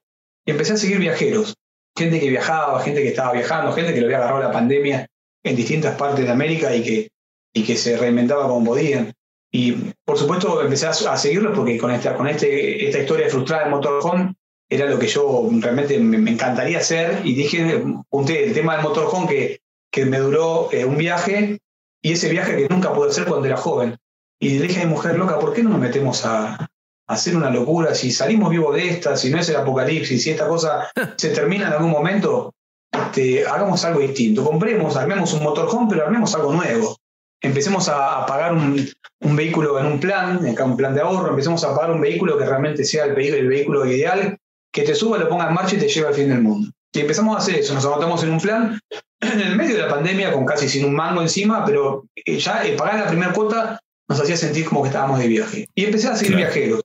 y 0.45 0.51
empecé 0.51 0.73
a 0.73 0.77
seguir 0.77 0.99
viajeros, 0.99 1.55
gente 1.95 2.19
que 2.19 2.29
viajaba, 2.29 2.81
gente 2.81 3.03
que 3.03 3.09
estaba 3.09 3.33
viajando, 3.33 3.73
gente 3.73 3.93
que 3.93 3.99
lo 3.99 4.07
había 4.07 4.17
agarrado 4.17 4.41
la 4.41 4.51
pandemia 4.51 5.07
en 5.43 5.55
distintas 5.55 5.95
partes 5.95 6.25
de 6.25 6.31
América 6.31 6.75
y 6.75 6.83
que, 6.83 7.09
y 7.53 7.63
que 7.63 7.75
se 7.75 7.97
reinventaba 7.97 8.47
como 8.47 8.65
podían. 8.65 9.13
Y 9.51 9.93
por 10.03 10.17
supuesto 10.17 10.61
empecé 10.61 10.87
a, 10.87 10.93
seguirlos 10.93 11.55
porque 11.55 11.77
con, 11.77 11.91
esta, 11.91 12.15
con 12.15 12.27
este, 12.27 12.85
esta 12.85 12.99
historia 12.99 13.29
frustrada 13.29 13.63
del 13.63 13.71
motorhome 13.71 14.35
era 14.69 14.85
lo 14.85 14.99
que 14.99 15.07
yo 15.07 15.49
realmente 15.59 15.97
me, 15.99 16.31
encantaría 16.31 16.79
hacer 16.79 17.21
y 17.23 17.33
dije, 17.33 17.83
junté 18.09 18.45
el 18.45 18.53
tema 18.53 18.75
del 18.75 18.83
motorhome 18.83 19.27
que, 19.27 19.61
que 19.91 20.05
me 20.05 20.17
duró 20.19 20.69
eh, 20.73 20.83
un 20.83 20.97
viaje 20.97 21.59
y 22.01 22.11
ese 22.11 22.29
viaje 22.29 22.55
que 22.57 22.67
nunca 22.69 22.93
pude 22.93 23.09
hacer 23.09 23.25
cuando 23.25 23.47
era 23.47 23.57
joven. 23.57 23.97
Y 24.39 24.59
le 24.59 24.67
dije 24.67 24.81
a 24.81 24.85
mi 24.85 24.91
mujer 24.91 25.17
loca, 25.17 25.39
¿por 25.39 25.53
qué 25.53 25.63
no 25.63 25.71
nos 25.71 25.79
metemos 25.79 26.25
a, 26.25 26.69
hacer 27.07 27.35
una 27.35 27.49
locura, 27.49 27.95
si 27.95 28.11
salimos 28.11 28.49
vivos 28.49 28.75
de 28.75 28.89
esta, 28.89 29.15
si 29.15 29.29
no 29.29 29.39
es 29.39 29.47
el 29.49 29.55
apocalipsis, 29.55 30.21
si 30.21 30.31
esta 30.31 30.47
cosa 30.47 30.91
se 31.17 31.29
termina 31.29 31.67
en 31.67 31.73
algún 31.73 31.91
momento, 31.91 32.53
este, 32.91 33.47
hagamos 33.47 33.83
algo 33.85 34.01
distinto. 34.01 34.43
Compremos, 34.43 34.95
armemos 34.97 35.33
un 35.33 35.43
motorhome, 35.43 35.87
pero 35.89 36.05
armemos 36.05 36.35
algo 36.35 36.51
nuevo. 36.53 36.97
Empecemos 37.41 37.87
a, 37.89 38.25
pagar 38.25 38.53
un, 38.53 38.87
vehículo 39.35 39.79
en 39.79 39.85
un 39.85 39.99
plan, 39.99 40.45
en 40.45 40.59
un 40.61 40.77
plan 40.77 40.95
de 40.95 41.01
ahorro, 41.01 41.29
empecemos 41.29 41.63
a 41.63 41.75
pagar 41.75 41.91
un 41.91 42.01
vehículo 42.01 42.37
que 42.37 42.45
realmente 42.45 42.83
sea 42.83 43.05
el, 43.05 43.17
el 43.17 43.47
vehículo 43.47 43.85
ideal, 43.85 44.37
que 44.71 44.83
te 44.83 44.95
suba, 44.95 45.17
lo 45.17 45.29
ponga 45.29 45.47
en 45.47 45.53
marcha 45.53 45.75
y 45.75 45.79
te 45.79 45.87
lleve 45.87 46.07
al 46.07 46.13
fin 46.13 46.29
del 46.29 46.41
mundo. 46.41 46.71
Y 46.93 47.01
empezamos 47.01 47.35
a 47.35 47.39
hacer 47.39 47.55
eso, 47.55 47.73
nos 47.73 47.85
anotamos 47.85 48.23
en 48.23 48.31
un 48.31 48.39
plan, 48.39 48.79
en 49.21 49.39
el 49.39 49.55
medio 49.55 49.75
de 49.75 49.83
la 49.83 49.89
pandemia, 49.89 50.31
con 50.31 50.45
casi 50.45 50.67
sin 50.67 50.85
un 50.85 50.95
mango 50.95 51.21
encima, 51.21 51.63
pero 51.65 52.05
eh, 52.15 52.39
ya 52.39 52.65
eh, 52.65 52.75
pagar 52.75 52.99
la 52.99 53.07
primera 53.07 53.33
cuota 53.33 53.79
nos 54.09 54.19
hacía 54.19 54.37
sentir 54.37 54.65
como 54.65 54.81
que 54.81 54.89
estábamos 54.89 55.19
de 55.19 55.27
viaje. 55.27 55.67
Y 55.75 55.85
empecé 55.85 56.07
a 56.07 56.15
seguir 56.15 56.37
viajeros. 56.37 56.81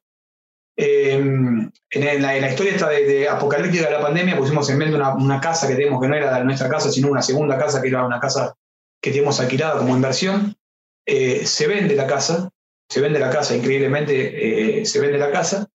Em, 0.77 1.71
en, 1.91 2.23
la, 2.23 2.51
historia 2.51 2.73
esta 2.73 2.89
de, 2.89 3.29
apocalíptica 3.29 3.85
de 3.85 3.93
la 3.93 4.01
pandemia 4.01 4.39
pusimos 4.39 4.69
en 4.71 4.79
venta 4.79 4.97
una, 4.97 5.15
una, 5.15 5.41
casa 5.41 5.69
que 5.69 5.75
tenemos 5.75 6.01
que 6.01 6.09
no 6.09 6.17
era 6.17 6.39
de 6.39 6.45
nuestra 6.45 6.69
casa, 6.69 6.91
sino 6.91 7.09
una 7.09 7.23
segunda 7.23 7.59
casa 7.59 7.81
que 7.81 7.89
era 7.89 8.05
una 8.05 8.19
casa 8.19 8.55
que 9.03 9.11
teníamos 9.11 9.41
alquilada 9.41 9.79
como 9.79 9.95
inversión. 9.95 10.57
Eh, 11.05 11.45
se 11.45 11.67
vende 11.67 11.97
la 11.97 12.07
casa, 12.07 12.49
se 12.89 13.01
vende 13.01 13.19
la 13.19 13.31
casa, 13.31 13.57
increíblemente 13.57 14.81
eh, 14.81 14.87
se 14.87 15.01
vende 15.01 15.19
la 15.19 15.31
casa. 15.31 15.69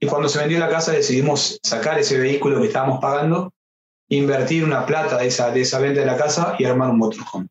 Y 0.00 0.06
cuando 0.06 0.28
se 0.28 0.40
vendió 0.40 0.58
la 0.58 0.68
casa 0.68 0.92
decidimos 0.92 1.58
sacar 1.62 1.98
ese 1.98 2.18
vehículo 2.18 2.60
que 2.60 2.66
estábamos 2.66 3.00
pagando, 3.00 3.52
invertir 4.08 4.64
una 4.64 4.84
plata 4.84 5.18
de 5.18 5.28
esa, 5.28 5.50
de 5.50 5.62
esa 5.62 5.78
venta 5.78 6.00
de 6.00 6.06
la 6.06 6.16
casa 6.16 6.56
y 6.58 6.64
armar 6.64 6.90
un 6.90 6.98
motorhome. 6.98 7.46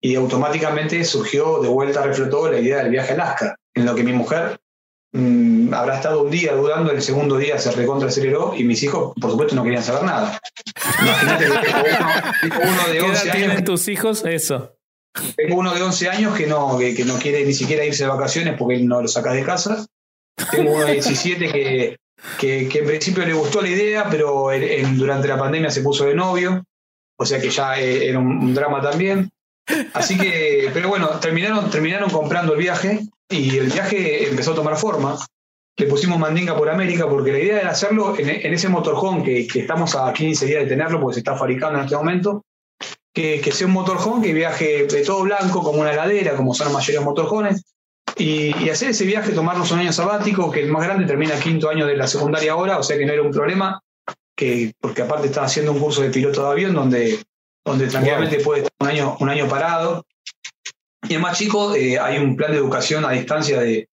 Y 0.00 0.14
automáticamente 0.14 1.04
surgió, 1.04 1.60
de 1.60 1.68
vuelta 1.68 2.02
reflotó 2.02 2.50
la 2.50 2.58
idea 2.58 2.78
del 2.78 2.90
viaje 2.90 3.10
a 3.12 3.14
Alaska, 3.14 3.56
en 3.74 3.84
lo 3.84 3.94
que 3.94 4.04
mi 4.04 4.12
mujer 4.12 4.58
Mm, 5.14 5.74
habrá 5.74 5.96
estado 5.96 6.22
un 6.22 6.30
día 6.30 6.54
dudando, 6.54 6.90
el 6.90 7.02
segundo 7.02 7.36
día 7.36 7.58
se 7.58 7.70
recontra 7.72 8.08
aceleró 8.08 8.54
y 8.56 8.64
mis 8.64 8.82
hijos, 8.82 9.12
por 9.20 9.30
supuesto, 9.30 9.54
no 9.54 9.62
querían 9.62 9.82
saber 9.82 10.04
nada. 10.04 10.40
Imagínate 11.02 11.44
que 11.44 12.48
tengo 12.48 12.62
uno, 12.62 12.92
de 12.92 13.00
11 13.02 13.20
años. 13.20 13.36
tienen 13.36 13.64
tus 13.64 13.88
hijos? 13.88 14.24
Eso. 14.24 14.74
Tengo 15.36 15.56
uno 15.56 15.74
de 15.74 15.82
11 15.82 16.08
años 16.08 16.34
que 16.34 16.46
no, 16.46 16.78
que, 16.78 17.04
no 17.04 17.18
quiere 17.18 17.44
ni 17.44 17.52
siquiera 17.52 17.84
irse 17.84 18.04
de 18.04 18.10
vacaciones 18.10 18.56
porque 18.58 18.76
él 18.76 18.88
no 18.88 19.02
lo 19.02 19.08
saca 19.08 19.34
de 19.34 19.44
casa. 19.44 19.84
Tengo 20.50 20.72
uno 20.72 20.86
de 20.86 20.94
17 20.94 21.52
que, 21.52 21.98
que, 22.38 22.78
en 22.78 22.86
principio 22.86 23.26
le 23.26 23.34
gustó 23.34 23.60
la 23.60 23.68
idea, 23.68 24.08
pero 24.10 24.48
durante 24.94 25.28
la 25.28 25.38
pandemia 25.38 25.70
se 25.70 25.82
puso 25.82 26.06
de 26.06 26.14
novio, 26.14 26.64
o 27.18 27.26
sea 27.26 27.38
que 27.38 27.50
ya 27.50 27.78
eh, 27.78 28.08
era 28.08 28.18
un, 28.18 28.54
drama 28.54 28.80
también. 28.80 29.30
Así 29.92 30.16
que, 30.16 30.70
pero 30.72 30.88
bueno, 30.88 31.08
terminaron, 31.20 31.70
terminaron 31.70 32.08
comprando 32.08 32.54
el 32.54 32.58
viaje 32.58 33.00
y 33.32 33.56
el 33.58 33.70
viaje 33.70 34.28
empezó 34.28 34.52
a 34.52 34.56
tomar 34.56 34.76
forma. 34.76 35.16
Le 35.76 35.86
pusimos 35.86 36.18
mandinga 36.18 36.56
por 36.56 36.68
América 36.68 37.08
porque 37.08 37.32
la 37.32 37.38
idea 37.38 37.60
era 37.60 37.70
hacerlo 37.70 38.14
en, 38.18 38.28
ese 38.28 38.68
motorhome 38.68 39.24
que, 39.24 39.46
que, 39.46 39.60
estamos 39.60 39.96
a 39.96 40.12
15 40.12 40.46
días 40.46 40.62
de 40.62 40.68
tenerlo 40.68 41.00
porque 41.00 41.14
se 41.14 41.20
está 41.20 41.34
fabricando 41.34 41.78
en 41.78 41.84
este 41.86 41.96
momento. 41.96 42.44
Que, 43.14 43.40
que 43.40 43.52
sea 43.52 43.66
un 43.66 43.74
motorhome 43.74 44.26
que 44.26 44.32
viaje 44.32 44.86
de 44.86 45.02
todo 45.04 45.22
blanco, 45.22 45.62
como 45.62 45.80
una 45.80 45.92
heladera, 45.92 46.34
como 46.34 46.54
son 46.54 46.68
la 46.68 46.74
mayoría 46.74 47.00
de 47.00 47.04
motorhomes. 47.04 47.62
Y, 48.16 48.54
y, 48.62 48.70
hacer 48.70 48.90
ese 48.90 49.04
viaje, 49.04 49.32
tomarnos 49.32 49.70
un 49.70 49.80
año 49.80 49.92
sabático, 49.92 50.50
que 50.50 50.60
el 50.60 50.70
más 50.70 50.84
grande 50.84 51.06
termina 51.06 51.38
quinto 51.40 51.68
año 51.68 51.86
de 51.86 51.96
la 51.96 52.06
secundaria 52.06 52.52
ahora, 52.52 52.78
o 52.78 52.82
sea 52.82 52.96
que 52.96 53.06
no 53.06 53.12
era 53.12 53.22
un 53.22 53.30
problema, 53.30 53.80
que, 54.36 54.72
porque 54.80 55.02
aparte 55.02 55.28
está 55.28 55.44
haciendo 55.44 55.72
un 55.72 55.80
curso 55.80 56.02
de 56.02 56.10
piloto 56.10 56.42
de 56.42 56.50
avión 56.50 56.74
donde, 56.74 57.18
donde 57.64 57.86
tranquilamente 57.88 58.40
puede 58.40 58.62
estar 58.62 58.72
un 58.80 58.88
año, 58.88 59.16
un 59.20 59.28
año 59.28 59.48
parado 59.48 60.04
y 61.08 61.14
el 61.14 61.20
más 61.20 61.38
chico, 61.38 61.74
eh, 61.74 61.98
hay 61.98 62.18
un 62.18 62.36
plan 62.36 62.52
de 62.52 62.58
educación 62.58 63.04
a 63.04 63.10
distancia 63.10 63.60
de, 63.60 63.88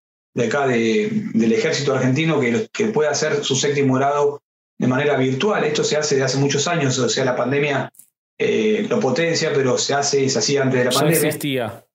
acá 0.45 0.68
del 0.68 1.51
ejército 1.51 1.93
argentino 1.93 2.39
que, 2.39 2.70
que 2.72 2.86
puede 2.88 3.10
hacer 3.10 3.43
su 3.43 3.55
séptimo 3.55 3.95
grado 3.95 4.41
de 4.78 4.88
manera 4.88 5.18
virtual. 5.18 5.64
Esto 5.64 5.84
se 5.84 5.97
hace 5.97 6.16
de 6.16 6.24
hace 6.24 6.38
muchos 6.38 6.68
años, 6.68 6.97
o 6.99 7.10
sea, 7.10 7.26
la 7.26 7.36
pandemia 7.36 7.91
eh, 8.38 8.86
lo 8.89 8.99
potencia, 9.01 9.51
pero 9.53 9.78
se 9.78 9.93
hace 9.93 10.24
y 10.24 10.30
se 10.30 10.39
hacía 10.39 10.64
antes 10.64 10.80
de 10.80 10.86
la 10.86 10.91
pandemia. 10.91 11.28
existía. 11.28 11.86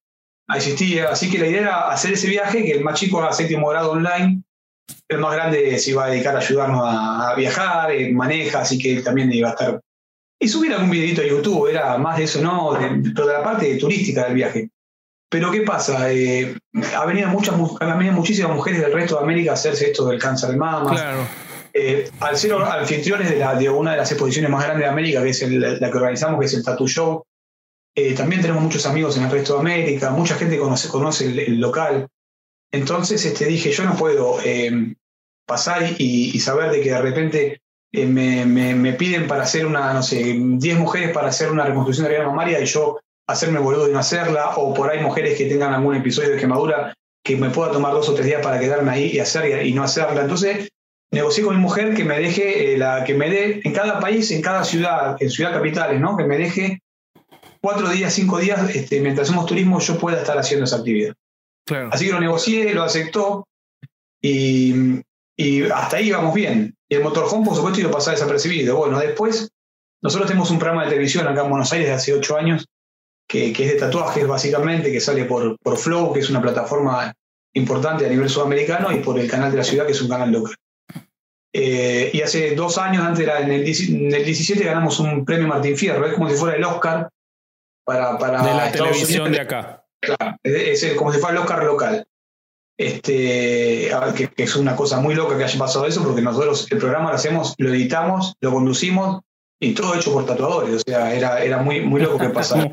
Existía. 0.55 1.09
Así 1.09 1.31
que 1.31 1.39
la 1.39 1.47
idea 1.47 1.61
era 1.61 1.91
hacer 1.91 2.13
ese 2.13 2.29
viaje, 2.29 2.63
que 2.63 2.73
el 2.73 2.85
más 2.85 3.01
chico 3.01 3.19
haga 3.19 3.33
séptimo 3.33 3.69
grado 3.71 3.93
online, 3.93 4.43
el 5.09 5.19
más 5.19 5.33
grande 5.33 5.79
se 5.79 5.93
iba 5.93 6.05
a 6.05 6.11
dedicar 6.11 6.37
a 6.37 6.41
ayudarnos 6.41 6.83
a, 6.85 7.35
viajar, 7.35 7.93
eh, 7.93 8.13
maneja, 8.13 8.61
así 8.61 8.79
que 8.79 8.97
él 8.97 9.03
también 9.03 9.33
iba 9.33 9.49
a 9.49 9.53
estar. 9.53 9.81
Y 10.39 10.49
subir 10.49 10.75
algún 10.75 10.91
videito 10.91 11.23
a 11.23 11.27
YouTube, 11.27 11.69
era 11.69 11.97
más 11.97 12.19
de 12.19 12.25
eso, 12.25 12.43
¿no? 12.43 12.75
De, 12.75 13.11
pero 13.15 13.27
de 13.27 13.33
la 13.33 13.43
parte 13.43 13.75
turística 13.77 14.25
del 14.25 14.35
viaje. 14.35 14.69
Pero 15.35 15.51
¿qué 15.51 15.63
pasa? 15.63 16.13
Eh, 16.13 16.57
ha, 16.97 17.05
venido 17.07 17.29
muchas, 17.29 17.57
ha 17.81 17.97
venido 17.97 18.15
muchísimas 18.15 18.55
mujeres 18.55 18.81
del 18.81 18.93
resto 18.93 19.17
de 19.17 19.25
América 19.25 19.51
a 19.51 19.55
hacerse 19.55 19.91
esto 19.91 20.07
del 20.07 20.21
cáncer 20.21 20.51
de 20.51 20.57
mama. 20.57 20.93
Claro. 20.93 21.27
Eh, 21.73 22.09
al 22.21 22.37
ser 22.39 22.53
anfitriones 22.53 23.31
de, 23.31 23.39
la, 23.41 23.57
de, 23.57 23.69
una 23.69 23.91
de 23.91 23.97
las 23.97 24.13
exposiciones 24.13 24.49
más 24.49 24.63
grandes 24.63 24.85
de 24.85 24.93
América, 24.93 25.25
que 25.25 25.31
es 25.31 25.43
la 25.43 25.91
que 25.91 25.97
organizamos, 25.97 26.39
que 26.39 26.47
es 26.47 26.55
el 26.55 26.63
Tattoo 26.63 26.87
Show, 26.87 27.25
eh, 27.97 28.15
también 28.15 28.43
tenemos 28.43 28.63
muchos 28.63 28.87
amigos 28.87 29.17
en 29.17 29.25
el 29.25 29.31
resto 29.33 29.55
de 29.55 29.59
América, 29.59 30.11
mucha 30.11 30.37
gente 30.37 30.57
conoce, 30.57 30.89
conoce 30.89 31.27
el, 31.27 31.59
local. 31.59 32.07
Entonces 32.71 33.25
este, 33.25 33.47
dije, 33.47 33.73
yo 33.73 33.83
no 33.83 33.97
puedo 33.97 34.39
pasar 35.49 35.83
y, 35.99 36.39
saber 36.39 36.71
de 36.71 36.81
que 36.81 36.91
de 36.91 37.03
repente 37.03 37.61
me, 37.93 38.47
me, 38.47 38.77
me, 38.77 38.93
piden 38.93 39.27
para 39.27 39.43
hacer 39.43 39.67
una, 39.67 39.93
no 39.95 40.03
sé, 40.05 40.37
10 40.39 40.79
mujeres 40.79 41.11
para 41.11 41.31
hacer 41.31 41.51
una 41.51 41.65
reconstrucción 41.65 42.07
de 42.07 42.19
la 42.19 42.29
mamaria 42.29 42.61
y 42.61 42.67
yo 42.67 43.01
hacerme 43.27 43.59
boludo 43.59 43.89
y 43.89 43.93
no 43.93 43.99
hacerla, 43.99 44.57
o 44.57 44.75
por 44.75 44.91
ahí 44.91 45.01
mujeres 45.01 45.39
que 45.39 45.47
tengan 45.47 45.73
algún 45.73 45.97
episodio 45.97 46.31
de 46.31 46.37
quemadura 46.37 46.95
que 47.25 47.37
me 47.37 47.51
pueda 47.51 47.73
tomar 47.73 47.93
dos 47.93 48.09
o 48.09 48.15
tres 48.15 48.27
días 48.27 48.43
para 48.43 48.61
quedarme 48.61 48.91
ahí 48.93 49.11
y 49.13 49.19
hacer 49.19 49.67
y, 49.67 49.73
no 49.73 49.83
hacerla. 49.83 50.23
Entonces, 50.23 50.69
negocié 51.11 51.43
con 51.43 51.57
mi 51.57 51.63
mujer 51.63 51.95
que 51.95 52.05
me 52.05 52.19
deje, 52.19 52.75
eh, 52.75 52.79
la, 52.79 53.05
que 53.05 53.15
me 53.15 53.31
dé 53.31 53.61
en 53.65 53.73
cada 53.73 53.99
país, 53.99 54.31
en 54.31 54.43
cada 54.43 54.63
ciudad, 54.65 55.17
en 55.21 55.31
ciudad 55.31 55.53
capitales, 55.53 56.01
¿no? 56.01 56.17
Que 56.17 56.25
me 56.25 56.37
deje 56.37 56.81
cuatro 57.63 57.89
días, 57.89 58.13
cinco 58.13 58.39
días, 58.39 58.75
este, 58.77 59.01
mientras 59.01 59.29
hacemos 59.29 59.47
turismo, 59.47 59.81
yo 59.81 59.99
pueda 59.99 60.19
estar 60.19 60.37
haciendo 60.37 60.65
esa 60.65 60.77
actividad. 60.77 61.15
Así 61.91 62.07
que 62.07 62.13
lo 62.13 62.21
negocié, 62.21 62.75
lo 62.75 62.83
aceptó 62.83 63.49
y, 64.21 65.01
y 65.35 65.63
hasta 65.63 65.97
ahí 65.97 66.11
vamos 66.11 66.35
bien. 66.35 66.77
Y 66.91 66.97
el 66.97 67.03
motorhome, 67.03 67.47
por 67.47 67.57
supuesto, 67.57 67.81
iba 67.81 67.89
a 67.89 67.95
pasar 67.95 68.15
desapercibido. 68.15 68.77
Bueno, 68.77 68.99
después, 68.99 69.49
nosotros 70.03 70.29
tenemos 70.29 70.51
un 70.51 70.59
programa 70.59 70.85
de 70.85 70.91
televisión 70.91 71.27
acá 71.27 71.43
en 71.43 71.49
Buenos 71.49 71.73
Aires 71.73 71.89
de 71.89 71.95
hace 71.95 72.13
ocho 72.13 72.37
años 72.37 72.67
que, 73.27 73.51
es 73.51 73.59
de 73.59 73.79
tatuajes 73.79 74.27
básicamente, 74.27 74.93
que 74.93 75.01
sale 75.01 75.25
por, 75.25 75.59
por 75.59 75.77
Flow, 75.77 76.13
que 76.13 76.21
es 76.21 76.31
una 76.31 76.43
plataforma 76.43 77.13
importante 77.55 78.07
a 78.07 78.09
nivel 78.09 78.29
sudamericano, 78.29 78.93
y 78.93 79.01
por 79.01 79.19
el 79.19 79.31
canal 79.31 79.51
de 79.51 79.59
la 79.59 79.65
ciudad, 79.65 79.87
que 79.87 79.93
es 79.93 80.03
un 80.03 80.09
canal 80.09 80.31
local. 80.33 80.55
Eh, 81.53 82.11
y 82.13 82.21
hace 82.21 82.55
dos 82.57 82.79
años, 82.79 83.05
antes 83.05 83.29
en, 83.29 83.51
el, 83.51 83.65
17, 83.65 84.65
ganamos 84.65 84.99
un 84.99 85.25
premio 85.25 85.47
Martín 85.47 85.77
Fierro, 85.77 86.07
es 86.07 86.15
como 86.15 86.29
si 86.29 86.37
fuera 86.37 86.57
el 86.57 86.65
Oscar 86.65 87.09
para, 87.85 88.19
para 88.19 88.43
de 88.43 88.55
la 88.55 88.73
televisión 88.73 89.31
de 89.31 89.41
acá. 89.41 89.85
Claro, 90.01 90.37
es, 90.43 90.95
como 90.95 91.13
si 91.13 91.21
fuera 91.21 91.37
el 91.37 91.43
Oscar 91.43 91.65
local. 91.65 92.07
Este, 92.77 93.89
que, 94.17 94.29
que, 94.35 94.43
es 94.43 94.57
una 94.57 94.75
cosa 94.75 94.99
muy 94.99 95.15
loca 95.15 95.39
que 95.39 95.45
haya 95.45 95.59
pasado 95.59 95.87
eso, 95.87 96.03
porque 96.03 96.23
nosotros 96.23 96.67
el 96.73 96.79
programa 96.79 97.11
lo 97.11 97.17
hacemos, 97.17 97.55
lo 97.59 97.73
editamos, 97.73 98.35
lo 98.41 98.51
conducimos 98.51 99.23
y 99.61 99.73
todo 99.73 99.95
hecho 99.95 100.13
por 100.13 100.27
tatuadores, 100.27 100.75
o 100.75 100.81
sea, 100.81 101.15
era, 101.15 101.43
era 101.43 101.59
muy, 101.59 101.81
muy 101.81 102.01
loco 102.01 102.19
que 102.19 102.29
pasaba. 102.31 102.65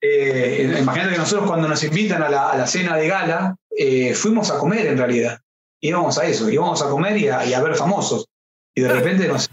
eh, 0.00 0.76
imagínate 0.80 1.12
que 1.12 1.18
nosotros 1.18 1.48
cuando 1.48 1.68
nos 1.68 1.84
invitan 1.84 2.22
a 2.22 2.28
la, 2.28 2.50
a 2.50 2.56
la 2.56 2.66
cena 2.66 2.96
de 2.96 3.06
gala, 3.08 3.56
eh, 3.76 4.14
fuimos 4.14 4.50
a 4.50 4.58
comer 4.58 4.86
en 4.86 4.98
realidad. 4.98 5.38
Íbamos 5.80 6.18
a 6.18 6.26
eso, 6.26 6.50
íbamos 6.50 6.82
a 6.82 6.88
comer 6.88 7.16
y 7.18 7.28
a, 7.28 7.60
ver 7.60 7.74
famosos. 7.74 8.26
y 8.74 8.82
de 8.82 8.88
repente 8.88 9.28
nos, 9.28 9.50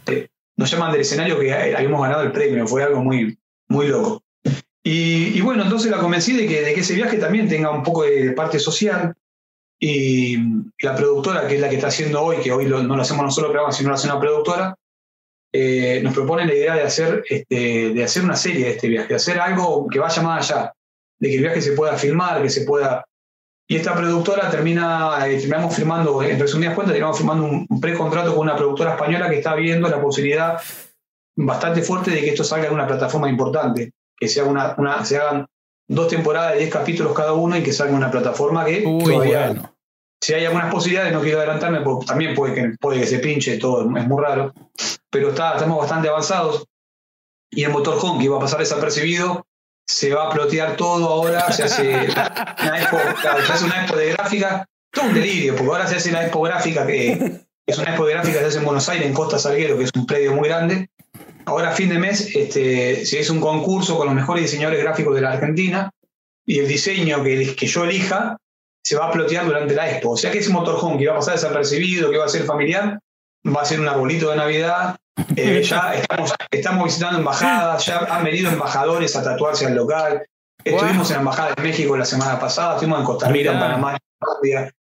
nos 0.58 0.72
llaman 0.72 0.92
del 0.92 1.02
escenario 1.02 1.40
que 1.40 1.54
habíamos 1.54 2.02
ganado 2.02 2.24
el 2.24 2.32
premio, 2.32 2.68
fue 2.68 2.84
algo 2.84 3.02
muy, 3.02 3.38
muy 3.70 3.88
loco. 3.88 4.24
Y, 4.84 5.42
bueno, 5.42 5.64
entonces 5.64 5.92
la 5.92 5.98
convencí 5.98 6.32
de 6.32 6.48
que, 6.48 6.62
de 6.62 6.74
que 6.74 6.80
ese 6.80 6.96
viaje 6.96 7.18
también 7.18 7.50
tenga 7.50 7.72
un 7.72 7.84
poco 7.84 8.04
de 8.04 8.32
parte 8.32 8.58
social, 8.58 9.14
y 9.80 10.38
la 10.82 10.96
productora, 10.96 11.48
que 11.48 11.56
es 11.56 11.62
la 11.62 11.70
que 11.70 11.76
está 11.76 11.88
haciendo 11.88 12.22
hoy, 12.22 12.38
que 12.38 12.52
hoy 12.52 12.66
no 12.66 12.82
lo 12.82 13.02
hacemos 13.02 13.24
nosotros, 13.24 13.76
sino 13.76 13.90
lo 13.90 13.96
hace 13.96 14.08
una 14.08 14.20
productora, 14.20 14.76
eh, 15.52 16.02
nos 16.04 16.14
propone 16.14 16.46
la 16.46 16.54
idea 16.54 16.76
de 16.76 16.84
hacer, 16.84 17.24
este, 17.28 17.92
de 17.92 18.04
hacer 18.04 18.24
una 18.24 18.36
serie 18.36 18.66
de 18.66 18.72
este 18.72 18.88
viaje, 18.88 19.08
de 19.08 19.16
hacer 19.16 19.40
algo 19.40 19.88
que 19.88 20.00
vaya 20.00 20.22
más 20.22 20.52
allá, 20.52 20.74
de 21.20 21.30
que 21.30 21.36
el 21.36 21.42
viaje 21.42 21.62
se 21.62 21.72
pueda 21.72 21.98
filmar, 21.98 22.42
que 22.42 22.50
se 22.50 22.62
pueda... 22.62 23.06
Y 23.70 23.76
esta 23.76 23.96
productora 23.96 24.50
termina, 24.50 25.28
eh, 25.28 25.38
terminamos 25.38 25.76
firmando, 25.76 26.24
en 26.24 26.40
resumidas 26.40 26.74
cuentas, 26.74 26.94
terminamos 26.94 27.18
firmando 27.18 27.46
un, 27.46 27.82
precontrato 27.82 28.32
con 28.32 28.42
una 28.42 28.56
productora 28.56 28.92
española 28.92 29.30
que 29.30 29.38
está 29.38 29.56
viendo 29.56 29.90
la 29.90 30.02
posibilidad 30.02 30.62
bastante 31.36 31.82
fuerte 31.82 32.12
de 32.12 32.22
que 32.22 32.30
esto 32.30 32.44
salga 32.44 32.68
en 32.68 32.74
una 32.74 32.88
plataforma 32.88 33.30
importante, 33.30 33.92
que 34.18 34.28
sea 34.28 34.46
una, 34.46 34.74
una, 34.78 35.04
se 35.04 35.18
hagan 35.18 35.46
dos 35.88 36.08
temporadas 36.08 36.54
de 36.54 36.60
10 36.60 36.72
capítulos 36.72 37.14
cada 37.14 37.34
uno 37.34 37.58
y 37.58 37.64
que 37.64 37.74
salga 37.74 37.96
una 37.96 38.12
plataforma 38.12 38.66
que 38.66 38.82
todavía, 38.82 39.72
si 40.22 40.34
hay 40.34 40.46
algunas 40.46 40.72
posibilidades, 40.72 41.14
no 41.14 41.22
quiero 41.22 41.40
adelantarme, 41.40 41.82
porque 41.82 42.06
también 42.06 42.34
puede 42.36 42.54
que, 42.54 42.74
puede 42.80 43.02
que 43.02 43.08
se 43.08 43.20
pinche, 43.20 43.58
todo 43.58 43.82
es 43.82 44.08
muy 44.08 44.24
raro, 44.24 44.54
pero 45.10 45.30
está, 45.30 45.54
estamos 45.54 45.78
bastante 45.80 46.10
avanzados. 46.10 46.66
Y 47.50 47.64
el 47.64 47.72
motorhome 47.72 48.20
que 48.20 48.26
iba 48.26 48.38
a 48.38 48.42
pasar 48.42 48.60
desapercibido, 48.60 49.46
se 49.88 50.14
va 50.14 50.28
a 50.28 50.30
plotear 50.30 50.76
todo 50.76 51.08
ahora, 51.08 51.52
se 51.52 51.64
hace 51.64 51.88
una 52.62 52.82
expo, 52.82 52.98
se 53.22 53.54
hace 53.54 53.66
una 53.66 53.82
expo 53.82 53.96
de 53.96 54.12
gráfica, 54.12 54.66
todo 54.92 55.06
un 55.06 55.14
delirio, 55.14 55.56
porque 55.56 55.72
ahora 55.72 55.88
se 55.88 55.96
hace 55.96 56.10
una 56.10 56.24
expo 56.24 56.42
gráfica 56.42 56.86
que 56.86 57.42
es 57.66 57.78
una 57.78 57.90
expo 57.90 58.06
de 58.06 58.14
gráfica 58.14 58.34
que 58.36 58.44
se 58.44 58.48
hace 58.48 58.58
en 58.60 58.66
Buenos 58.66 58.90
Aires, 58.90 59.08
en 59.08 59.14
Costa 59.14 59.40
Salguero, 59.40 59.78
que 59.78 59.86
es 59.86 59.92
un 59.96 60.06
predio 60.06 60.34
muy 60.34 60.48
grande. 60.48 60.90
Ahora, 61.46 61.70
a 61.70 61.74
fin 61.74 61.90
de 61.90 62.00
mes, 62.00 62.36
este, 62.36 63.06
se 63.06 63.20
hizo 63.20 63.34
un 63.34 63.40
concurso 63.40 63.98
con 63.98 64.08
los 64.08 64.16
mejores 64.16 64.44
diseñadores 64.44 64.82
gráficos 64.84 65.16
de 65.16 65.22
la 65.22 65.32
Argentina 65.32 65.90
y 66.46 66.60
el 66.60 66.68
diseño 66.68 67.24
que, 67.24 67.56
que 67.56 67.68
yo 67.68 67.86
elija 67.86 68.38
se 68.84 68.96
va 68.96 69.08
a 69.08 69.12
plotear 69.12 69.46
durante 69.46 69.76
la 69.76 69.90
expo. 69.90 70.12
O 70.12 70.18
sea 70.18 70.32
que 70.32 70.40
ese 70.40 70.50
motorhome 70.50 70.98
que 70.98 71.08
va 71.08 71.14
a 71.14 71.20
pasar 71.20 71.36
desapercibido, 71.36 72.10
que 72.10 72.18
va 72.18 72.26
a 72.26 72.30
ser 72.30 72.44
familiar, 72.44 73.00
va 73.56 73.62
a 73.62 73.66
ser 73.66 73.80
un 73.80 73.88
arbolito 73.88 74.30
de 74.30 74.38
Navidad. 74.38 74.98
Eh, 75.36 75.64
ya 75.64 75.94
estamos, 76.52 76.86
visitando 76.86 77.20
embajadas, 77.20 77.86
ya 77.86 78.00
han 78.00 78.24
venido 78.24 78.50
embajadores 78.50 79.16
a 79.16 79.24
tatuarse 79.24 79.66
al 79.66 79.76
local. 79.76 80.26
Estuvimos 80.64 81.10
en 81.10 81.16
la 81.16 81.20
Embajada 81.22 81.54
de 81.56 81.64
México 81.64 81.96
la 81.96 82.06
semana 82.06 82.40
pasada, 82.40 82.74
estuvimos 82.74 83.00
en 83.00 83.06
Costa 83.06 83.30
Rica, 83.30 83.54
en 83.54 83.60
Panamá, 83.60 83.94
en 83.94 84.00
Colombia. 84.20 84.74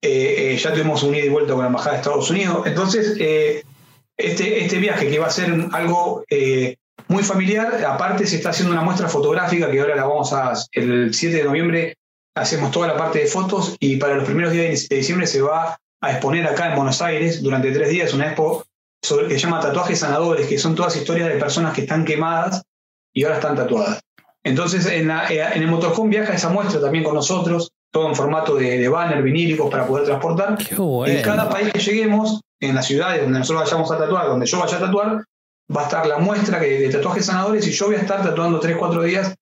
Eh, 0.00 0.52
eh, 0.52 0.56
ya 0.56 0.72
tuvimos 0.72 1.02
un 1.02 1.14
ida 1.14 1.24
y 1.24 1.28
vuelta 1.28 1.54
con 1.54 1.62
la 1.62 1.68
Embajada 1.68 1.92
de 1.92 2.02
Estados 2.02 2.30
Unidos. 2.30 2.66
Entonces, 2.66 3.16
este, 4.16 4.64
este 4.64 4.78
viaje 4.78 5.08
que 5.08 5.18
va 5.18 5.26
a 5.26 5.30
ser 5.30 5.52
algo 5.72 6.24
muy 7.08 7.24
familiar, 7.24 7.84
aparte 7.84 8.26
se 8.26 8.36
está 8.36 8.50
haciendo 8.50 8.72
una 8.72 8.82
muestra 8.82 9.08
fotográfica 9.08 9.70
que 9.70 9.80
ahora 9.80 9.96
la 9.96 10.04
vamos 10.04 10.32
a, 10.32 10.52
el 10.72 11.12
7 11.12 11.36
de 11.36 11.44
noviembre 11.44 11.96
hacemos 12.34 12.70
toda 12.70 12.88
la 12.88 12.96
parte 12.96 13.20
de 13.20 13.26
fotos 13.26 13.76
y 13.78 13.96
para 13.96 14.14
los 14.14 14.24
primeros 14.24 14.52
días 14.52 14.88
de 14.88 14.96
diciembre 14.96 15.26
se 15.26 15.40
va 15.40 15.78
a 16.06 16.10
exponer 16.12 16.46
acá 16.46 16.68
en 16.68 16.76
Buenos 16.76 17.00
Aires 17.02 17.42
durante 17.42 17.72
tres 17.72 17.88
días 17.88 18.12
una 18.14 18.26
expo 18.26 18.64
sobre, 19.02 19.28
que 19.28 19.34
se 19.34 19.40
llama 19.40 19.60
Tatuajes 19.60 19.98
Sanadores, 19.98 20.46
que 20.46 20.58
son 20.58 20.74
todas 20.74 20.96
historias 20.96 21.28
de 21.28 21.36
personas 21.36 21.74
que 21.74 21.82
están 21.82 22.04
quemadas 22.04 22.62
y 23.12 23.24
ahora 23.24 23.36
están 23.36 23.56
tatuadas. 23.56 24.00
Entonces, 24.42 24.86
en, 24.86 25.10
eh, 25.10 25.40
en 25.54 25.62
el 25.62 25.68
Motorhome 25.68 26.10
viaja 26.10 26.34
esa 26.34 26.50
muestra 26.50 26.80
también 26.80 27.04
con 27.04 27.14
nosotros, 27.14 27.70
todo 27.90 28.08
en 28.08 28.14
formato 28.14 28.56
de, 28.56 28.88
banner 28.88 29.22
vinílicos 29.22 29.70
para 29.70 29.86
poder 29.86 30.04
transportar. 30.04 30.58
En 31.06 31.22
cada 31.22 31.48
país 31.48 31.72
que 31.72 31.80
lleguemos, 31.80 32.40
en 32.60 32.74
las 32.74 32.86
ciudades 32.86 33.22
donde 33.22 33.38
nosotros 33.38 33.64
vayamos 33.64 33.90
a 33.90 33.98
tatuar, 33.98 34.26
donde 34.26 34.46
yo 34.46 34.58
vaya 34.58 34.76
a 34.76 34.80
tatuar, 34.80 35.24
va 35.74 35.80
a 35.80 35.84
estar 35.84 36.06
la 36.06 36.18
muestra 36.18 36.58
de 36.58 36.88
tatuajes 36.90 37.26
sanadores 37.26 37.66
y 37.66 37.72
yo 37.72 37.86
voy 37.86 37.96
a 37.96 38.00
estar 38.00 38.22
tatuando 38.22 38.60
tres, 38.60 38.76
cuatro 38.76 39.02
días 39.02 39.34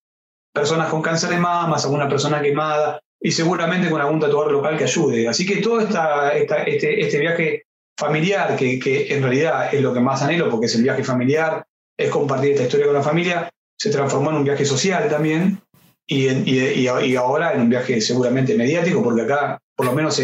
personas 0.53 0.91
con 0.91 1.03
cáncer 1.03 1.31
de 1.31 1.39
mamas, 1.39 1.85
alguna 1.85 2.09
persona 2.09 2.43
quemada 2.43 3.01
y 3.23 3.31
seguramente 3.31 3.89
con 3.89 4.01
algún 4.01 4.19
tatuador 4.19 4.53
local 4.53 4.77
que 4.77 4.85
ayude. 4.85 5.29
Así 5.29 5.47
que 5.47 5.57
todo 5.57 5.81
esta, 5.81 6.31
este, 6.31 7.01
este, 7.01 7.19
viaje 7.19 7.65
familiar, 7.97 8.57
que, 8.57 8.79
que, 8.81 9.15
en 9.15 9.23
realidad 9.23 9.73
es 9.73 9.81
lo 9.81 9.95
que 9.95 10.01
más 10.01 10.23
anhelo, 10.23 10.51
porque 10.51 10.67
es 10.67 10.75
el 10.75 10.83
viaje 10.83 11.05
familiar, 11.05 11.65
es 11.97 12.11
compartir 12.11 12.53
esta 12.53 12.65
historia 12.65 12.87
con 12.87 12.97
la 12.97 13.03
familia, 13.03 13.49
se 13.79 13.91
transformó 13.91 14.31
en 14.31 14.37
un 14.37 14.45
viaje 14.45 14.65
social 14.65 15.09
también 15.09 15.61
y, 16.07 16.29
y, 16.29 16.89
y 16.89 17.17
ahora 17.17 17.53
en 17.53 17.61
un 17.63 17.69
viaje 17.69 18.01
seguramente 18.01 18.57
mediático, 18.57 19.03
porque 19.03 19.23
acá, 19.23 19.61
por 19.77 19.87
lo 19.87 19.93
menos 19.93 20.21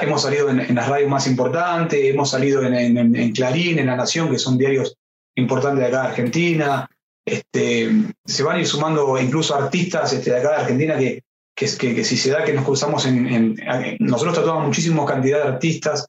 hemos 0.00 0.22
salido 0.22 0.50
en, 0.50 0.74
las 0.74 0.88
radios 0.88 1.10
más 1.10 1.26
importantes, 1.26 1.98
hemos 2.04 2.30
salido 2.30 2.62
en, 2.62 2.96
en, 2.96 3.32
Clarín, 3.32 3.80
en 3.80 3.86
La 3.86 3.96
Nación, 3.96 4.30
que 4.30 4.38
son 4.38 4.56
diarios 4.56 4.94
importantes 5.34 5.80
de 5.80 5.88
acá 5.88 6.02
de 6.02 6.08
Argentina, 6.08 6.88
este, 7.24 7.90
se 8.24 8.42
van 8.42 8.56
a 8.56 8.60
ir 8.60 8.66
sumando 8.66 9.18
incluso 9.18 9.54
artistas 9.54 10.12
este, 10.12 10.30
de 10.30 10.38
acá 10.38 10.50
de 10.50 10.56
Argentina 10.56 10.96
que, 10.96 11.22
que, 11.54 11.66
si 12.04 12.16
se 12.16 12.30
da 12.30 12.44
que 12.44 12.52
nos 12.52 12.64
cruzamos 12.64 13.04
en, 13.06 13.56
nosotros 13.98 14.34
tratamos 14.34 14.66
muchísima 14.66 15.04
cantidad 15.04 15.42
de 15.42 15.48
artistas, 15.48 16.06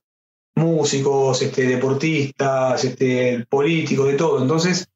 músicos, 0.55 1.41
este, 1.41 1.65
deportistas, 1.65 2.83
este, 2.83 3.45
políticos, 3.49 4.07
de 4.07 4.13
todo. 4.13 4.41
Entonces, 4.41 4.87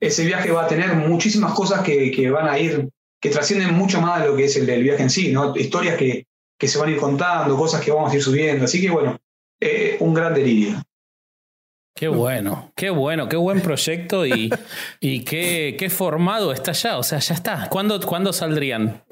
ese 0.00 0.24
viaje 0.24 0.50
va 0.50 0.64
a 0.64 0.68
tener 0.68 0.94
muchísimas 0.94 1.52
cosas 1.54 1.82
que, 1.82 2.30
van 2.30 2.48
a 2.48 2.58
ir, 2.58 2.88
que 3.20 3.30
trascienden 3.30 3.74
mucho 3.74 4.00
más 4.00 4.20
de 4.20 4.28
lo 4.28 4.36
que 4.36 4.44
es 4.44 4.56
el, 4.56 4.66
del 4.66 4.82
viaje 4.82 5.02
en 5.02 5.10
sí, 5.10 5.32
¿no? 5.32 5.56
Historias 5.56 5.96
que, 5.96 6.26
que 6.58 6.68
se 6.68 6.78
van 6.78 6.88
a 6.88 6.92
ir 6.92 6.98
contando, 6.98 7.56
cosas 7.56 7.80
que 7.80 7.92
vamos 7.92 8.12
a 8.12 8.16
ir 8.16 8.22
subiendo. 8.22 8.64
Así 8.64 8.80
que 8.80 8.90
bueno, 8.90 9.18
eh, 9.60 9.96
un 10.00 10.12
gran 10.12 10.34
delirio. 10.34 10.82
Qué 11.94 12.08
bueno, 12.08 12.72
qué 12.74 12.90
bueno, 12.90 13.28
qué 13.28 13.36
buen 13.36 13.60
proyecto 13.60 14.26
y, 14.26 14.50
y 15.00 15.24
qué, 15.24 15.76
qué, 15.78 15.90
formado 15.90 16.52
está 16.52 16.72
ya. 16.72 16.98
O 16.98 17.02
sea, 17.02 17.18
ya 17.18 17.34
está. 17.34 17.68
¿Cuándo, 17.68 18.00
¿cuándo 18.00 18.32
saldrían? 18.32 19.02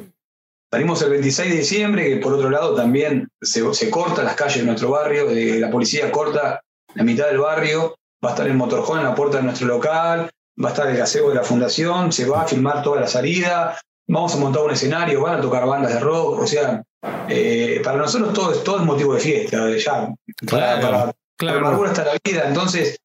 Salimos 0.70 1.02
el 1.02 1.10
26 1.10 1.50
de 1.50 1.56
diciembre, 1.56 2.08
que 2.08 2.16
por 2.16 2.32
otro 2.32 2.48
lado 2.48 2.74
también 2.74 3.28
se, 3.40 3.74
se 3.74 3.90
corta 3.90 4.22
las 4.22 4.36
calles 4.36 4.58
de 4.58 4.64
nuestro 4.64 4.90
barrio, 4.90 5.26
de, 5.26 5.58
la 5.58 5.70
policía 5.70 6.12
corta 6.12 6.60
la 6.94 7.02
mitad 7.02 7.26
del 7.26 7.38
barrio, 7.38 7.96
va 8.24 8.30
a 8.30 8.32
estar 8.32 8.46
el 8.46 8.54
motorhome 8.54 9.00
en 9.00 9.06
la 9.06 9.14
puerta 9.14 9.38
de 9.38 9.44
nuestro 9.44 9.66
local, 9.66 10.30
va 10.62 10.68
a 10.68 10.72
estar 10.72 10.88
el 10.88 10.96
gazebo 10.96 11.30
de 11.30 11.36
la 11.36 11.42
fundación, 11.42 12.12
se 12.12 12.26
va 12.26 12.42
a 12.42 12.46
filmar 12.46 12.82
toda 12.82 13.00
la 13.00 13.06
salida, 13.08 13.80
vamos 14.08 14.34
a 14.34 14.38
montar 14.38 14.62
un 14.62 14.70
escenario, 14.70 15.22
van 15.22 15.38
a 15.38 15.40
tocar 15.40 15.66
bandas 15.66 15.94
de 15.94 16.00
rock, 16.00 16.40
o 16.40 16.46
sea, 16.46 16.82
eh, 17.28 17.80
para 17.82 17.98
nosotros 17.98 18.32
todo, 18.32 18.52
todo 18.62 18.78
es 18.78 18.84
motivo 18.84 19.14
de 19.14 19.20
fiesta, 19.20 19.68
ya, 19.76 20.08
para, 20.48 21.12
Claro. 21.40 21.84
hasta 21.84 22.04
la 22.04 22.12
vida. 22.22 22.44
Entonces, 22.46 22.98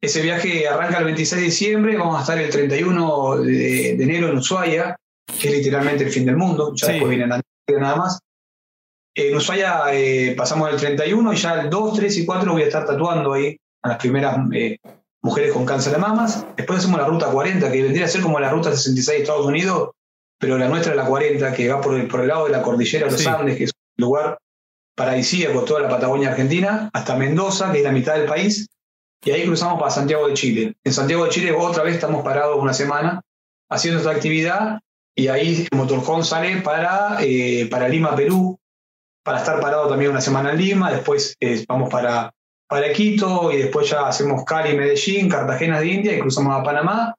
ese 0.00 0.22
viaje 0.22 0.66
arranca 0.66 0.98
el 0.98 1.04
26 1.04 1.40
de 1.40 1.46
diciembre, 1.46 1.96
vamos 1.98 2.16
a 2.16 2.20
estar 2.22 2.38
el 2.38 2.50
31 2.50 3.36
de, 3.36 3.90
enero 3.90 4.28
en 4.28 4.38
Ushuaia, 4.38 4.96
que 5.26 5.48
es 5.48 5.54
literalmente 5.54 6.04
el 6.04 6.10
fin 6.10 6.26
del 6.26 6.36
mundo, 6.36 6.72
ya 6.74 6.88
después 6.88 7.10
viene 7.10 7.26
la 7.26 7.40
nada 7.78 7.96
más. 7.96 8.20
En 9.14 9.36
Ushuaia 9.36 9.84
eh, 9.92 10.34
pasamos 10.36 10.70
el 10.70 10.76
31 10.76 11.32
y 11.32 11.36
ya 11.36 11.60
el 11.60 11.70
2, 11.70 11.96
3 11.96 12.18
y 12.18 12.26
4 12.26 12.52
voy 12.52 12.62
a 12.62 12.66
estar 12.66 12.86
tatuando 12.86 13.34
ahí 13.34 13.56
a 13.82 13.88
las 13.88 13.98
primeras 13.98 14.38
eh, 14.52 14.78
mujeres 15.22 15.52
con 15.52 15.66
cáncer 15.66 15.92
de 15.92 15.98
mamas. 15.98 16.46
Después 16.56 16.78
hacemos 16.78 16.98
la 16.98 17.06
ruta 17.06 17.26
40, 17.26 17.70
que 17.70 17.82
vendría 17.82 18.06
a 18.06 18.08
ser 18.08 18.22
como 18.22 18.40
la 18.40 18.50
ruta 18.50 18.70
66 18.70 19.18
de 19.18 19.22
Estados 19.22 19.46
Unidos, 19.46 19.90
pero 20.38 20.56
la 20.58 20.68
nuestra 20.68 20.92
es 20.92 20.96
la 20.96 21.04
40, 21.04 21.52
que 21.52 21.68
va 21.68 21.80
por 21.80 21.94
el, 21.94 22.08
por 22.08 22.20
el 22.20 22.28
lado 22.28 22.46
de 22.46 22.52
la 22.52 22.62
cordillera 22.62 23.06
de 23.06 23.12
los 23.12 23.26
Andes, 23.26 23.56
que 23.56 23.64
es 23.64 23.72
un 23.98 24.04
lugar 24.04 24.38
paradisíaco 24.94 25.64
toda 25.64 25.80
la 25.80 25.88
Patagonia 25.88 26.30
Argentina, 26.30 26.90
hasta 26.92 27.16
Mendoza, 27.16 27.70
que 27.70 27.78
es 27.78 27.84
la 27.84 27.92
mitad 27.92 28.14
del 28.14 28.26
país, 28.26 28.68
y 29.24 29.30
ahí 29.30 29.44
cruzamos 29.44 29.78
para 29.78 29.90
Santiago 29.90 30.26
de 30.26 30.34
Chile. 30.34 30.74
En 30.82 30.92
Santiago 30.92 31.24
de 31.24 31.30
Chile 31.30 31.52
otra 31.56 31.82
vez 31.82 31.94
estamos 31.94 32.24
parados 32.24 32.58
una 32.60 32.74
semana 32.74 33.22
haciendo 33.70 34.00
esta 34.00 34.10
actividad 34.10 34.80
y 35.14 35.28
ahí 35.28 35.66
el 35.70 35.78
motorhome 35.78 36.24
sale 36.24 36.60
para, 36.62 37.18
eh, 37.20 37.66
para 37.70 37.88
Lima, 37.88 38.14
Perú, 38.16 38.58
para 39.24 39.38
estar 39.38 39.60
parado 39.60 39.88
también 39.88 40.10
una 40.10 40.20
semana 40.20 40.52
en 40.52 40.58
Lima, 40.58 40.90
después 40.90 41.36
eh, 41.40 41.64
vamos 41.68 41.90
para, 41.90 42.32
para 42.68 42.92
Quito 42.92 43.52
y 43.52 43.58
después 43.58 43.90
ya 43.90 44.08
hacemos 44.08 44.44
Cali, 44.44 44.76
Medellín, 44.76 45.28
Cartagena 45.28 45.80
de 45.80 45.86
India 45.86 46.16
y 46.16 46.20
cruzamos 46.20 46.58
a 46.58 46.62
Panamá. 46.62 47.14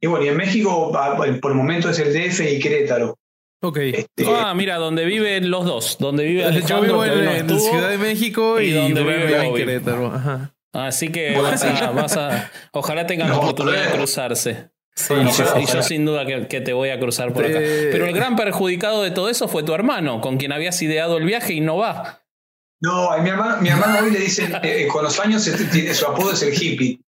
Y 0.00 0.06
bueno, 0.06 0.24
y 0.24 0.28
en 0.28 0.36
México 0.36 0.92
por 1.40 1.50
el 1.50 1.56
momento 1.56 1.90
es 1.90 1.98
el 1.98 2.12
DF 2.12 2.40
y 2.40 2.58
Querétaro. 2.58 3.16
Ok. 3.62 3.78
Este, 3.78 4.26
ah, 4.28 4.52
mira, 4.54 4.76
donde 4.76 5.04
viven 5.04 5.50
los 5.50 5.64
dos. 5.64 5.96
Donde 5.98 6.24
vive 6.24 6.62
Yo 6.62 6.80
vivo 6.82 7.04
en, 7.04 7.48
Ciudad 7.58 7.88
de 7.88 7.98
México 7.98 8.60
y, 8.60 8.72
donde 8.72 9.02
vive 9.02 9.46
en 9.46 9.54
Querétaro. 9.54 10.06
Ajá. 10.06 10.54
Así 10.72 11.10
que 11.10 11.38
vas 11.38 12.16
a, 12.16 12.50
ojalá 12.72 13.06
tengan 13.06 13.30
la 13.30 13.38
oportunidad 13.38 13.86
de 13.86 13.96
cruzarse. 13.96 14.70
Sí, 14.96 15.12
y, 15.14 15.66
yo, 15.66 15.82
sin 15.82 16.06
duda 16.06 16.24
que, 16.24 16.60
te 16.60 16.72
voy 16.72 16.88
a 16.88 16.98
cruzar 16.98 17.32
por 17.32 17.44
acá. 17.44 17.58
Pero 17.58 18.06
el 18.06 18.14
gran 18.14 18.34
perjudicado 18.34 19.02
de 19.02 19.10
todo 19.10 19.28
eso 19.28 19.46
fue 19.46 19.62
tu 19.62 19.74
hermano, 19.74 20.22
con 20.22 20.38
quien 20.38 20.52
habías 20.52 20.80
ideado 20.80 21.18
el 21.18 21.24
viaje 21.24 21.52
y 21.52 21.60
no 21.60 21.76
va. 21.76 22.22
No, 22.80 23.10
a 23.10 23.18
mi 23.18 23.28
hermano, 23.28 23.60
mi 23.60 23.68
hermano 23.68 23.98
hoy 24.02 24.10
le 24.10 24.18
dicen, 24.18 24.54
eh, 24.56 24.84
eh, 24.84 24.88
con 24.88 25.04
los 25.04 25.18
años 25.20 25.46
este, 25.46 25.94
su 25.94 26.06
apodo 26.06 26.32
es 26.32 26.42
el 26.42 26.54
hippie. 26.54 27.00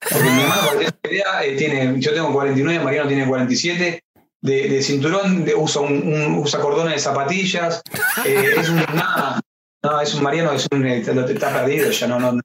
Porque 0.00 0.30
mi 0.30 0.42
hermano, 0.42 0.62
idea, 1.10 1.44
eh, 1.44 1.56
tiene, 1.56 1.94
yo 1.98 2.12
tengo 2.14 2.32
49, 2.32 2.84
Mariano 2.84 3.08
tiene 3.08 3.26
47, 3.26 4.02
de, 4.42 4.82
cinturón, 4.82 5.46
usa, 5.56 5.82
un, 5.82 6.38
usa 6.38 6.60
cordones 6.60 6.94
de 6.94 6.98
zapatillas, 7.00 7.82
eh, 8.24 8.54
es 8.56 8.68
un 8.68 8.76
nada. 8.94 9.40
No, 9.82 10.00
es 10.00 10.14
un 10.14 10.22
Mariano, 10.22 10.52
es 10.52 10.66
un, 10.72 10.86
eh, 10.86 10.98
está 10.98 11.52
perdido 11.52 11.90
ya, 11.90 12.06
no, 12.06 12.18
no. 12.20 12.40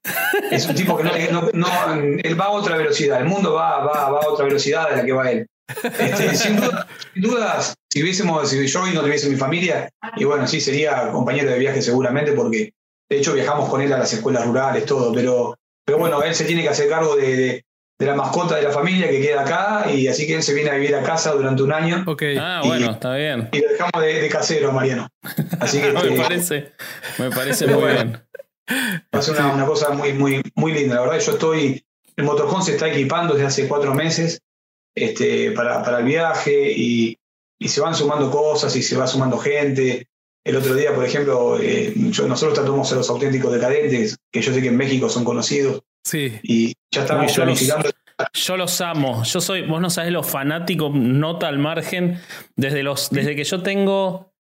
Es 0.52 0.66
un 0.68 0.76
tipo 0.76 0.96
que 0.98 1.04
no, 1.04 1.12
no- 1.32 1.50
no- 1.54 1.94
él 2.24 2.40
va 2.40 2.46
a 2.46 2.52
otra 2.52 2.78
velocidad, 2.78 3.20
el 3.20 3.26
mundo 3.26 3.54
va, 3.54 3.80
va, 3.84 4.10
va 4.10 4.20
a 4.22 4.28
otra 4.30 4.46
velocidad 4.46 4.90
de 4.90 4.96
la 4.98 5.06
que 5.06 5.12
va 5.12 5.32
él. 5.32 5.46
Este, 5.84 6.36
sin, 6.36 6.56
duda, 6.58 6.88
dudas, 7.16 7.74
si 7.92 8.02
hubiésemos, 8.04 8.50
si 8.50 8.66
yo 8.68 8.84
hoy 8.84 8.94
no 8.94 9.02
tuviese 9.02 9.30
mi 9.30 9.36
familia, 9.36 9.90
y 10.16 10.24
bueno, 10.24 10.48
sí 10.48 10.62
sería 10.62 11.10
compañero 11.12 11.50
de 11.52 11.60
viaje 11.60 11.82
seguramente, 11.82 12.32
porque 12.34 12.72
de 13.10 13.18
hecho 13.18 13.34
viajamos 13.34 13.70
con 13.70 13.82
él 13.82 13.92
a 13.92 13.98
las 13.98 14.14
escuelas 14.14 14.46
rurales, 14.46 14.86
todo, 14.86 15.12
pero, 15.14 15.56
pero 15.86 15.98
bueno, 15.98 16.22
él 16.24 16.34
se 16.36 16.46
tiene 16.46 16.62
que 16.62 16.70
hacer 16.70 16.88
cargo 16.88 17.16
de- 17.18 17.64
de 17.98 18.06
la 18.06 18.16
mascota 18.16 18.56
de 18.58 18.64
la 18.64 18.72
familia 18.72 19.10
que 19.10 19.22
queda 19.22 19.42
acá, 19.42 19.90
y 19.92 20.08
así 20.08 20.28
que 20.28 20.36
él 20.36 20.44
se 20.44 20.54
viene 20.54 20.70
a 20.70 20.74
vivir 20.74 20.94
a 20.96 21.02
casa 21.04 21.32
durante 21.32 21.64
un 21.64 21.72
año. 21.72 22.04
Ok. 22.08 22.24
Ah, 22.40 22.62
Y- 22.64 22.68
bueno, 22.68 22.92
está 22.92 23.16
bien. 23.16 23.48
Y 23.54 23.62
lo 23.62 23.70
dejamos 23.70 24.02
de, 24.02 24.22
de 24.22 24.30
casero, 24.30 24.72
Mariano. 24.74 25.08
Así 25.60 25.80
que 25.82 25.92
Me 26.10 26.18
parece, 26.18 26.74
me 27.18 27.30
parece 27.32 27.68
muy 27.68 27.92
bien. 27.92 28.22
Va 29.14 29.20
a 29.20 29.22
ser 29.22 29.36
una, 29.36 29.54
una 29.54 29.66
cosa 29.66 29.92
muy, 29.92 30.12
muy, 30.14 30.42
muy 30.56 30.74
linda. 30.74 30.96
La 30.96 31.02
verdad, 31.02 31.20
yo 31.20 31.32
estoy. 31.34 31.86
El 32.18 32.26
motorhome 32.26 32.64
se 32.64 32.72
está 32.74 32.88
equipando 32.90 33.34
desde 33.34 33.48
hace 33.48 33.68
cuatro 33.68 33.94
meses 33.94 34.42
este, 34.96 35.52
para, 35.52 35.84
para 35.84 36.00
el 36.00 36.06
viaje 36.06 36.72
y, 36.76 37.18
y 37.60 37.68
se 37.70 37.82
van 37.82 37.94
sumando 37.96 38.30
cosas 38.32 38.76
y 38.76 38.82
se 38.84 38.96
va 38.98 39.08
sumando 39.08 39.38
gente. 39.38 40.08
El 40.44 40.56
otro 40.58 40.76
día, 40.76 40.94
por 40.94 41.04
ejemplo, 41.06 41.58
eh, 41.62 41.94
yo- 41.96 42.28
nosotros 42.28 42.56
tratamos 42.58 42.92
a 42.92 42.96
los 42.96 43.10
auténticos 43.10 43.52
decadentes, 43.54 44.18
que 44.32 44.42
yo 44.42 44.54
sé 44.54 44.62
que 44.62 44.68
en 44.70 44.78
México 44.78 45.10
son 45.10 45.24
conocidos, 45.26 45.82
Sí. 46.06 46.40
y 46.44 46.74
ya 46.92 47.02
estamos 47.02 47.32
Uy, 47.32 47.34
yo 47.34 47.46
los-. 47.46 47.96
Yo 48.34 48.58
los 48.58 48.80
amo. 48.82 49.24
Yo 49.24 49.42
soy, 49.42 49.64
vos 49.64 49.82
no 49.82 49.90
sabés 49.90 50.12
lo 50.12 50.24
fanático, 50.24 50.90
nota 50.94 51.48
al 51.48 51.58
margen, 51.58 52.20
desde, 52.56 52.82
los, 52.84 53.10
desde 53.10 53.36
que 53.36 53.44
yo 53.44 53.62
tengo 53.62 54.34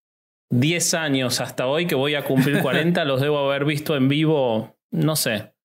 10 0.51 0.93
años 0.93 1.41
hasta 1.41 1.67
hoy, 1.67 1.85
que 1.85 1.95
voy 1.95 2.15
a 2.15 2.23
cumplir 2.23 2.61
40, 2.61 3.03
los 3.05 3.19
debo 3.19 3.39
haber 3.39 3.65
visto 3.65 3.97
en 3.97 4.07
vivo, 4.07 4.77
no 4.91 5.17
sé, 5.17 5.55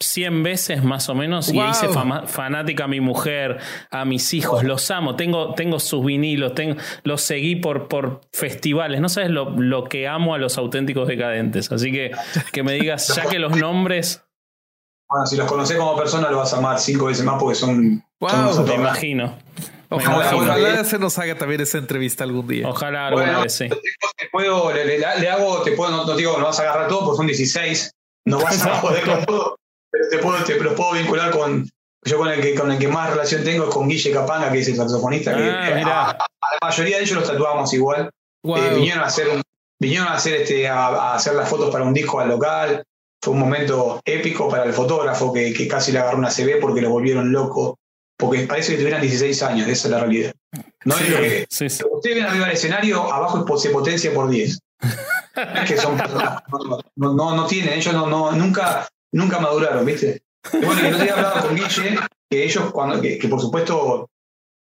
100 0.00 0.42
veces 0.42 0.84
más 0.84 1.08
o 1.08 1.14
menos. 1.14 1.52
Y 1.52 1.60
hice 1.60 1.88
fanática 1.88 2.84
a 2.84 2.88
mi 2.88 3.00
mujer, 3.00 3.58
a 3.90 4.04
mis 4.04 4.34
hijos, 4.34 4.64
los 4.64 4.90
amo. 4.90 5.16
Tengo, 5.16 5.54
tengo 5.54 5.80
sus 5.80 6.04
vinilos, 6.04 6.54
tengo, 6.54 6.76
los 7.04 7.20
seguí 7.22 7.56
por, 7.56 7.88
por 7.88 8.22
festivales. 8.32 9.00
No 9.00 9.08
sabes 9.08 9.30
lo, 9.30 9.50
lo 9.50 9.84
que 9.84 10.08
amo 10.08 10.34
a 10.34 10.38
los 10.38 10.58
auténticos 10.58 11.08
decadentes. 11.08 11.70
Así 11.70 11.92
que 11.92 12.10
que 12.52 12.62
me 12.62 12.72
digas, 12.72 13.08
ya 13.16 13.28
que 13.28 13.38
los 13.38 13.56
nombres, 13.56 14.23
Bueno, 15.08 15.26
si 15.26 15.36
los 15.36 15.46
conocés 15.48 15.76
como 15.76 15.96
persona, 15.96 16.30
lo 16.30 16.38
vas 16.38 16.52
a 16.54 16.58
amar 16.58 16.78
cinco 16.80 17.06
veces 17.06 17.24
más 17.24 17.38
porque 17.40 17.54
son. 17.54 18.02
Wow. 18.20 18.52
son 18.54 18.64
me 18.66 18.74
imagino. 18.74 19.36
Ojalá, 19.90 20.32
imagino. 20.32 20.42
ojalá 20.42 20.84
se 20.84 20.98
nos 20.98 21.18
haga 21.18 21.36
también 21.36 21.60
esa 21.60 21.78
entrevista 21.78 22.24
algún 22.24 22.48
día. 22.48 22.66
Ojalá 22.68 23.08
alguna 23.08 23.24
Bueno, 23.26 23.42
vez 23.42 23.54
sí. 23.54 23.68
te 23.68 24.26
puedo, 24.32 24.72
le, 24.72 24.84
le- 24.84 24.98
le 24.98 25.28
hago, 25.30 25.62
te 25.62 25.72
puedo, 25.72 25.90
no, 25.90 26.04
no 26.04 26.16
digo 26.16 26.32
que 26.34 26.40
no 26.40 26.46
vas 26.46 26.58
a 26.58 26.62
agarrar 26.62 26.88
todo, 26.88 27.04
porque 27.04 27.16
son 27.18 27.26
16, 27.26 27.92
no 28.26 28.38
vas 28.40 28.64
a 28.64 28.80
poder 28.80 29.04
con 29.04 29.24
todo, 29.24 29.56
pero 29.90 30.08
te 30.10 30.18
puedo, 30.18 30.42
te 30.44 30.58
los 30.58 30.74
puedo 30.74 30.92
vincular 30.92 31.30
con, 31.30 31.68
yo 32.04 32.18
con 32.18 32.28
el 32.28 32.40
que 32.40 32.54
con 32.54 32.72
el 32.72 32.78
que 32.78 32.88
más 32.88 33.10
relación 33.10 33.44
tengo 33.44 33.68
es 33.68 33.74
con 33.74 33.88
Guille 33.88 34.10
Capanga, 34.12 34.50
que 34.50 34.60
es 34.60 34.68
el 34.68 34.76
saxofonista, 34.76 35.36
que 35.36 35.42
Ah, 35.50 35.72
mirá. 35.76 36.00
a, 36.06 36.10
a 36.10 36.16
la 36.16 36.68
mayoría 36.68 36.96
de 36.96 37.02
ellos 37.04 37.16
los 37.18 37.28
tatuamos 37.30 37.72
igual, 37.74 38.10
Wow. 38.42 38.56
Eh, 38.58 38.74
vinieron 38.74 39.02
a 39.04 39.06
hacer 39.06 39.28
un- 39.28 39.42
vinieron 39.80 40.08
a 40.08 40.14
hacer 40.14 40.34
este, 40.42 40.66
a, 40.68 40.86
a 40.86 41.14
hacer 41.14 41.34
las 41.34 41.48
fotos 41.48 41.70
para 41.70 41.84
un 41.84 41.94
disco 41.94 42.18
al 42.20 42.28
local, 42.30 42.82
fue 43.24 43.32
un 43.32 43.40
momento 43.40 44.02
épico 44.04 44.50
para 44.50 44.64
el 44.64 44.74
fotógrafo 44.74 45.32
que, 45.32 45.54
que 45.54 45.66
casi 45.66 45.92
le 45.92 45.98
agarró 45.98 46.18
una 46.18 46.28
CB 46.28 46.60
porque 46.60 46.82
lo 46.82 46.90
volvieron 46.90 47.32
loco, 47.32 47.78
porque 48.18 48.40
parece 48.40 48.72
que 48.72 48.78
tuvieran 48.78 49.00
16 49.00 49.42
años, 49.44 49.66
esa 49.66 49.88
es 49.88 49.92
la 49.92 50.00
realidad. 50.00 50.34
No 50.84 50.94
es 50.98 51.08
lo 51.08 51.16
que, 51.16 51.46
Sí, 51.48 51.70
sí. 51.70 51.82
Ustedes 51.90 52.16
ven 52.16 52.26
arriba 52.26 52.44
del 52.44 52.54
escenario, 52.54 53.10
abajo 53.10 53.42
es 53.56 53.62
se 53.62 53.70
potencia 53.70 54.12
por 54.12 54.28
10. 54.28 54.58
No 54.82 54.90
es 55.62 55.70
que 55.70 55.78
son 55.78 55.96
personas, 55.96 56.42
no, 56.96 57.14
no, 57.14 57.34
no 57.34 57.46
tienen, 57.46 57.72
ellos 57.72 57.94
no, 57.94 58.06
no, 58.06 58.30
nunca, 58.32 58.86
nunca 59.12 59.38
maduraron, 59.38 59.86
¿viste? 59.86 60.22
Y 60.52 60.58
bueno, 60.58 60.82
y 60.82 60.86
el 60.86 60.92
otro 60.92 61.04
día 61.04 61.14
hablaba 61.14 61.40
con 61.40 61.56
Guille, 61.56 61.98
que 62.28 62.44
ellos, 62.44 62.72
cuando, 62.72 63.00
que, 63.00 63.18
que 63.18 63.28
por 63.28 63.40
supuesto, 63.40 64.10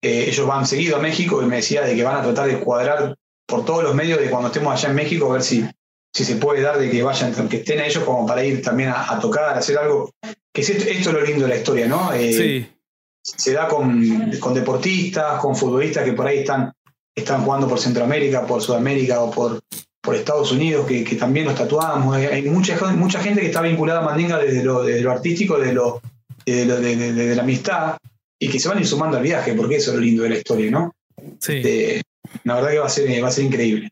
eh, 0.01 0.27
ellos 0.29 0.47
van 0.47 0.65
seguido 0.65 0.95
a 0.95 0.99
México 1.01 1.43
y 1.43 1.47
me 1.47 1.57
decía 1.57 1.81
de 1.81 1.97
que 1.97 2.03
van 2.03 2.15
a 2.15 2.23
tratar 2.23 2.47
de 2.47 2.61
cuadrar 2.61 3.17
por 3.45 3.65
todos 3.65 3.83
los 3.83 3.93
medios 3.93 4.21
de 4.21 4.29
cuando 4.29 4.47
estemos 4.47 4.73
allá 4.73 4.87
en 4.87 4.95
México, 4.95 5.29
a 5.29 5.33
ver 5.33 5.43
si, 5.43 5.67
si 6.13 6.23
se 6.25 6.35
puede 6.35 6.61
dar 6.61 6.77
de 6.77 6.89
que 6.91 7.01
vayan, 7.01 7.33
que 7.49 7.57
estén 7.57 7.79
ellos 7.81 8.03
como 8.03 8.25
para 8.27 8.43
ir 8.45 8.61
también 8.61 8.89
a, 8.89 9.11
a 9.11 9.19
tocar, 9.19 9.45
a 9.55 9.57
hacer 9.57 9.77
algo. 9.77 10.11
Que 10.53 10.61
es 10.61 10.69
esto, 10.69 10.87
esto 10.89 11.09
es 11.09 11.15
lo 11.15 11.21
lindo 11.25 11.43
de 11.45 11.49
la 11.49 11.57
historia, 11.57 11.87
¿no? 11.87 12.13
Eh, 12.13 12.31
Sí. 12.33 12.67
se 13.23 13.53
da 13.53 13.67
con, 13.67 14.31
con 14.39 14.53
deportistas, 14.53 15.39
con 15.41 15.55
futbolistas 15.55 16.03
que 16.05 16.13
por 16.13 16.27
ahí 16.27 16.39
están, 16.39 16.71
están 17.15 17.43
jugando 17.43 17.67
por 17.67 17.79
Centroamérica, 17.79 18.45
por 18.45 18.61
Sudamérica 18.61 19.21
o 19.21 19.31
por, 19.31 19.59
por 20.01 20.15
Estados 20.15 20.51
Unidos, 20.51 20.85
que, 20.85 21.03
que 21.03 21.15
también 21.15 21.45
los 21.47 21.55
tatuamos. 21.55 22.15
Hay- 22.15 22.25
Hay 22.25 22.41
mucha, 22.43 22.77
mucha 22.91 23.19
gente 23.23 23.41
que 23.41 23.47
está 23.47 23.61
vinculada 23.61 24.01
a 24.01 24.03
Mandinga 24.03 24.37
desde 24.37 24.63
lo, 24.63 24.83
desde 24.83 25.01
lo 25.01 25.11
artístico, 25.11 25.57
desde, 25.57 25.73
lo, 25.73 26.01
desde, 26.45 26.65
lo- 27.13 27.35
la 27.35 27.41
amistad, 27.41 27.97
y 28.39 28.49
que 28.49 28.59
se 28.59 28.67
van 28.67 28.77
a 28.77 28.81
ir 28.81 28.87
sumando 28.87 29.17
al 29.17 29.23
viaje, 29.23 29.53
porque 29.53 29.77
eso 29.77 29.91
es 29.91 29.95
lo 29.95 30.01
lindo 30.03 30.21
de 30.23 30.29
la 30.29 30.37
historia, 30.37 30.69
¿no? 30.69 30.93
Sí. 31.39 31.61
Eh, 31.63 32.01
la 32.43 32.55
verdad 32.55 32.69
que 32.71 32.79
va 32.79 32.85
a 32.85 32.89
ser, 32.89 33.23
va 33.23 33.27
a 33.29 33.31
ser 33.31 33.45
increíble. 33.45 33.89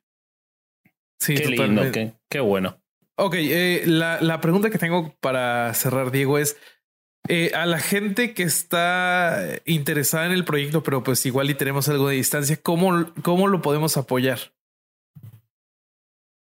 Sí, 1.22 1.36
Qué 1.36 1.48
lindo, 1.48 1.84
qué, 1.92 2.14
qué 2.30 2.40
bueno. 2.40 2.78
Ok, 3.16 3.36
eh, 3.38 3.84
la, 3.86 4.20
la 4.20 4.42
pregunta 4.42 4.72
que 4.72 4.80
tengo 4.80 5.16
para 5.20 5.74
cerrar, 5.76 6.12
Diego, 6.12 6.40
es 6.40 6.58
eh, 7.30 7.52
a 7.54 7.68
la 7.68 7.80
gente 7.80 8.34
que 8.34 8.44
está 8.44 9.60
interesada 9.66 10.26
en 10.26 10.32
el 10.32 10.44
proyecto, 10.44 10.82
pero 10.82 11.04
pues 11.04 11.24
igual 11.26 11.50
y 11.50 11.54
tenemos 11.54 11.88
algo 11.88 12.10
de 12.10 12.16
distancia, 12.16 12.58
¿cómo, 12.62 13.06
cómo 13.22 13.48
lo 13.48 13.62
podemos 13.62 13.96
apoyar? 13.98 14.40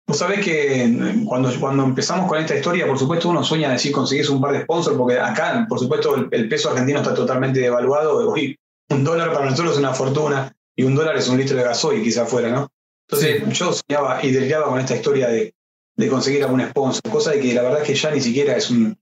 Vos 0.06 0.18
sabés 0.18 0.44
que 0.44 0.84
eh, 0.84 0.94
cuando, 1.26 1.50
cuando 1.58 1.84
empezamos 1.84 2.28
con 2.28 2.38
esta 2.38 2.54
historia, 2.54 2.86
por 2.86 2.98
supuesto, 2.98 3.30
uno 3.30 3.42
sueña 3.42 3.70
decir 3.70 3.92
conseguís 3.92 4.28
un 4.28 4.40
par 4.40 4.52
de 4.52 4.62
sponsors, 4.62 4.96
porque 4.96 5.18
acá, 5.18 5.66
por 5.68 5.78
supuesto, 5.78 6.16
el, 6.16 6.28
el 6.30 6.48
peso 6.48 6.70
argentino 6.70 7.00
está 7.00 7.14
totalmente 7.14 7.60
devaluado. 7.60 8.30
Hoy, 8.30 8.58
un 8.90 9.04
dólar 9.04 9.32
para 9.32 9.46
nosotros 9.46 9.72
es 9.72 9.78
una 9.78 9.94
fortuna 9.94 10.54
y 10.76 10.82
un 10.82 10.94
dólar 10.94 11.16
es 11.16 11.28
un 11.28 11.38
litro 11.38 11.56
de 11.56 11.62
gasoil, 11.62 12.02
quizás 12.02 12.28
fuera, 12.28 12.50
¿no? 12.50 12.68
Entonces, 13.10 13.42
yo 13.58 13.72
soñaba 13.72 14.24
y 14.24 14.30
deliraba 14.32 14.66
con 14.66 14.80
esta 14.80 14.94
historia 14.96 15.28
de, 15.28 15.54
de 15.96 16.08
conseguir 16.08 16.42
algún 16.44 16.60
sponsor, 16.68 17.02
cosa 17.10 17.30
de 17.32 17.40
que 17.40 17.54
la 17.54 17.62
verdad 17.62 17.80
es 17.82 17.86
que 17.86 17.94
ya 17.94 18.10
ni 18.10 18.20
siquiera 18.20 18.56
es 18.56 18.70
un. 18.70 18.96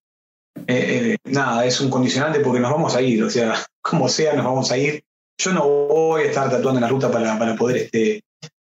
eh, 0.67 1.15
eh, 1.15 1.17
nada, 1.25 1.65
es 1.67 1.81
un 1.81 1.91
condicionante 1.91 2.41
porque 2.41 2.61
nos 2.61 2.71
vamos 2.71 2.95
a 2.95 3.03
ir, 3.03 3.23
o 3.23 3.31
sea, 3.31 3.55
como 3.83 4.09
sea, 4.09 4.35
nos 4.35 4.45
vamos 4.45 4.71
a 4.71 4.79
ir. 4.79 5.03
Yo 5.39 5.53
no 5.53 5.67
voy 5.69 6.23
a 6.23 6.27
estar 6.27 6.45
tatuando 6.51 6.79
en 6.79 6.83
la 6.83 6.89
ruta 6.89 7.11
para, 7.11 7.39
para 7.39 7.57
poder 7.57 7.77
este, 7.77 8.23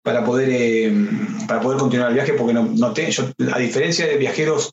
para 0.02 0.24
poder 0.24 0.48
eh, 0.50 0.92
para 1.46 1.60
poder 1.60 1.78
continuar 1.78 2.08
el 2.08 2.14
viaje 2.14 2.32
porque 2.34 2.54
no, 2.54 2.64
no 2.64 2.86
a 3.52 3.58
diferencia 3.58 4.06
de 4.06 4.16
viajeros 4.16 4.72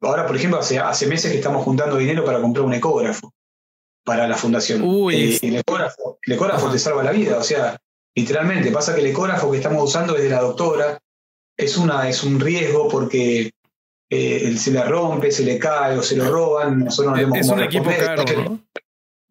ahora, 0.00 0.26
por 0.26 0.34
ejemplo, 0.34 0.58
hace, 0.58 0.80
hace 0.80 1.06
meses 1.06 1.30
que 1.30 1.38
estamos 1.38 1.64
juntando 1.64 1.96
dinero 1.98 2.24
para 2.24 2.40
comprar 2.40 2.64
un 2.64 2.74
ecógrafo 2.74 3.32
para 4.04 4.26
la 4.26 4.36
fundación. 4.36 4.82
Uy, 4.82 5.38
el 5.40 5.56
ecógrafo, 5.56 6.18
el 6.26 6.32
ecógrafo 6.32 6.68
te 6.68 6.80
salva 6.80 7.04
la 7.04 7.12
vida, 7.12 7.38
o 7.38 7.44
sea, 7.44 7.78
Literalmente, 8.14 8.70
pasa 8.70 8.94
que 8.94 9.00
el 9.00 9.06
ecógrafo 9.06 9.50
que 9.50 9.56
estamos 9.56 9.82
usando 9.82 10.16
es 10.16 10.22
de 10.22 10.28
la 10.28 10.40
doctora, 10.40 10.98
es, 11.56 11.76
una, 11.76 12.08
es 12.08 12.22
un 12.22 12.38
riesgo 12.40 12.88
porque 12.88 13.52
eh, 14.10 14.56
se 14.56 14.70
le 14.70 14.84
rompe, 14.84 15.30
se 15.32 15.44
le 15.44 15.58
cae 15.58 15.96
o 15.96 16.02
se 16.02 16.16
lo 16.16 16.30
roban, 16.30 16.84
nosotros 16.84 17.18
no 17.18 17.34
Es 17.34 17.48
un 17.48 17.60
equipo 17.60 17.90
caro, 17.98 18.24
¿no? 18.44 18.60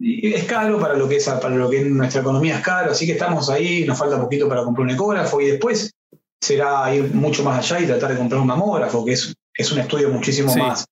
es 0.03 0.45
caro 0.45 0.79
para 0.79 0.95
lo 0.95 1.07
que 1.07 1.17
es 1.17 1.25
para 1.29 1.55
lo 1.55 1.69
que 1.69 1.82
nuestra 1.82 2.21
economía 2.21 2.57
es 2.57 2.63
caro, 2.63 2.91
así 2.91 3.05
que 3.05 3.11
estamos 3.11 3.49
ahí, 3.51 3.86
nos 3.86 3.99
falta 3.99 4.19
poquito 4.19 4.49
para 4.49 4.63
comprar 4.63 4.86
un 4.86 4.93
ecógrafo 4.93 5.39
y 5.41 5.47
después 5.47 5.93
será 6.41 6.93
ir 6.95 7.13
mucho 7.13 7.43
más 7.43 7.59
allá 7.59 7.84
y 7.84 7.88
tratar 7.88 8.11
de 8.11 8.17
comprar 8.17 8.41
un 8.41 8.47
mamógrafo, 8.47 9.05
que 9.05 9.13
es, 9.13 9.36
es 9.53 9.71
un 9.71 9.79
estudio 9.79 10.09
muchísimo 10.09 10.55
más. 10.55 10.88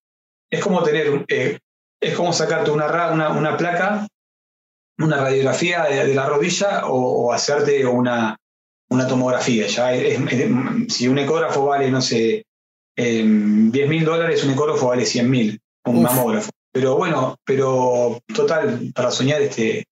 Es 0.51 0.61
como 0.61 0.83
tener, 0.83 1.25
eh, 1.27 1.57
es 1.99 2.15
como 2.15 2.33
sacarte 2.33 2.69
una, 2.69 2.85
una, 3.11 3.29
una 3.29 3.57
placa 3.57 4.07
una 4.99 5.17
radiografía 5.17 5.83
de, 5.83 6.13
la 6.13 6.27
rodilla 6.27 6.85
o, 6.85 7.31
hacerte 7.33 7.85
una, 7.85 8.37
una 8.89 9.07
tomografía. 9.07 9.67
Ya 9.67 9.91
si 10.87 11.07
un 11.07 11.17
ecógrafo 11.17 11.65
vale, 11.65 11.89
no 11.89 12.01
sé, 12.01 12.45
eh, 12.95 13.23
10 13.25 13.89
mil 13.89 14.03
dólares, 14.05 14.43
un 14.43 14.51
ecógrafo 14.51 14.87
vale 14.87 15.05
100 15.05 15.29
mil, 15.29 15.59
un 15.85 16.01
mamógrafo. 16.01 16.49
Pero 16.71 16.97
bueno, 16.97 17.37
pero 17.45 18.19
total, 18.33 18.91
para 18.93 19.09
soñar 19.09 19.41
este, 19.41 19.85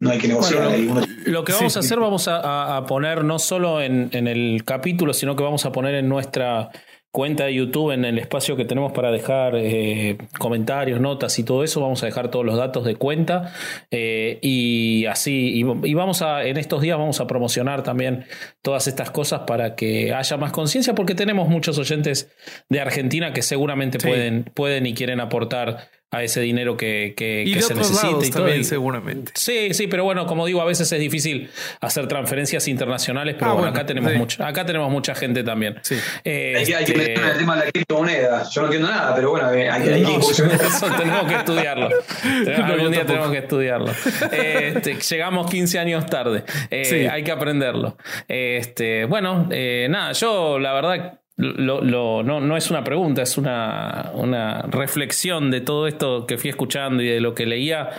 no 0.00 0.10
hay 0.10 0.18
que 0.18 0.28
negociar. 0.28 0.78
lo, 1.26 1.44
que 1.44 1.52
vamos 1.52 1.76
a 1.76 1.80
hacer, 1.80 1.98
vamos 1.98 2.28
a, 2.28 2.84
poner 2.86 3.24
no 3.24 3.38
solo 3.38 3.80
en, 3.80 4.10
en, 4.12 4.26
el 4.26 4.64
capítulo, 4.64 5.14
sino 5.14 5.36
que 5.36 5.42
vamos 5.42 5.64
a 5.64 5.72
poner 5.72 5.94
en 5.94 6.08
nuestra 6.08 6.70
cuenta 7.12 7.46
de 7.46 7.54
YouTube, 7.54 7.90
en 7.90 8.04
el 8.04 8.18
espacio 8.18 8.56
que 8.56 8.64
tenemos 8.64 8.92
para 8.92 9.10
dejar 9.10 9.56
eh, 9.56 10.16
comentarios, 10.38 11.00
notas 11.00 11.38
y 11.38 11.44
todo 11.44 11.64
eso, 11.64 11.80
vamos 11.80 12.02
a 12.02 12.06
dejar 12.06 12.30
todos 12.30 12.46
los 12.46 12.56
datos 12.56 12.84
de 12.84 12.94
cuenta 12.94 13.52
eh, 13.90 14.38
y 14.42 15.06
así, 15.06 15.60
y, 15.60 15.94
vamos 15.94 16.22
a, 16.22 16.44
en 16.44 16.56
estos 16.56 16.80
días 16.82 16.98
vamos 16.98 17.20
a 17.20 17.26
promocionar 17.26 17.82
también 17.82 18.26
todas 18.62 18.86
estas 18.86 19.10
cosas 19.10 19.40
para 19.40 19.74
que 19.74 20.14
haya 20.14 20.36
más 20.36 20.52
conciencia, 20.52 20.94
porque 20.94 21.14
tenemos 21.14 21.48
muchos 21.48 21.78
oyentes 21.78 22.30
de 22.68 22.80
Argentina 22.80 23.32
que 23.32 23.42
seguramente 23.42 23.98
pueden, 23.98 24.44
pueden 24.44 24.86
y 24.86 24.94
quieren 24.94 25.20
aportar 25.20 25.88
a 26.12 26.22
ese 26.24 26.40
dinero 26.40 26.76
que, 26.76 27.14
que, 27.16 27.44
se 27.62 27.74
necesita 27.74 28.26
y 28.26 28.30
todo. 28.30 28.64
seguramente. 28.64 29.32
Sí, 29.34 29.72
sí, 29.74 29.86
pero 29.86 30.04
bueno, 30.04 30.26
como 30.26 30.44
digo, 30.44 30.60
a 30.60 30.64
veces 30.64 30.90
es 30.90 30.98
difícil 30.98 31.50
hacer 31.80 32.08
transferencias 32.08 32.66
internacionales, 32.66 33.36
pero 33.38 33.52
ah, 33.52 33.54
bueno, 33.54 33.68
acá 33.68 33.86
tenemos 33.86 34.12
mucho, 34.14 34.44
acá 34.44 34.66
tenemos 34.66 34.90
mucha 34.90 35.14
gente 35.14 35.44
también. 35.44 35.78
Sí. 35.82 35.96
Eh, 36.24 36.54
hay, 36.58 36.64
que, 36.64 36.74
hay, 36.74 36.84
que, 36.84 36.92
este, 36.92 37.14
el 37.14 37.38
tema 37.38 37.56
de 37.56 37.66
la 37.66 37.70
criptomoneda. 37.70 38.48
Yo 38.50 38.62
no 38.62 38.66
entiendo 38.66 38.90
nada, 38.90 39.14
pero 39.14 39.30
bueno, 39.30 39.48
hay, 39.48 39.60
hay, 39.62 39.82
que 39.82 39.90
tenemos 40.98 41.24
que 41.28 41.34
estudiarlo. 41.34 41.88
algún 42.64 42.90
día 42.90 43.06
tenemos 43.06 43.30
que 43.30 43.38
estudiarlo. 43.38 43.92
Este, 44.32 44.94
llegamos 44.94 45.50
15 45.50 45.78
años 45.78 46.06
tarde. 46.06 46.42
Eh, 46.70 47.08
hay 47.08 47.22
que 47.22 47.30
aprenderlo. 47.30 47.96
Este, 48.26 49.04
bueno, 49.04 49.48
eh, 49.52 49.86
nada, 49.88 50.12
yo 50.12 50.58
la 50.58 50.72
verdad 50.72 51.19
lo, 51.40 51.80
lo, 51.80 52.22
no, 52.22 52.40
no, 52.40 52.56
es 52.56 52.70
una 52.70 52.84
pregunta, 52.84 53.22
es 53.22 53.38
una, 53.38 54.10
una, 54.14 54.62
reflexión 54.62 55.50
de 55.50 55.60
todo 55.60 55.86
esto 55.86 56.26
que 56.26 56.36
fui 56.36 56.50
escuchando 56.50 57.02
y 57.02 57.08
de 57.08 57.20
lo 57.20 57.34
que 57.34 57.46
leía. 57.46 57.90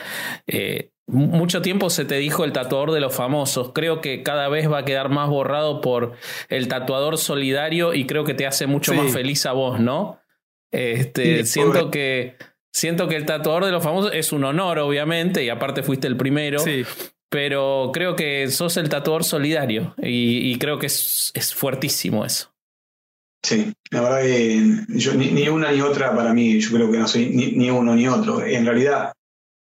Eh, 0.47 0.91
mucho 1.07 1.61
tiempo 1.61 1.89
se 1.89 2.05
te 2.05 2.15
dijo 2.15 2.45
el 2.45 2.53
tatuador 2.53 2.91
de 2.91 3.01
los 3.01 3.13
famosos. 3.13 3.71
Creo 3.73 3.99
que 3.99 4.23
cada 4.23 4.47
vez 4.47 4.71
va 4.71 4.79
a 4.79 4.85
quedar 4.85 5.09
más 5.09 5.29
borrado 5.29 5.81
por 5.81 6.13
el 6.49 6.67
tatuador 6.67 7.17
solidario 7.17 7.93
y 7.93 8.05
creo 8.05 8.23
que 8.23 8.33
te 8.33 8.45
hace 8.45 8.67
mucho 8.67 8.93
más 8.93 9.11
feliz 9.11 9.45
a 9.45 9.51
vos, 9.51 9.79
¿no? 9.79 10.19
Este, 10.71 11.45
siento 11.45 11.91
que 11.91 12.37
siento 12.71 13.07
que 13.09 13.17
el 13.17 13.25
tatuador 13.25 13.65
de 13.65 13.71
los 13.71 13.83
famosos 13.83 14.11
es 14.13 14.31
un 14.31 14.45
honor, 14.45 14.79
obviamente, 14.79 15.43
y 15.43 15.49
aparte 15.49 15.83
fuiste 15.83 16.07
el 16.07 16.15
primero. 16.15 16.59
Sí. 16.59 16.85
Pero 17.29 17.91
creo 17.93 18.15
que 18.15 18.49
sos 18.49 18.77
el 18.77 18.89
tatuador 18.89 19.23
solidario 19.23 19.95
y, 19.97 20.57
creo 20.59 20.79
que 20.79 20.87
es, 20.87 21.31
es 21.33 21.53
fuertísimo 21.53 22.25
eso. 22.25 22.50
Sí, 23.43 23.73
la 23.89 24.01
verdad 24.01 24.21
que 24.21 24.85
yo, 24.89 25.13
ni, 25.15 25.47
una 25.49 25.71
ni 25.71 25.81
otra 25.81 26.15
para 26.15 26.33
mí, 26.33 26.59
yo 26.59 26.71
creo 26.71 26.91
que 26.91 26.99
no 26.99 27.07
soy 27.07 27.29
ni, 27.29 27.69
uno 27.71 27.95
ni 27.95 28.07
otro. 28.07 28.43
En 28.45 28.65
realidad, 28.65 29.13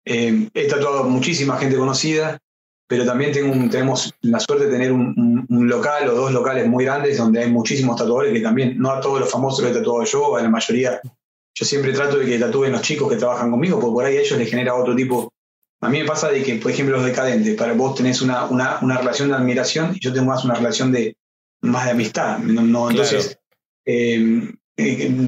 eh, 0.05 0.49
he 0.53 0.67
tatuado 0.67 1.05
muchísima 1.05 1.57
gente 1.57 1.77
conocida, 1.77 2.37
pero 2.85 3.05
también 3.05 3.31
tengo 3.31 3.53
tenemos 3.69 4.13
la 4.21 4.41
suerte 4.41 4.65
de 4.65 4.71
tener 4.71 4.91
un, 4.91 5.47
local 5.49 6.09
o 6.09 6.15
dos 6.15 6.33
locales 6.33 6.67
muy 6.67 6.83
grandes 6.83 7.17
donde 7.17 7.41
hay 7.41 7.49
muchísimos 7.49 7.95
tatuadores 7.95 8.33
que 8.33 8.41
también, 8.41 8.77
no 8.77 8.91
a 8.91 8.99
todos 8.99 9.21
los 9.21 9.31
famosos 9.31 9.63
los 9.63 9.71
he 9.71 9.79
tatuado 9.79 10.03
yo, 10.03 10.35
a 10.35 10.41
la 10.41 10.49
mayoría. 10.49 10.99
Yo 11.53 11.65
siempre 11.65 11.93
trato 11.93 12.17
de 12.17 12.25
que 12.25 12.39
tatúen 12.39 12.73
los 12.73 12.81
chicos 12.81 13.09
que 13.09 13.17
trabajan 13.17 13.51
conmigo, 13.51 13.79
porque 13.79 13.93
por 13.93 14.05
ahí 14.05 14.17
a 14.17 14.21
ellos 14.21 14.37
les 14.37 14.49
genera 14.49 14.75
otro 14.75 14.95
tipo. 14.95 15.31
A 15.79 15.89
mí 15.89 15.99
me 15.99 16.05
pasa 16.05 16.29
de 16.29 16.43
que, 16.43 16.55
por 16.55 16.71
ejemplo, 16.71 16.97
los 16.97 17.05
decadentes, 17.05 17.55
para 17.55 17.73
vos 17.73 17.95
tenés 17.95 18.21
una, 18.21 18.45
una, 18.45 18.79
una 18.81 18.97
relación 18.97 19.29
de 19.29 19.35
admiración 19.35 19.95
y 19.95 19.99
yo 19.99 20.11
tengo 20.11 20.27
más 20.27 20.43
una 20.43 20.55
relación 20.55 20.91
de 20.91 21.15
más 21.61 21.85
de 21.85 21.91
amistad. 21.91 22.39
No, 22.39 22.89
entonces, 22.89 23.29
Em, 23.29 23.40
eh, 23.85 24.53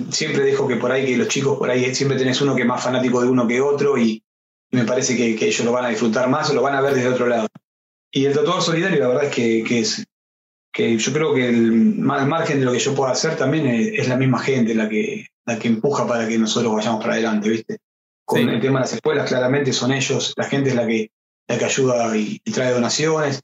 siempre 0.09 0.43
dejo 0.43 0.67
que 0.67 0.77
por 0.77 0.91
ahí, 0.91 1.05
que 1.05 1.17
los 1.17 1.27
chicos 1.27 1.57
por 1.57 1.69
ahí 1.69 1.93
siempre 1.93 2.17
tenés 2.17 2.41
uno 2.41 2.55
que 2.55 2.61
es 2.61 2.67
más 2.67 2.83
fanático 2.83 3.21
de 3.21 3.29
uno 3.29 3.47
que 3.47 3.61
otro 3.61 3.97
y, 3.97 4.23
me 4.71 4.85
parece 4.85 5.15
que, 5.15 5.45
ellos 5.45 5.65
lo 5.65 5.71
van 5.71 5.85
a 5.85 5.89
disfrutar 5.89 6.27
más 6.29 6.49
o 6.49 6.53
lo 6.55 6.63
van 6.63 6.75
a 6.75 6.81
ver 6.81 6.95
desde 6.95 7.09
otro 7.09 7.27
lado. 7.27 7.47
Y 8.11 8.25
el 8.25 8.33
tatuador 8.33 8.63
solidario, 8.63 8.99
la 8.99 9.07
verdad 9.07 9.25
es 9.25 9.35
que, 9.35 9.63
que 9.63 9.79
es 9.79 10.03
que 10.73 10.97
yo 10.97 11.13
creo 11.13 11.33
que 11.33 11.47
el, 11.47 11.71
margen 11.71 12.59
de 12.59 12.65
lo 12.65 12.71
que 12.71 12.79
yo 12.79 12.95
pueda 12.95 13.11
hacer 13.11 13.37
también 13.37 13.67
es, 13.67 14.07
la 14.07 14.17
misma 14.17 14.39
gente 14.39 14.73
la 14.73 14.89
que, 14.89 15.27
la 15.45 15.59
que 15.59 15.67
empuja 15.67 16.07
para 16.07 16.27
que 16.27 16.39
nosotros 16.39 16.73
vayamos 16.73 17.01
para 17.01 17.13
adelante, 17.13 17.49
¿viste? 17.49 17.77
Con 18.25 18.49
el 18.49 18.59
tema 18.59 18.79
de 18.79 18.85
las 18.85 18.93
escuelas, 18.93 19.29
claramente 19.29 19.71
son 19.71 19.91
ellos, 19.91 20.33
la 20.35 20.45
gente 20.45 20.69
es 20.69 20.75
la 20.75 20.87
que, 20.87 21.11
la 21.47 21.59
que 21.59 21.65
ayuda 21.65 22.17
y, 22.17 22.39
trae 22.39 22.73
donaciones. 22.73 23.41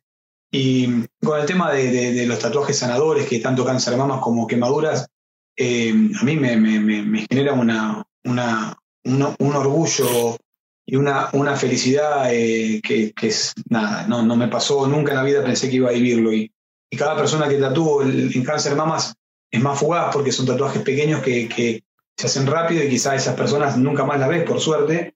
Y 0.52 1.06
con 1.24 1.40
el 1.40 1.46
tema 1.46 1.72
de, 1.72 2.26
los 2.26 2.40
tatuajes 2.40 2.78
sanadores, 2.78 3.28
que 3.28 3.40
tanto 3.40 3.66
cáncer 3.66 3.98
mamas 3.98 4.20
como 4.22 4.48
quemaduras, 4.48 5.08
eh, 5.56 5.94
a 6.20 6.24
mí 6.24 6.38
me, 6.38 7.26
genera 7.30 7.54
una, 7.54 8.04
un 8.24 9.56
orgullo 9.56 10.38
y 10.86 10.96
una, 10.96 11.30
una 11.34 11.56
felicidad 11.56 12.34
eh, 12.34 12.82
que, 12.82 13.14
es 13.22 13.54
nada, 13.70 14.08
no, 14.08 14.24
no 14.24 14.36
me 14.36 14.48
pasó 14.48 14.88
nunca 14.88 15.12
en 15.12 15.18
la 15.18 15.24
vida, 15.24 15.44
pensé 15.44 15.70
que 15.70 15.76
iba 15.76 15.90
a 15.90 15.94
vivirlo. 15.94 16.34
Y, 16.34 16.52
y 16.90 16.98
cada 16.98 17.16
persona 17.16 17.48
que 17.48 17.58
tatúo 17.58 18.02
en 18.02 18.44
cáncer 18.44 18.76
mamas 18.76 19.14
es 19.52 19.62
más 19.62 19.78
fugaz 19.78 20.12
porque 20.12 20.32
son 20.32 20.48
tatuajes 20.48 20.82
pequeños 20.82 21.22
que, 21.22 21.48
que 21.48 21.84
se 22.18 22.28
hacen 22.28 22.48
rápido 22.48 22.84
y 22.84 22.90
quizás 22.90 23.16
esas 23.16 23.36
personas 23.36 23.78
nunca 23.78 24.04
más 24.04 24.20
las 24.20 24.30
ves, 24.30 24.44
por 24.44 24.60
suerte. 24.60 25.16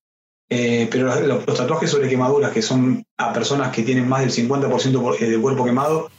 Eh, 0.50 0.88
pero 0.92 1.14
los, 1.26 1.46
tatuajes 1.46 1.90
sobre 1.90 2.10
quemaduras, 2.10 2.52
que 2.52 2.62
son 2.62 3.06
a 3.18 3.34
personas 3.34 3.74
que 3.74 3.84
tienen 3.84 4.08
más 4.08 4.22
del 4.22 4.32
50% 4.32 5.20
del 5.20 5.42
cuerpo 5.42 5.66
quemado, 5.66 6.12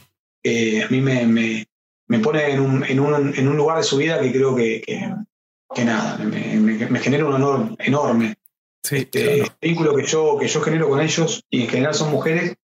eh, 0.43 0.83
a 0.83 0.89
mí 0.89 1.01
me, 1.01 1.25
me, 1.25 1.65
me 2.07 2.19
pone 2.19 2.51
en 2.51 2.59
un, 2.59 2.83
en, 2.83 2.99
un, 2.99 3.33
en 3.35 3.47
un, 3.47 3.57
lugar 3.57 3.77
de 3.77 3.83
su 3.83 3.97
vida 3.97 4.19
que 4.19 4.31
creo 4.31 4.55
que, 4.55 4.81
que, 4.81 5.85
nada, 5.85 6.17
me, 6.17 6.57
me, 6.57 6.99
genera 6.99 7.25
un 7.25 7.33
honor 7.33 7.75
enorme. 7.79 8.35
Sí, 8.83 8.97
este, 8.97 9.41
El 9.41 9.51
vínculo 9.61 9.95
que 9.95 10.05
yo, 10.05 10.37
que 10.37 10.47
yo 10.47 10.61
genero 10.61 10.89
con 10.89 11.01
ellos, 11.01 11.43
y 11.49 11.63
en 11.63 11.69
general 11.69 11.93
son 11.93 12.11
mujeres, 12.11 12.55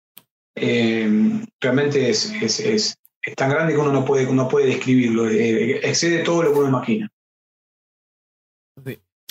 eh, 0.54 1.08
realmente 1.61 2.11
es, 2.11 2.32
es, 2.42 2.61
es, 2.61 2.96
tan 3.36 3.50
grande 3.50 3.74
que 3.74 3.78
uno 3.78 3.92
no 3.92 4.04
puede, 4.04 4.30
no 4.32 4.48
puede 4.48 4.66
describirlo, 4.66 5.28
excede 5.28 6.24
todo 6.24 6.42
lo 6.42 6.52
que 6.52 6.58
uno 6.58 6.68
imagina. 6.68 7.08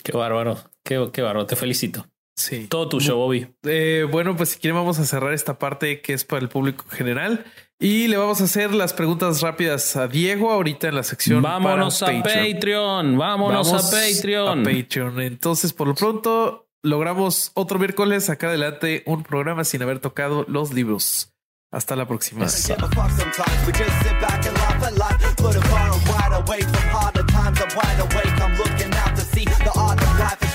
Qué 0.02 0.12
bárbaro, 0.12 0.56
qué, 0.82 1.10
qué 1.12 1.22
bárbaro, 1.22 1.46
te 1.46 1.56
felicito. 1.56 2.06
Sí. 2.40 2.66
Todo 2.68 2.88
tuyo, 2.88 3.16
Bobby. 3.16 3.46
Eh, 3.64 4.06
bueno, 4.10 4.36
pues 4.36 4.50
si 4.50 4.58
quieren 4.58 4.76
vamos 4.76 4.98
a 4.98 5.04
cerrar 5.04 5.34
esta 5.34 5.58
parte 5.58 6.00
que 6.00 6.14
es 6.14 6.24
para 6.24 6.40
el 6.42 6.48
público 6.48 6.84
general 6.88 7.44
y 7.78 8.08
le 8.08 8.16
vamos 8.16 8.40
a 8.40 8.44
hacer 8.44 8.74
las 8.74 8.92
preguntas 8.92 9.40
rápidas 9.42 9.96
a 9.96 10.08
Diego 10.08 10.50
ahorita 10.50 10.88
en 10.88 10.94
la 10.94 11.02
sección. 11.02 11.42
Vámonos 11.42 12.02
a 12.02 12.06
Patreon. 12.06 13.16
Vámonos 13.16 13.72
a 13.72 13.90
Patreon. 13.90 14.60
A 14.60 14.62
Patreon. 14.62 15.20
Entonces, 15.20 15.72
por 15.72 15.88
lo 15.88 15.94
pronto, 15.94 16.68
logramos 16.82 17.52
otro 17.54 17.78
miércoles 17.78 18.30
acá 18.30 18.48
adelante 18.48 19.02
un 19.06 19.22
programa 19.22 19.64
sin 19.64 19.82
haber 19.82 19.98
tocado 19.98 20.44
los 20.48 20.72
libros. 20.72 21.32
Hasta 21.72 21.94
la 21.94 22.06
próxima. 22.06 22.46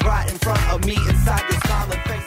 right 0.06 0.32
in 0.32 0.38
front 0.38 0.62
of 0.72 0.86
me 0.86 0.96
inside 1.10 1.44
this 1.50 1.60
solid 1.64 2.02
face. 2.04 2.25